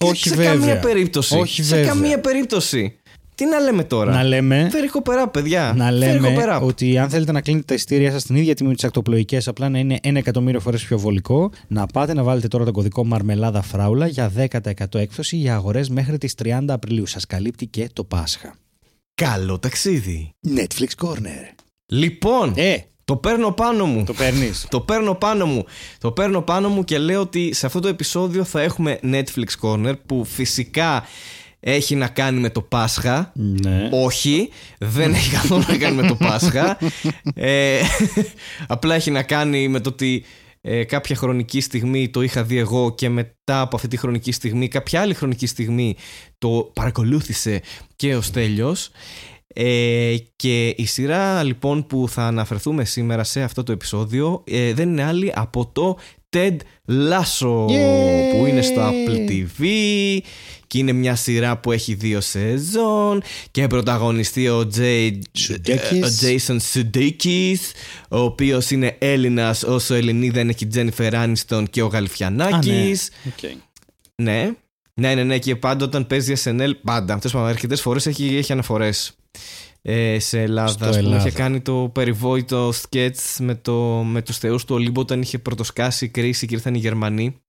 [0.00, 0.52] Όχι σε βέβαια.
[0.52, 1.36] καμία περίπτωση.
[1.38, 1.92] Όχι σε βέβαια.
[1.92, 2.96] καμία περίπτωση.
[3.34, 5.72] Τι να λέμε τώρα; Να λέμε Φέρει hopper up, παιδιά.
[5.76, 6.60] να Φέρει λέμε hopper up.
[6.66, 9.68] ότι αν θέλετε να κλείνετε τα ειστήρια σας στην ίδια τιμή με τις ακτοπλοϊκές, απλά
[9.68, 13.62] να είναι ένα εκατομμύριο φορές πιο βολικό, να πάτε να βάλετε τώρα τον κωδικό Μαρμελάδα
[13.62, 17.06] Φράουλα για 10% έκπτωση για αγορές μέχρι τις 30 Απριλίου.
[17.06, 18.54] Σας καλύπτει και το Πάσχα.
[19.22, 20.30] Καλό ταξίδι.
[20.56, 21.54] Netflix Corner.
[21.86, 24.04] Λοιπόν, Ε, το παίρνω πάνω μου.
[24.04, 24.66] το παίρνεις.
[24.70, 25.64] Το παίρνω πάνω μου.
[25.98, 29.94] Το παίρνω πάνω μου και λέω ότι σε αυτό το επεισόδιο θα έχουμε Netflix Corner
[30.06, 31.04] που φυσικά
[31.60, 33.32] έχει να κάνει με το Πάσχα.
[33.34, 33.88] ναι.
[33.92, 34.48] Όχι,
[34.78, 36.78] δεν έχει καθόλου να κάνει με το Πάσχα.
[37.34, 37.80] Ε,
[38.66, 40.24] απλά έχει να κάνει με το ότι
[40.68, 44.68] ε, κάποια χρονική στιγμή το είχα δει εγώ και μετά από αυτή τη χρονική στιγμή,
[44.68, 45.96] κάποια άλλη χρονική στιγμή
[46.38, 47.60] το παρακολούθησε
[47.96, 48.90] και ο Στέλιος.
[49.58, 54.88] Ε, και η σειρά λοιπόν που θα αναφερθούμε σήμερα σε αυτό το επεισόδιο ε, δεν
[54.88, 55.98] είναι άλλη από το
[56.30, 56.56] Ted
[56.88, 58.30] Lasso Yay!
[58.32, 59.64] που είναι στο Apple TV
[60.66, 66.02] και είναι μια σειρά που έχει δύο σεζόν και πρωταγωνιστεί ο, Jay, Sudeikis.
[66.02, 67.58] ο Jason Sudeikis
[68.08, 73.54] ο οποίος είναι Έλληνας όσο Ελληνίδα είναι και η Jennifer Aniston και ο Γαλιφιανάκης Okay.
[74.16, 74.50] ναι.
[75.00, 75.38] Ναι, ναι, ναι.
[75.38, 77.14] Και πάντα όταν παίζει SNL, πάντα.
[77.14, 79.12] Αυτές που αρκετέ φορές έχει, έχει αναφορές
[79.88, 80.68] ε, σε Ελλάδα.
[80.68, 81.26] Στο Ας πούμε, Ελλάδα.
[81.26, 86.04] είχε κάνει το περιβόητο σκέτς με, το, με τους θεούς του Ολύμπου όταν είχε πρωτοσκάσει
[86.04, 87.40] η κρίση και ήρθαν οι Γερμανοί.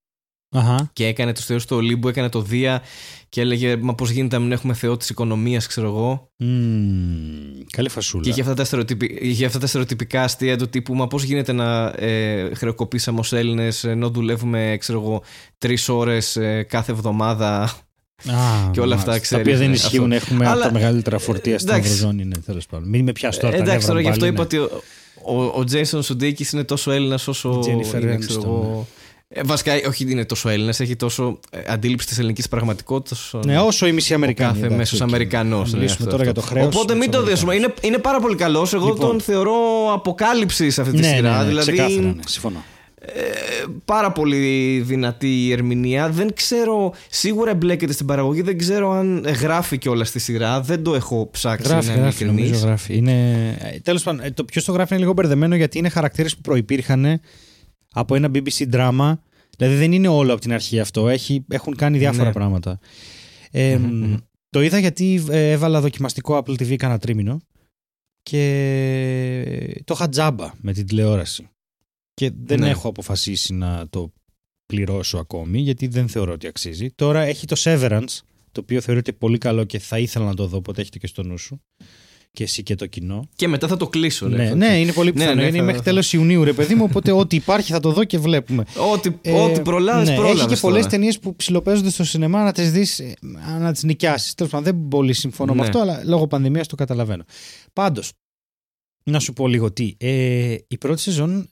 [0.52, 0.90] Αχα.
[0.94, 2.82] Και έκανε τους θεούς του Ολύμπου, έκανε το Δία
[3.30, 6.32] και έλεγε Μα πώς γίνεται να μην έχουμε θεό της οικονομίας, ξέρω εγώ.
[6.38, 8.24] Μμμ, καλή φασούλα.
[8.24, 11.52] Και είχε αυτά, τα στερεοτυπη- είχε αυτά τα στερεοτυπικά αστεία του τύπου Μα πώς γίνεται
[11.52, 15.24] να ε, χρεοκοπήσαμε ως Έλληνες ενώ δουλεύουμε, ξέρω εγώ,
[15.58, 17.72] τρεις ώρες κάθε εβδομάδα
[18.26, 19.12] Α, και όλα αυτά, μάλιστα.
[19.12, 20.14] Τα ξέρεις, οποία δεν ναι, ισχύουν.
[20.14, 20.26] αυτό.
[20.26, 21.92] Έχουμε από Αλλά, τα μεγαλύτερα φορτία στην εντάξει.
[21.92, 22.26] Ευρωζώνη.
[22.26, 22.90] Ναι, τέλος πάντων.
[22.90, 23.56] Μην με πιάσεις τώρα.
[23.56, 24.64] Ε, τα εντάξει, νεύρα τώρα γι' αυτό πάλι, είπα ναι.
[24.64, 24.84] ότι
[25.24, 27.50] ο, ο, ο Jason Sudeikis είναι τόσο Έλληνας όσο.
[27.50, 28.88] Η Jennifer είναι, Aniston, ξέρω εγώ,
[29.30, 33.20] ε, βασικά, όχι είναι τόσο Έλληνας, έχει τόσο ε, αντίληψη της ελληνικής πραγματικότητας.
[33.20, 34.50] όσο Ναι, όσο η μισή ο Αμερικάνη.
[34.50, 35.08] κάθε εντάξει, μέσος οκ.
[35.08, 35.72] Αμερικανός.
[35.72, 36.76] Να μιλήσουμε τώρα για το χρέος.
[36.76, 37.56] Οπότε μην το δέσουμε.
[37.56, 38.74] Είναι, είναι πάρα πολύ καλός.
[38.74, 39.08] Εγώ Λοιπόν.
[39.08, 39.54] τον θεωρώ
[39.94, 41.32] αποκάλυψη σε αυτή τη ναι, σειρά.
[41.32, 42.64] Ναι, ναι, δηλαδή, ξεκάθαρα, ναι, συμφωνώ.
[43.02, 46.10] Ε, πάρα πολύ δυνατή η ερμηνεία.
[46.10, 48.42] Δεν ξέρω, σίγουρα εμπλέκεται στην παραγωγή.
[48.42, 50.62] Δεν ξέρω αν γράφει κιόλας στη σειρά.
[50.62, 52.50] Δεν το έχω ψάξει Γράφει, να είμαι γράφει, ειλικρινής.
[52.50, 52.96] νομίζω γράφει.
[52.98, 53.80] Είναι...
[53.84, 57.20] Τέλος πάντων, ε, το ποιος το γράφει είναι λίγο μπερδεμένο γιατί είναι χαρακτήρες που προπήρχαν
[57.92, 59.22] από ένα BBC δράμα.
[59.58, 61.10] Δηλαδή δεν είναι όλο από την αρχή αυτό.
[61.10, 62.32] Έχει, έχουν κάνει διάφορα Ναι.
[62.34, 62.80] πράγματα.
[63.52, 64.16] Ε, Μμμ.
[64.50, 67.40] Το είδα γιατί ε, έβαλα δοκιμαστικό Apple TV κάνα τρίμηνο
[68.24, 71.50] και το είχα τζάμπα με την τηλεόραση.
[72.22, 72.70] Και δεν Ναι.
[72.70, 74.14] έχω αποφασίσει να το
[74.66, 76.92] πληρώσω ακόμη γιατί δεν θεωρώ ότι αξίζει.
[76.96, 78.20] Τώρα έχει το Severance,
[78.52, 81.24] το οποίο θεωρείται πολύ καλό και θα ήθελα να το δω, οπότε έχετε και στο
[81.24, 81.62] νου σου.
[82.32, 83.30] Και εσύ και το κοινό.
[83.36, 84.28] Και μετά θα το κλείσω.
[84.28, 84.36] ρε.
[84.36, 85.42] Ναι, Θα- ναι, είναι πολύ Ναι, πιθανό.
[85.42, 86.84] ναι, είναι θα- μέχρι θα- τέλος Ιουνίου, ρε παιδί μου.
[86.84, 88.64] Οπότε ό,τι υπάρχει θα το δω και βλέπουμε.
[88.94, 90.42] Ό,τι, Ε, ό,τι προλάβεις, ναι, πρόλαβες.
[90.44, 93.02] Έχει και πολλές ταινίες που ψιλοπαίζονται στο σινεμά να τις δεις,
[93.60, 94.34] να τις νοικιάσεις.
[94.34, 95.66] Τέλος πάντων, δεν πολύ συμφωνώ με Ναι.
[95.66, 97.24] αυτό, αλλά λόγω πανδημίας το καταλαβαίνω.
[97.74, 98.12] Πάντως,
[99.04, 99.94] να σου πω λίγο τι.
[99.98, 101.50] Ε, η πρώτη σεζόν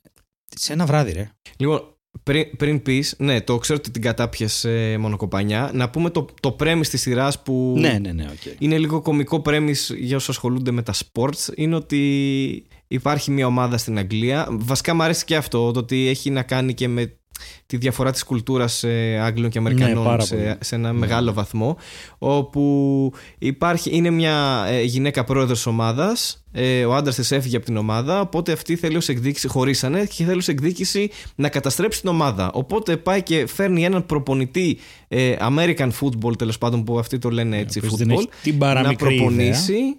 [0.55, 1.29] σε ένα βράδυ, ρε.
[1.57, 1.81] Λοιπόν,
[2.23, 5.71] πριν, πριν πεις, ναι, το ξέρω ότι την κατάπιες μονοκοπανιά.
[5.73, 8.53] Να πούμε το, το premise της σειράς που Ναι, ναι, ναι, οκ.
[8.59, 11.53] είναι λίγο κομικό premise για όσους ασχολούνται με τα sports.
[11.55, 14.47] Είναι ότι υπάρχει μια ομάδα στην Αγγλία.
[14.51, 17.19] Βασικά μου αρέσει και αυτό, το ότι έχει να κάνει και με
[17.65, 20.41] τη διαφορά της κουλτούρας ε, Άγγλων και Αμερικανών Ναι, πάρα πολύ.
[20.41, 21.77] σε, σε ένα μεγάλο βαθμό
[22.17, 27.77] όπου υπάρχει, είναι μια ε, γυναίκα πρόεδρος ομάδας ε, ο άντρας της έφυγε από την
[27.77, 32.51] ομάδα οπότε αυτή θέλει ως εκδίκηση, χωρίσανε και θέλει ως εκδίκηση να καταστρέψει την ομάδα.
[32.53, 34.77] Οπότε πάει και φέρνει έναν προπονητή
[35.07, 38.53] ε, American football τέλος πάντων που αυτοί το λένε έτσι οποίος δεν football έχει την
[38.53, 39.97] να παραμικρή προπονήσει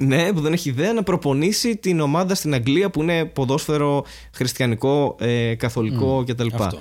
[0.00, 5.16] ναι, που δεν έχει ιδέα να προπονήσει την ομάδα στην Αγγλία που είναι ποδόσφαιρο χριστιανικό,
[5.20, 6.46] ε, καθολικό κτλ.
[6.52, 6.78] Αυτό.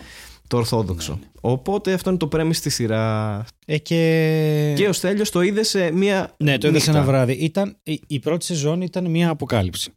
[0.47, 1.19] Το ορθόδοξο.
[1.41, 3.45] Οπότε αυτό είναι το πρέμι στη σειρά.
[3.65, 4.73] Ε, και...
[4.75, 6.35] Και ο Στέλιος το είδες σε μία.
[6.37, 7.03] Ναι, το είδα σε νύχτα.
[7.03, 7.33] ένα βράδυ.
[7.33, 9.91] Ήταν, η, η πρώτη σεζόν ήταν μια αποκάλυψη.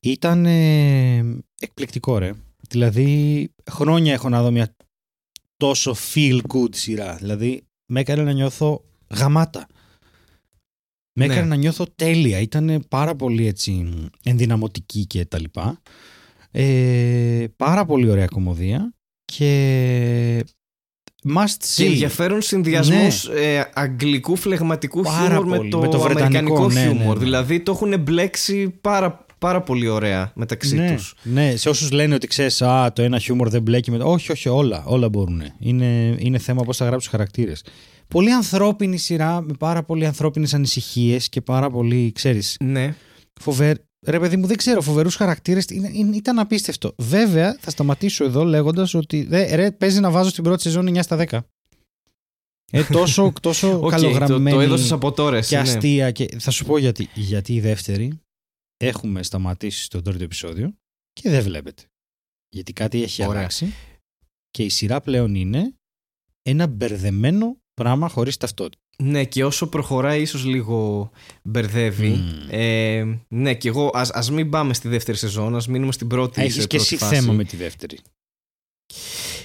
[0.00, 2.32] Ήταν ε, εκπληκτικό, ρε.
[2.68, 4.76] Δηλαδή, χρόνια έχω να δω μια
[5.56, 7.14] τόσο feel good σειρά.
[7.14, 9.66] Δηλαδή, με έκανε να νιώθω γαμάτα.
[11.18, 11.32] Με Ναι.
[11.32, 12.40] έκανε να νιώθω τέλεια.
[12.40, 13.88] Ήταν πάρα πολύ έτσι
[14.24, 15.80] ενδυναμωτική και τα λοιπά.
[16.50, 18.92] Ε, πάρα πολύ ωραία κομμωδία
[19.24, 20.44] και
[21.36, 21.74] must see.
[21.76, 26.68] Και ενδιαφέρον συνδυασμός ε, αγγλικού φλεγματικού Πάρα χιούμορ με πολύ, το, με το βρετανικό, αμερικανικό
[26.68, 27.16] ναι, ναι, χιούμορ.
[27.18, 27.24] ναι.
[27.24, 31.14] Δηλαδή το έχουν μπλέξει πάρα, πάρα πολύ ωραία μεταξύ ναι, τους.
[31.22, 34.12] ναι, σε όσους λένε ότι ξέρεις, Α, το ένα χιούμορ δεν μπλέκει με το.
[34.12, 35.42] Όχι, όχι, όλα, όλα μπορούν.
[35.58, 37.62] Είναι, είναι θέμα πώς θα γράψεις του χαρακτήρες.
[38.08, 42.94] Πολύ ανθρώπινη σειρά με πάρα πολύ ανθρώπινες ανησυχίες και πάρα πολύ, ξέρεις, Ναι.
[43.40, 43.76] φοβερ...
[44.06, 45.64] Ρε παιδί μου, δεν ξέρω, φοβερούς χαρακτήρες.
[46.14, 46.94] Ήταν απίστευτο.
[46.98, 51.02] Βέβαια, θα σταματήσω εδώ λέγοντας ότι δε, ρε, παίζει να βάζω στην πρώτη σεζόν 9
[51.02, 51.38] στα 10.
[52.72, 55.62] Ε, τόσο τόσο Οκ, το, καλογραμμένη το έδωσες από τώρα εσύ, και ναι.
[55.62, 56.10] αστεία.
[56.10, 56.28] Και...
[56.38, 57.08] Θα σου πω γιατί.
[57.14, 58.20] Γιατί η δεύτερη
[58.76, 60.74] έχουμε σταματήσει στο τρίτο επεισόδιο
[61.12, 61.82] και δεν βλέπεται.
[62.48, 63.38] Γιατί κάτι έχει Ωραία.
[63.38, 63.74] αλλάξει
[64.50, 65.74] και η σειρά πλέον είναι
[66.42, 68.82] ένα μπερδεμένο πράγμα χωρίς ταυτότητα.
[69.02, 71.10] Ναι, και όσο προχωράει ίσως λίγο
[71.42, 72.08] μπερδεύει.
[72.08, 72.46] Μμμ.
[72.50, 76.40] Ε, ναι, και εγώ ας, ας μην πάμε στη δεύτερη σεζόν, ας μείνουμε στην πρώτη
[76.40, 77.14] Έχεις σε και πρώτη εσύ φάση.
[77.14, 77.98] θέμα με τη δεύτερη.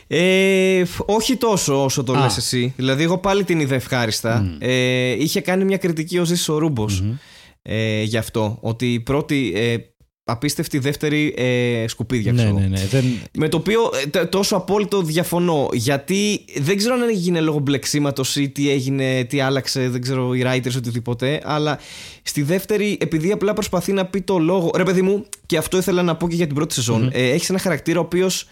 [0.08, 2.22] Ε, φ- όχι τόσο όσο το Α.
[2.22, 2.74] λες εσύ.
[2.76, 4.40] Δηλαδή, εγώ πάλι την είδα ευχάριστα.
[4.42, 4.58] Μμ.
[4.60, 7.16] Ε, είχε κάνει μια κριτική ο Ζήσης ο Ρούμπος Μμμ.
[7.62, 8.58] ε, γι' αυτό.
[8.62, 9.78] Ότι η πρώτη ε,
[10.26, 12.60] απίστευτη, η δεύτερη ε, σκουπίδια, Ναι, ξέρω.
[12.60, 12.86] ναι, ναι.
[12.86, 13.04] Δεν...
[13.38, 15.70] Με το οποίο ε, τε- τόσο απόλυτο διαφωνώ.
[15.74, 20.44] Γιατί δεν ξέρω αν έγινε λόγω μπλεξίματος ή τι έγινε, τι άλλαξε, δεν ξέρω, οι
[20.46, 21.42] writers οτιδήποτε.
[21.44, 21.80] Αλλά
[22.24, 24.72] στη δεύτερη, επειδή απλά προσπαθεί να πει το λόγο.
[24.76, 27.02] Ρε, παιδί μου, και αυτό ήθελα να πω και για την πρώτη σεζόν.
[27.02, 27.10] Μμμ.
[27.12, 28.48] Ε, Έχεις ένα χαρακτήρα ο οποίος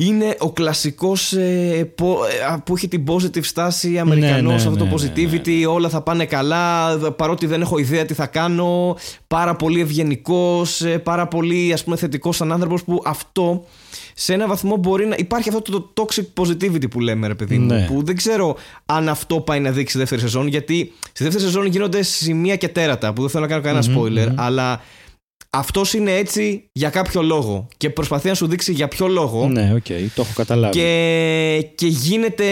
[0.00, 4.76] είναι ο κλασικός ε, πο- ε, που έχει την positive στάση Αμερικανός, ναι, αυτό ναι,
[4.76, 8.96] το ναι, positivity, όλα θα πάνε καλά, παρότι δεν έχω ιδέα τι θα κάνω,
[9.26, 13.64] πάρα πολύ ευγενικός, ε, πάρα πολύ ας πούμε θετικός σαν άνθρωπος που αυτό
[14.14, 17.66] σε ένα βαθμό μπορεί να υπάρχει αυτό το toxic positivity που λέμε ρε παιδί μου,
[17.66, 17.86] Ναι.
[17.90, 21.66] που δεν ξέρω αν αυτό πάει να δείξει η δεύτερη σεζόν, γιατί στη δεύτερη σεζόν
[21.66, 24.40] γίνονται σημεία και τέρατα, που δεν θέλω να κάνω κανένα Μμμ, spoiler, μμμ.
[24.40, 24.80] αλλά
[25.50, 29.72] αυτός είναι έτσι για κάποιο λόγο και προσπαθεί να σου δείξει για ποιο λόγο Ναι,
[29.74, 30.78] οκ, το έχω καταλάβει.
[30.78, 32.46] και, και γίνεται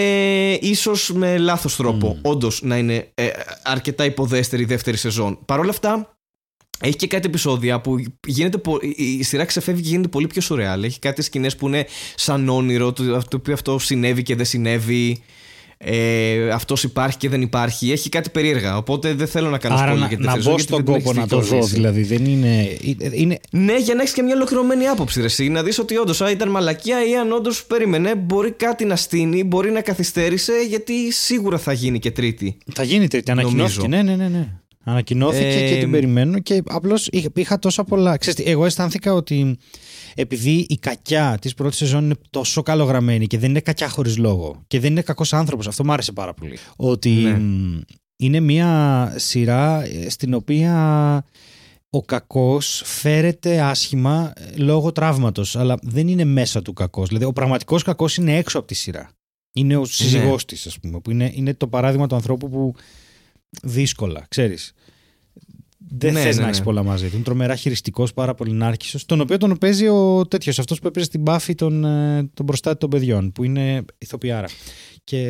[0.61, 3.29] ίσως με λάθος τρόπο όντως να είναι ε,
[3.63, 5.39] αρκετά υποδέστερη η δεύτερη σεζόν.
[5.45, 6.17] Παρ' όλα αυτά
[6.81, 10.41] έχει και κάτι επεισόδια που γίνεται, πο- η- η σειρά ξεφεύγει και γίνεται πολύ πιο
[10.41, 10.83] σουρεάλ.
[10.83, 15.23] Έχει κάτι σκηνές που είναι σαν όνειρο, το, το οποίο αυτό συνέβη και δεν συνέβη.
[15.79, 17.93] Ε, αυτός υπάρχει και δεν υπάρχει.
[17.93, 18.77] Έχει κάτι περίεργα.
[18.77, 20.85] Οπότε δεν θέλω να κάνω Άρα spoiler να, για την να δεύτερη μπω σεζόν, στον
[20.85, 21.73] γιατί δεν κόπο την να έχεις το δω, δει.
[21.73, 22.79] δηλαδή δεν είναι...
[23.13, 25.21] είναι Ναι, για να έχεις και μια ολοκληρωμένη άποψη.
[25.21, 28.97] Ρε, εσύ, να δεις ότι όντως ήταν μαλακία ή αν όντως περίμενε, μπορεί κάτι να
[28.97, 32.59] στείνει, μπορεί να καθυστέρησε, γιατί σίγουρα θα γίνει και τρίτη.
[32.75, 33.89] Θα γίνει τρίτη, ανακοινώθηκε.
[33.89, 34.29] Ναι, ναι, ναι.
[34.29, 34.49] ναι.
[34.89, 38.17] Ανακοινώθηκε Ε, και την περιμένω και απλώς είχα, είχα τόσα πολλά.
[38.17, 39.57] Ξέρετε, εγώ αισθάνθηκα ότι
[40.15, 44.63] επειδή η κακιά της πρώτης σεζόν είναι τόσο καλογραμμένη και δεν είναι κακιά χωρίς λόγο
[44.67, 46.59] και δεν είναι κακός άνθρωπος, αυτό μου άρεσε πάρα πολύ.
[46.77, 47.39] Ότι Ναι.
[47.39, 47.81] μ,
[48.17, 51.25] είναι μια σειρά ε, στην οποία
[51.91, 57.33] ο κακός φέρεται άσχημα ε, λόγω τραύματος αλλά δεν είναι μέσα του κακός δηλαδή ο
[57.33, 59.11] πραγματικός κακός είναι έξω από τη σειρά
[59.53, 62.75] είναι ο σύζυγός της ας πούμε που είναι, είναι το παράδειγμα του ανθρώπου που
[63.63, 64.75] δύσκολα ξέρεις
[65.89, 66.53] δεν Ναι, θες ναι, να ναι.
[66.53, 67.15] έχει πολλά μαζί του.
[67.15, 68.99] Είναι τρομερά χειριστικός, πάρα πολύ νάρκισο.
[69.07, 72.79] Τον οποίο τον παίζει ο τέτοιος, αυτός που έπαιζε στην Buffy των, ε, των προστάτη
[72.79, 74.47] των παιδιών, που είναι ηθοποιάρα.
[75.05, 75.21] Και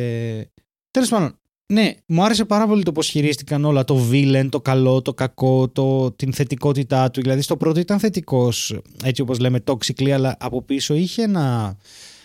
[0.91, 1.37] τέλος πάντων,
[1.73, 3.83] ναι, μου άρεσε πάρα πολύ το πώς χειρίστηκαν όλα.
[3.83, 7.21] Το villain, το καλό, το κακό, το, την θετικότητά του.
[7.21, 11.77] Δηλαδή, στο πρώτο ήταν θετικός, έτσι όπως λέμε, toxically, αλλά από πίσω είχε ένα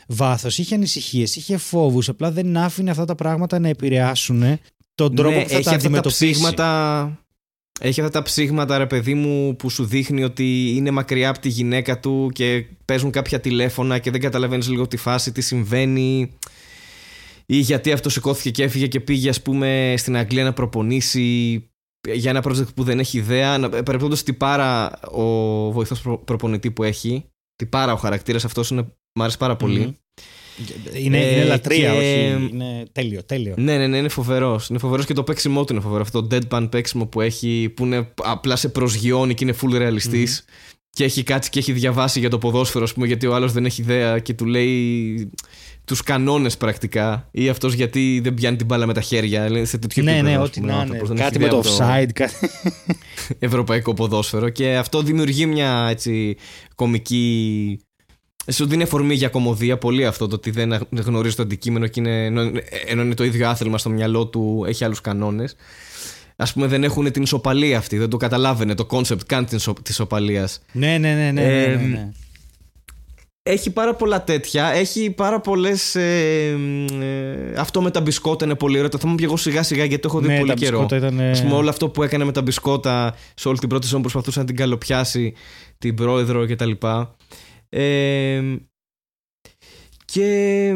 [0.09, 2.09] βάθος, είχε ανησυχίες, είχε φόβους.
[2.09, 4.43] Απλά δεν άφηνε αυτά τα πράγματα να επηρεάσουν
[4.95, 6.31] τον τρόπο ναι, που θα έχει τα αυτά τα αντιμετωπίσει.
[6.31, 7.17] ψήγματα.
[7.81, 11.49] Έχει αυτά τα ψήγματα, ρε παιδί μου, που σου δείχνει ότι είναι μακριά από τη
[11.49, 16.33] γυναίκα του και παίζουν κάποια τηλέφωνα και δεν καταλαβαίνεις λίγο τη φάση, τι συμβαίνει.
[17.47, 21.57] Ή γιατί αυτό σηκώθηκε και έφυγε και πήγε, ας πούμε, στην Αγγλία να προπονήσει
[22.13, 23.59] για ένα project που δεν έχει ιδέα.
[23.69, 25.23] Παρεπιπτόντω, τι πάρα ο
[25.73, 27.25] βοηθός προ- προπονητή που έχει.
[27.57, 28.87] Τι πάρα ο χαρακτήρας αυτός είναι.
[29.15, 29.81] Μ' άρεσε πάρα πολύ.
[29.81, 29.93] Μμμ.
[31.03, 32.49] Είναι, Ε, είναι λατρεία, και- όχι.
[32.53, 33.55] Είναι τέλειο, τέλειο.
[33.57, 34.69] Ναι, ναι, ναι, είναι φοβερός.
[34.69, 36.03] Είναι φοβερός και το παίξιμό του είναι φοβερό.
[36.03, 40.45] Αυτό το deadpan παίξιμο που έχει, που είναι απλά σε προσγειώνει και είναι full ρεαλιστής.
[40.91, 43.65] Και έχει κάτσει και έχει διαβάσει για το ποδόσφαιρο, ας πούμε, γιατί ο άλλος δεν
[43.65, 45.31] έχει ιδέα και του λέει
[45.85, 47.29] τους κανόνες πρακτικά.
[47.31, 49.51] Ή αυτός γιατί δεν πιάνει την μπάλα με τα χέρια.
[49.51, 50.91] Λέει, Σε τέτοιο Ναι, επίπεδο, ναι, ας ό,τι πούμε, ο να είναι.
[50.91, 52.13] άνθρωπος δεν έχει Κάτι με ιδέα το από offside.
[52.13, 52.35] κάτι-
[53.47, 56.37] ευρωπαϊκό ποδόσφαιρο και αυτό δημιουργεί μια έτσι
[56.75, 57.79] κομική
[58.51, 62.25] σου δίνει αφορμή για κομμωδία πολύ αυτό το ότι δεν γνωρίζει το αντικείμενο και είναι,
[62.25, 62.41] ενώ,
[62.87, 65.57] ενώ είναι το ίδιο άθλημα στο μυαλό του έχει άλλους κανόνες
[66.37, 69.73] ας πούμε δεν έχουν την ισοπαλία αυτή δεν το καταλάβαινε το concept καν της ισο-
[69.83, 72.09] της ισοπαλίας ναι, ναι, ναι, ναι, ναι, Ε, ναι, ναι.
[73.45, 74.67] έχει πάρα πολλά τέτοια.
[74.67, 75.95] Έχει πάρα πολλές.
[75.95, 76.49] Ε,
[77.01, 78.89] ε, αυτό με τα μπισκότα είναι πολύ ωραίο.
[78.89, 80.79] Το θυμάμαι και εγώ σιγά σιγά γιατί το έχω δει Ναι, πολύ τα καιρό.
[80.81, 83.69] μπισκότα ήταν, ε, Ας πούμε, όλο αυτό που έκανε με τα μπισκότα σε όλη την
[83.69, 85.35] πρώτη σεζόν προσπαθούσε να την καλοπιάσει
[85.79, 86.71] την πρόεδρο κτλ.
[87.75, 88.57] Ε,
[90.05, 90.73] και.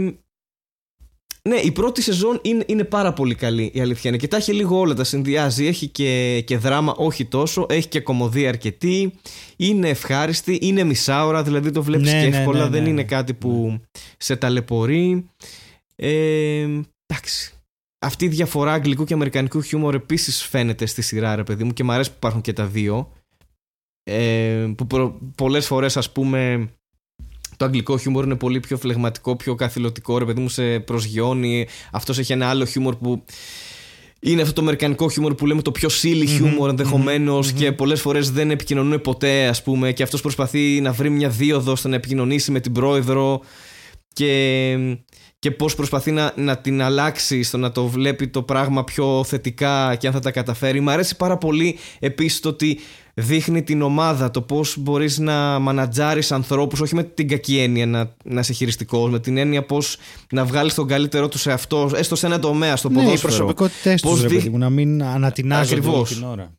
[1.49, 4.53] Ναι, η πρώτη σεζόν είναι, είναι πάρα πολύ καλή η αλήθεια είναι και τα έχει
[4.53, 5.67] λίγο όλα, τα συνδυάζει.
[5.67, 9.13] Έχει και, και δράμα, όχι τόσο, έχει και κομμωδία αρκετή.
[9.57, 13.01] Είναι ευχάριστη, είναι μισάωρα, δηλαδή το βλέπεις Ναι, και ναι, εύκολα, ναι, δεν ναι, είναι
[13.01, 13.07] ναι.
[13.07, 13.81] κάτι που
[14.19, 15.31] σε ταλαιπωρεί.
[15.97, 16.69] Ε,
[17.07, 17.53] εντάξει.
[17.99, 21.85] Αυτή η διαφορά αγγλικού και αμερικανικού χιούμορ επίσης φαίνεται στη σειρά, ρε παιδί μου, και
[21.85, 23.13] μου αρέσει που υπάρχουν και τα δύο.
[24.03, 26.71] Ε, που προ, πολλές φορές ας πούμε
[27.57, 31.67] το αγγλικό χιούμορ είναι πολύ πιο φλεγματικό, πιο καθηλωτικό, ρε παιδί μου σε προσγειώνει.
[31.93, 33.25] Αυτός έχει ένα άλλο χιούμορ που
[34.21, 38.31] είναι αυτό το αμερικανικό χιούμορ που λέμε το πιο silly χιούμορ ενδεχομένως και πολλές φορές
[38.31, 42.51] δεν επικοινωνούν ποτέ, ας πούμε, και αυτός προσπαθεί να βρει μια δίωδο ώστε να επικοινωνήσει
[42.51, 43.41] με την πρόεδρο
[44.13, 44.77] και,
[45.39, 49.95] και πώς προσπαθεί να, να την αλλάξει στο να το βλέπει το πράγμα πιο θετικά
[49.95, 50.81] και αν θα τα καταφέρει.
[50.81, 52.79] Μ' αρέσει πάρα πολύ επίσης το ότι
[53.21, 58.15] δείχνει την ομάδα, το πώς μπορείς να μανατζάρεις ανθρώπους, όχι με την κακή έννοια να,
[58.25, 59.97] να είσαι χειριστικός, με την έννοια πώς
[60.33, 63.33] να βγάλεις τον καλύτερό τους σε αυτό, έστω σε ένα τομέα, στο Ναι, οι ποδόσφαιρο.
[63.33, 66.15] προσωπικότητές τους, Πώς ρε δείχ- παιδί μου, να μην ανατινάζονται όλη Ακριβώς.
[66.15, 66.53] την ώρα.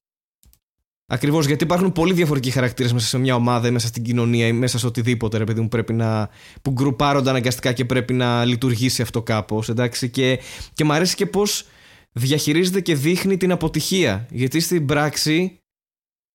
[1.10, 4.52] Ακριβώς, γιατί υπάρχουν πολύ διαφορετικοί χαρακτήρες μέσα σε μια ομάδα ή μέσα στην κοινωνία ή
[4.52, 6.30] μέσα σε οτιδήποτε, ρε παιδί μου, πρέπει να.
[6.62, 9.70] που γκρουπάρονται αναγκαστικά και πρέπει να λειτουργήσει αυτό κάπως.
[9.70, 10.40] Εντάξει, και,
[10.74, 11.66] και μου αρέσει και πώς
[12.12, 14.28] διαχειρίζεται και δείχνει την αποτυχία.
[14.32, 15.60] Γιατί στην πράξη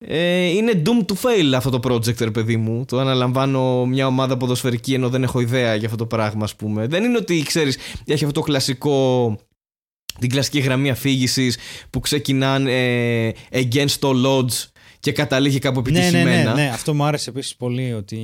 [0.07, 2.85] ε, είναι doomed to fail αυτό το project, ρε παιδί μου.
[2.85, 6.87] Το αναλαμβάνω μια ομάδα ποδοσφαιρική ενώ δεν έχω ιδέα για αυτό το πράγμα, ας πούμε.
[6.87, 7.77] Δεν είναι ότι ξέρεις,
[8.07, 9.37] έχει αυτό το κλασικό
[10.19, 11.57] την κλασική γραμμή αφήγησης
[11.91, 12.73] που ξεκινάνε
[13.27, 14.67] ε, against all odds
[15.01, 16.55] και καταλήγει κάπου Ναι, ναι, επιτυχημένα.
[16.55, 18.19] ναι, ναι, αυτό μου άρεσε επίσης πολύ ότι.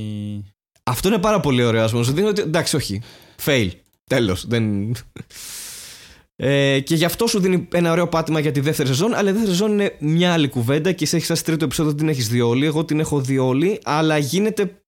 [0.83, 2.05] Αυτό είναι πάρα πολύ ωραίο, ας πούμε.
[2.05, 3.01] Σου δίνει ότι εντάξει, όχι.
[3.45, 3.69] Fail.
[4.05, 4.47] Τέλος.
[4.47, 4.95] Δεν...
[6.41, 9.15] Ε, και γι' αυτό σου δίνει ένα ωραίο πάτημα για τη δεύτερη σεζόν.
[9.15, 12.09] Αλλά η δεύτερη σεζόν είναι μια άλλη κουβέντα και εσύ έχεις σαν τρίτο επεισόδιο την
[12.09, 12.67] έχεις δει όλη.
[12.67, 13.81] Εγώ την έχω δει όλη.
[13.85, 14.83] Αλλά γίνεται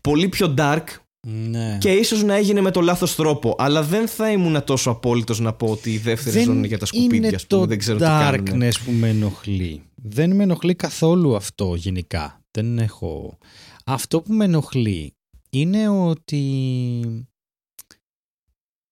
[0.00, 0.84] πολύ πιο dark
[1.26, 1.78] Ναι.
[1.80, 3.54] και ίσως να έγινε με το λάθος τρόπο.
[3.58, 6.86] Αλλά δεν θα ήμουν τόσο απόλυτος να πω ότι η δεύτερη σεζόν είναι για τα
[6.86, 7.60] σκουπίδια, είναι α πούμε.
[7.60, 8.46] το Δεν ξέρω τι κάνουν.
[8.46, 9.82] darkness που με ενοχλεί.
[9.94, 12.40] Δεν με ενοχλεί καθόλου αυτό γενικά.
[12.50, 13.38] Δεν έχω...
[13.84, 15.14] Αυτό που με ενοχλεί
[15.50, 16.42] είναι ότι...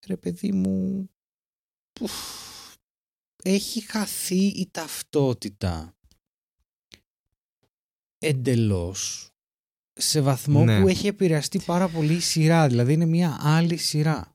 [0.07, 1.09] Ρε παιδί μου...
[2.01, 2.13] ουφ,
[3.43, 5.97] έχει χαθεί η ταυτότητα
[8.19, 9.31] εντελώς
[9.93, 10.81] σε βαθμό Ναι.
[10.81, 12.69] που έχει επηρεαστεί πάρα πολύ η σειρά.
[12.69, 14.33] Δηλαδή είναι μια άλλη σειρά.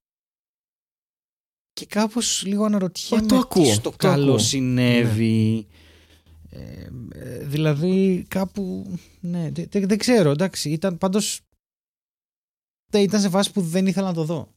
[1.73, 4.37] Και κάπως λίγο αναρωτιέμαι Α, το ακούω, τι στο το καλό ακούω.
[4.37, 5.67] συνέβη.
[6.49, 8.93] Ε, ε, δηλαδή κάπου...
[9.19, 10.69] Ναι, δεν, δεν- δεν ξέρω, εντάξει.
[10.71, 11.41] Ήταν πάντως...
[12.91, 14.55] δεν Ήταν σε φάση που δεν ήθελα να το δω.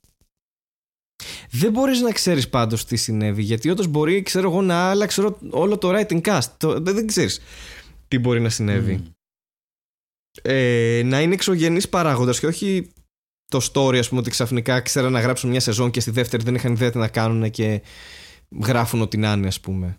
[1.50, 3.42] Δεν μπορείς να ξέρεις πάντως τι συνέβη.
[3.42, 6.46] Γιατί όντως μπορεί, ξέρω εγώ, να άλλαξε όλο- όλο το writing cast.
[6.56, 7.40] Το, δεν δεν ξέρεις
[8.08, 8.94] τι μπορεί να συνέβη.
[8.94, 9.04] Μμ.
[10.42, 12.88] Ε, να είναι εξωγενή παράγοντας και όχι
[13.50, 16.54] το story, ας πούμε, ότι ξαφνικά ξέραν να γράψουν μια σεζόν και στη δεύτερη δεν
[16.54, 17.82] είχαν ιδέα τι να κάνουν και
[18.64, 19.96] γράφουν ό,τι να είναι, ας πούμε.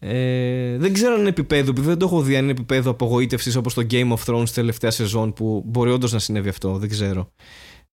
[0.00, 3.56] Ε, δεν ξέρω αν είναι επίπεδο, επειδή δεν το έχω δει αν είναι επίπεδο απογοήτευσης
[3.56, 6.78] όπως το Game of Thrones τελευταία σεζόν που μπορεί όντως να συνέβη αυτό.
[6.78, 7.32] Δεν ξέρω.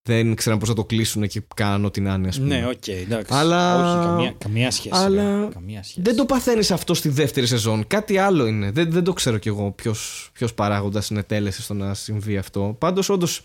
[0.08, 2.60] Δεν ξέραν πώς θα το κλείσουν και κάνουν ό,τι να είναι, ας πούμε.
[2.60, 3.34] Ναι, οκ, εντάξει.
[3.36, 4.90] Αλλά- Όχι, καμία, καμία σχέση.
[4.96, 6.02] αλλά ρε, Καμία σχέση.
[6.02, 7.88] Δεν το παθαίνεις αυτό στη δεύτερη σεζόν.
[7.88, 8.72] Κάτι άλλο είναι.
[8.72, 12.76] Δεν, δεν το ξέρω κι εγώ ποιος ποιος παράγοντας συνετέλεσε στο να συμβεί αυτό.
[12.80, 13.42] Πάντως, όντως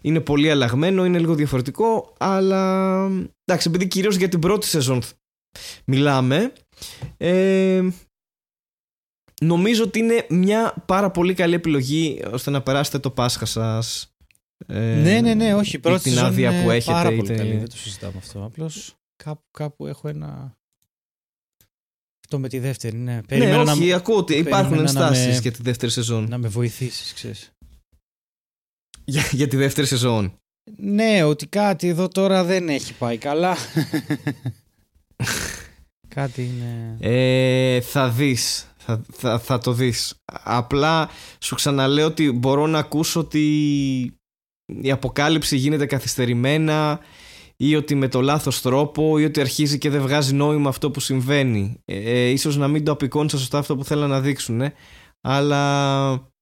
[0.00, 2.12] είναι πολύ αλλαγμένο, είναι λίγο διαφορετικό.
[2.18, 3.04] Αλλά
[3.44, 5.02] εντάξει, επειδή κυρίως για την πρώτη σεζόν
[5.84, 6.52] μιλάμε.
[7.16, 7.82] Ε,
[9.40, 14.13] νομίζω ότι είναι μια πάρα πολύ καλή επιλογή ώστε να περάσετε το Πάσχα σας
[14.66, 15.70] ε, ναι, ναι, ναι, όχι.
[15.70, 17.76] Η ή πρώτη την σεζόν άδεια είναι που έχετε πάρα πολύ είτε- καλή, δεν το
[17.76, 18.44] συζητάμε αυτό.
[18.44, 18.94] Απλώς
[19.24, 20.56] κάπου, κάπου έχω ένα...
[22.24, 23.14] Αυτό με τη δεύτερη, ναι.
[23.14, 26.28] Ναι, Περίμενα όχι, να, ακούω ότι υπάρχουν περίμενα να ενστάσεις με- για τη δεύτερη σεζόν.
[26.28, 27.50] να με βοηθήσεις, ξέρεις.
[29.04, 30.38] Για, για τη δεύτερη σεζόν.
[30.76, 33.56] Ναι, ότι κάτι εδώ τώρα δεν έχει πάει καλά.
[36.14, 36.96] κάτι είναι...
[37.00, 38.68] Ε, θα δεις.
[38.76, 40.14] Θα, θα, θα το δεις.
[40.32, 44.14] Απλά σου ξαναλέω ότι μπορώ να ακούσω ότι
[44.66, 47.00] η αποκάλυψη γίνεται καθυστερημένα
[47.56, 51.00] ή ότι με το λάθος τρόπο ή ότι αρχίζει και δεν βγάζει νόημα αυτό που
[51.00, 51.80] συμβαίνει.
[51.84, 54.60] Ε, ίσως να μην το απεικόνισα σωστά αυτό που θέλουν να δείξουν.
[54.60, 54.72] ε.
[55.20, 56.32] Αλλά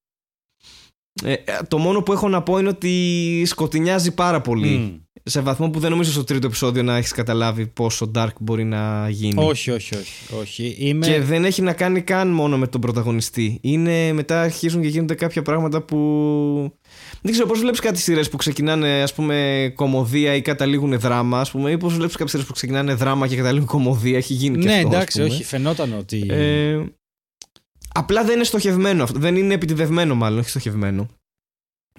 [1.25, 1.35] Ε,
[1.69, 4.69] το μόνο που έχω να πω είναι ότι σκοτεινιάζει πάρα πολύ.
[4.69, 5.01] Μμ.
[5.25, 9.09] Σε βαθμό που δεν νομίζω στο τρίτο επεισόδιο να έχεις καταλάβει πόσο dark μπορεί να
[9.09, 9.45] γίνει.
[9.45, 10.35] Όχι, όχι, όχι.
[10.41, 10.77] όχι.
[10.79, 11.07] Είμαι...
[11.07, 13.59] Και δεν έχει να κάνει καν μόνο με τον πρωταγωνιστή.
[13.63, 15.99] Είναι μετά αρχίζουν και γίνονται κάποια πράγματα που.
[17.23, 21.51] Δεν ξέρω πώς βλέπεις κάτι σειρές που ξεκινάνε, ας πούμε, κομμωδία ή καταλήγουν δράμα, ας
[21.51, 24.17] πούμε, ή πώς βλέπεις κάποιες σειρές που ξεκινάνε δράμα και καταλήγουν κομμωδία.
[24.17, 24.89] Έχει γίνει και ναι, αυτό.
[24.89, 25.33] ας εντάξει, πούμε.
[25.33, 25.45] όχι.
[25.45, 26.27] Φαινόταν ότι.
[26.29, 26.85] Ε,
[27.95, 29.19] απλά δεν είναι στοχευμένο αυτό.
[29.19, 31.09] Δεν είναι επιτιδευμένο, μάλλον, όχι στοχευμένο.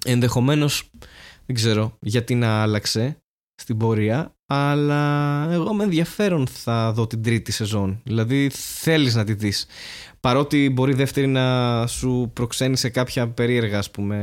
[0.04, 0.90] Ενδεχομένως,
[1.46, 3.16] δεν ξέρω γιατί να άλλαξε
[3.54, 8.00] στην πορεία, αλλά εγώ με ενδιαφέρον θα δω την τρίτη σεζόν.
[8.04, 9.66] Δηλαδή θέλεις να τη δεις.
[10.24, 14.16] Παρότι μπορεί η δεύτερη να σου προξένει σε κάποια περίεργα, ας πούμε,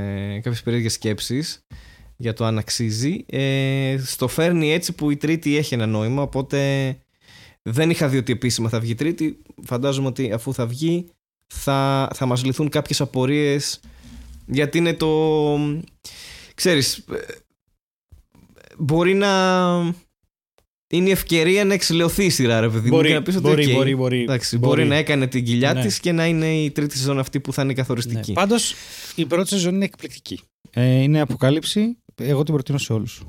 [0.44, 1.66] κάποιες περίεργες σκέψεις
[2.18, 3.26] για το αν αξίζει.
[3.26, 6.98] Ε, στο φέρνει έτσι που η τρίτη έχει ένα νόημα, οπότε
[7.62, 9.38] δεν είχα δει ότι επίσημα θα βγει η τρίτη.
[9.64, 11.10] Φαντάζομαι ότι αφού θα βγει
[11.48, 13.80] θα, θα μας λυθούν κάποιες απορίες
[14.46, 15.58] γιατί είναι το...
[16.56, 17.18] Ξέρεις, ε,
[18.78, 19.78] μπορεί να
[20.92, 22.96] είναι η ευκαιρία να εξιλεωθεί η σειρά, ρε παιδί μου.
[22.96, 24.76] Μπορεί, και να πεις ότι, μπορεί, «OK, μπορεί, μπορεί, εντάξει, μπορεί.
[24.76, 25.82] μπορεί να έκανε την κοιλιά Ναι.
[25.82, 28.30] της και να είναι η τρίτη σεζόν αυτή που θα είναι καθοριστική.
[28.32, 28.34] Ναι.
[28.34, 28.74] Πάντως
[29.16, 30.40] η πρώτη σεζόν είναι εκπληκτική.
[30.70, 31.98] Ε, είναι αποκάλυψη.
[32.16, 33.22] Εγώ την προτείνω σε όλους.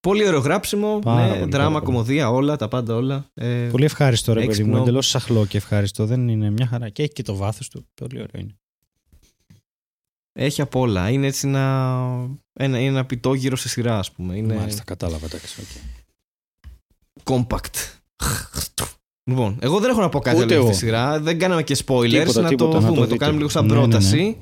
[0.00, 1.84] Πολύ ωραίο γράψιμο, Πάρα ναι, πολύ, πάρα δράμα, πολύ.
[1.84, 3.30] κωμωδία, όλα, τα πάντα όλα.
[3.34, 4.58] Ε, Πολύ ευχάριστο ρε παιδί μου.
[4.60, 4.82] Έξυπνο.
[4.82, 6.06] Εντελώς σαχλό και ευχάριστο.
[6.06, 6.88] Δεν είναι μια χαρά.
[6.88, 7.86] Και έχει και το βάθος του.
[7.94, 8.58] Πολύ ωραίο είναι.
[10.32, 11.10] Έχει απ' όλα.
[11.10, 11.96] Είναι έτσι ένα,
[12.52, 14.36] ένα, είναι ένα πιτόγυρο σε σειρά, ας πούμε.
[14.36, 15.26] Είναι Μάλιστα, κατάλαβα.
[15.26, 15.66] Εντάξει, OK.
[17.24, 17.98] compact.
[19.24, 20.96] Λοιπόν, εγώ δεν έχω να πω κάτι Ούτε άλλο για αυτή τη εγώ.
[20.96, 21.20] σειρά.
[21.20, 22.08] Δεν κάναμε και spoilers.
[22.10, 22.96] Τίποτα, να τίποτα, το να το δούμε.
[22.96, 23.16] Το, δείτε.
[23.16, 23.86] κάνουμε λίγο σαν Ναι, ναι, ναι.
[23.86, 24.36] πρόταση.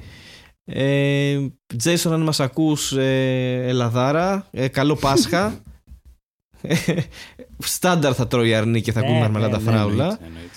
[0.64, 1.47] Ε,
[1.84, 5.62] Jason, αν μας ακούς, ε, Ελαδάρα, ε, καλό Πάσχα.
[7.59, 10.05] Στάνταρ θα τρώει αρνί και θα ακούμε Ναι, μαρμελάδα ναι, ναι, φράουλα.
[10.05, 10.57] εννοείται, εννοείται.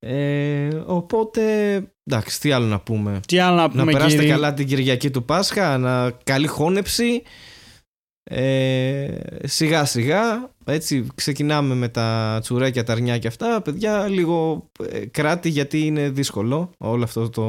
[0.00, 1.42] Ε, οπότε,
[2.10, 3.20] εντάξει, τι άλλο να πούμε.
[3.26, 7.22] Τι άλλο να Να πούμε, περάσετε κύριε; καλά την Κυριακή του Πάσχα, να καλή χώνεψη.
[8.30, 15.06] Ε, σιγά σιγά έτσι ξεκινάμε με τα τσουρέκια, τα αρνιά και αυτά παιδιά λίγο ε,
[15.06, 17.46] κράτη γιατί είναι δύσκολο όλο αυτό το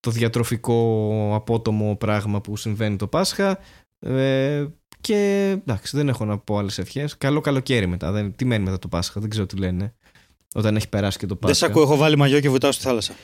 [0.00, 3.58] το διατροφικό απότομο πράγμα που συμβαίνει το Πάσχα
[3.98, 4.66] ε,
[5.00, 8.78] και εντάξει δεν έχω να πω άλλες ευχές καλό καλοκαίρι μετά δεν, τι μένει μετά
[8.78, 9.94] το Πάσχα δεν ξέρω τι λένε
[10.54, 12.82] όταν έχει περάσει και το Πάσχα Δεν σε ακούω, έχω βάλει μαγιό και βουτάω στη
[12.82, 13.14] θάλασσα.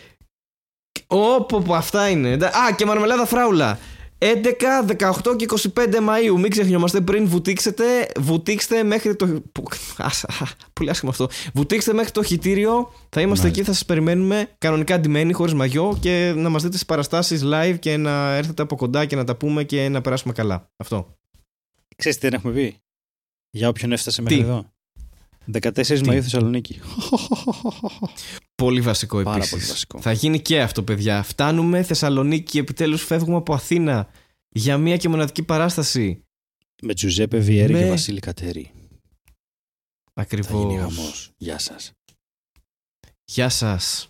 [1.06, 2.30] Όπο, πω, αυτά είναι.
[2.30, 3.78] Εντά- Α, και μαρμελάδα φράουλα.
[4.18, 6.38] 11, 18 και 25 Μαΐου.
[6.40, 7.84] Μην ξεχνιόμαστε πριν βουτήξετε.
[8.18, 9.26] Βουτήξτε μέχρι το.
[9.52, 9.64] που-
[9.96, 11.28] Ας, α, Πολύ άσχημο αυτό.
[11.54, 12.92] Βουτήξτε μέχρι το χιτήριο.
[13.08, 13.46] Θα είμαστε Μάλιστα.
[13.46, 14.48] εκεί, θα σας περιμένουμε.
[14.58, 15.98] Κανονικά ντυμένοι, χωρίς μαγιό.
[16.00, 19.36] Και να μας δείτε στις παραστάσεις live και να έρθετε από κοντά και να τα
[19.36, 20.70] πούμε και να περάσουμε καλά.
[20.76, 21.16] Αυτό.
[21.96, 22.76] Ξέρεις τι δεν έχουμε πει;
[23.50, 24.70] Για όποιον έφτασε μέχρι Τι; εδώ.
[25.52, 26.80] 14 Μαΐου Θεσσαλονίκη.
[28.54, 29.50] Πολύ βασικό Πάρα επίσης.
[29.50, 30.00] πολύ βασικό.
[30.00, 31.22] Θα γίνει και αυτό, παιδιά.
[31.22, 32.58] Φτάνουμε Θεσσαλονίκη.
[32.58, 34.08] Επιτέλους φεύγουμε από Αθήνα
[34.48, 36.24] για μία και μοναδική παράσταση.
[36.82, 38.70] Με Τζουζέπε Βιέρη Με- και Βασίλη Κατέρη.
[40.14, 40.74] Θα γίνει Ακριβώς.
[40.80, 41.30] γαμός.
[41.36, 41.92] Γεια σας.
[43.24, 44.08] Γεια σας.